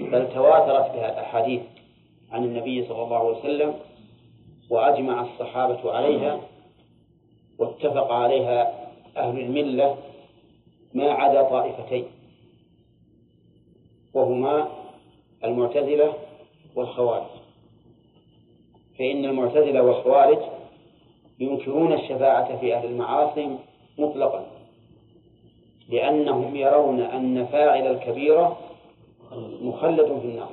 بل 0.00 0.28
تواترت 0.34 0.92
بها 0.92 1.12
الأحاديث 1.12 1.60
عن 2.30 2.44
النبي 2.44 2.86
صلى 2.88 3.02
الله 3.02 3.18
عليه 3.18 3.38
وسلم 3.38 3.74
وأجمع 4.70 5.22
الصحابة 5.22 5.92
عليها 5.92 6.40
واتفق 7.58 8.12
عليها 8.12 8.86
أهل 9.16 9.40
الملة 9.40 9.96
ما 10.94 11.10
عدا 11.12 11.42
طائفتين 11.42 12.04
وهما 14.14 14.68
المعتزلة 15.44 16.14
والخوارج. 16.76 17.26
فإن 18.98 19.24
المعتزلة 19.24 19.82
والخوارج 19.82 20.38
ينكرون 21.40 21.92
الشفاعة 21.92 22.58
في 22.58 22.74
أهل 22.74 22.86
المعاصي 22.86 23.58
مطلقا 23.98 24.46
لأنهم 25.88 26.56
يرون 26.56 27.00
أن 27.00 27.46
فاعل 27.46 27.86
الكبيرة 27.86 28.56
مخلد 29.62 30.06
في 30.06 30.26
النار. 30.26 30.52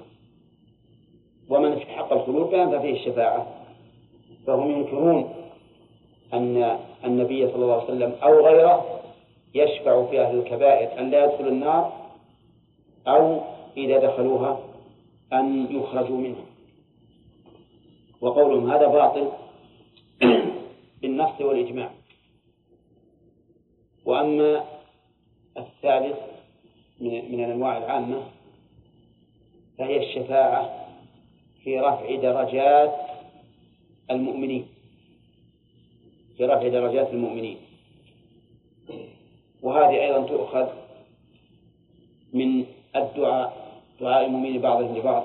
ومن 1.50 1.74
استحق 1.74 2.14
الخلود 2.14 2.50
فينفع 2.50 2.80
فيه 2.80 2.94
الشفاعة. 2.94 3.48
فهم 4.48 4.72
ينكرون 4.72 5.34
أن 6.34 6.80
النبي 7.06 7.48
صلى 7.48 7.56
الله 7.56 7.74
عليه 7.74 7.84
وسلم 7.84 8.16
أو 8.24 8.46
غيره 8.46 8.86
يشفع 9.56 10.06
في 10.06 10.22
أهل 10.22 10.38
الكبائر 10.38 11.00
أن 11.00 11.10
لا 11.10 11.26
يدخل 11.26 11.48
النار 11.48 11.94
أو 13.08 13.40
إذا 13.78 14.00
دخلوها 14.00 14.60
أن 15.34 15.76
يخرجوا 15.76 16.18
منها 16.18 16.46
وقولهم 18.22 18.72
هذا 18.72 18.88
باطل 18.88 19.32
بالنص 21.02 21.42
والإجماع. 21.42 21.92
وأما 24.06 24.66
الثالث 25.58 26.18
من 27.00 27.32
من 27.32 27.44
الأنواع 27.44 27.78
العامة 27.78 28.24
فهي 29.78 29.98
الشفاعة 29.98 30.88
في 31.64 31.80
رفع 31.80 32.16
درجات 32.16 32.96
المؤمنين. 34.12 34.68
في 36.38 36.46
رفع 36.46 36.68
درجات 36.68 37.10
المؤمنين. 37.10 37.58
وهذه 39.62 40.02
أيضا 40.02 40.28
تؤخذ 40.28 40.68
من 42.34 42.66
الدعاء. 42.96 43.63
دعاء 44.04 44.60
بعضهم 44.60 44.98
لبعض. 44.98 45.24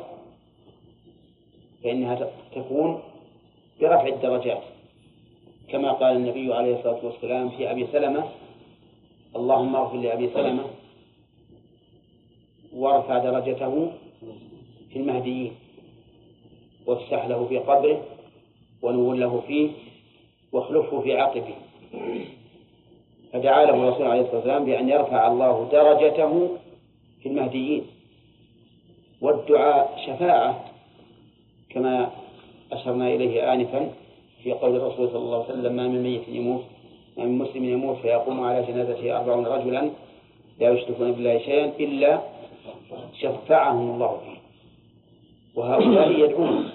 فإنها 1.84 2.30
تكون 2.54 3.00
برفع 3.80 4.06
الدرجات 4.06 4.62
كما 5.68 5.92
قال 5.92 6.16
النبي 6.16 6.54
عليه 6.54 6.78
الصلاة 6.78 7.04
والسلام 7.04 7.48
في 7.48 7.70
أبي 7.70 7.86
سلمة 7.92 8.24
اللهم 9.36 9.76
اغفر 9.76 9.96
لأبي 9.96 10.30
سلمة 10.34 10.64
وارفع 12.74 13.18
درجته 13.18 13.92
في 14.90 14.98
المهديين 14.98 15.52
وافسح 16.86 17.26
له 17.26 17.46
في 17.48 17.58
قبره 17.58 18.04
ونور 18.82 19.14
له 19.14 19.40
فيه 19.46 19.70
واخلفه 20.52 21.00
في 21.00 21.16
عقبه. 21.16 21.54
فدعا 23.32 23.64
له 23.64 23.74
الرسول 23.74 24.06
عليه 24.06 24.20
الصلاة 24.20 24.36
والسلام 24.36 24.64
بأن 24.64 24.88
يرفع 24.88 25.28
الله 25.32 25.68
درجته 25.72 26.56
في 27.22 27.28
المهديين. 27.28 27.86
والدعاء 29.22 30.02
شفاعة 30.06 30.64
كما 31.70 32.10
أشرنا 32.72 33.08
إليه 33.08 33.52
آنفا 33.52 33.90
في 34.42 34.52
قول 34.52 34.76
الرسول 34.76 35.08
صلى 35.08 35.18
الله 35.18 35.44
عليه 35.44 35.52
وسلم 35.52 35.72
ما 35.72 35.88
من 35.88 36.02
ميت 36.02 36.28
يموت 36.28 36.64
ما 37.16 37.24
من 37.24 37.38
مسلم 37.38 37.64
يموت 37.64 37.96
فيقوم 37.96 38.44
على 38.44 38.66
جنازته 38.66 39.16
أربعون 39.16 39.46
رجلا 39.46 39.90
لا 40.60 40.70
يشركون 40.70 41.12
بالله 41.12 41.38
شيئا 41.38 41.72
إلا 41.80 42.20
شفعهم 43.20 43.90
الله 43.94 44.20
فيه 44.24 44.38
وهؤلاء 45.54 46.10
يدعون. 46.10 46.70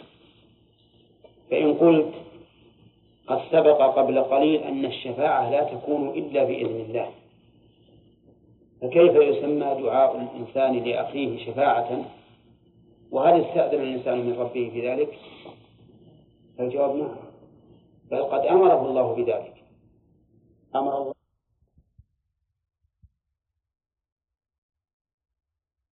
فإن 1.51 1.73
قلت 1.73 2.13
قد 3.27 3.41
سبق 3.51 3.81
قبل 3.81 4.19
قليل 4.19 4.63
أن 4.63 4.85
الشفاعة 4.85 5.51
لا 5.51 5.63
تكون 5.63 6.09
إلا 6.09 6.43
بإذن 6.43 6.85
الله. 6.89 7.09
فكيف 8.81 9.15
يسمى 9.15 9.81
دعاء 9.83 10.15
الإنسان 10.21 10.83
لأخيه 10.83 11.45
شفاعة؟ 11.45 12.05
وهل 13.13 13.39
يستأذن 13.41 13.81
الإنسان 13.81 14.17
من 14.25 14.33
ربه 14.39 14.69
في 14.73 14.89
ذلك؟ 14.89 15.19
الجواب 16.59 16.95
نعم 16.95 17.15
بل 18.11 18.23
قد 18.23 18.45
أمره 18.45 18.87
الله 18.87 19.15
بذلك 19.15 19.63
أمر 20.75 21.12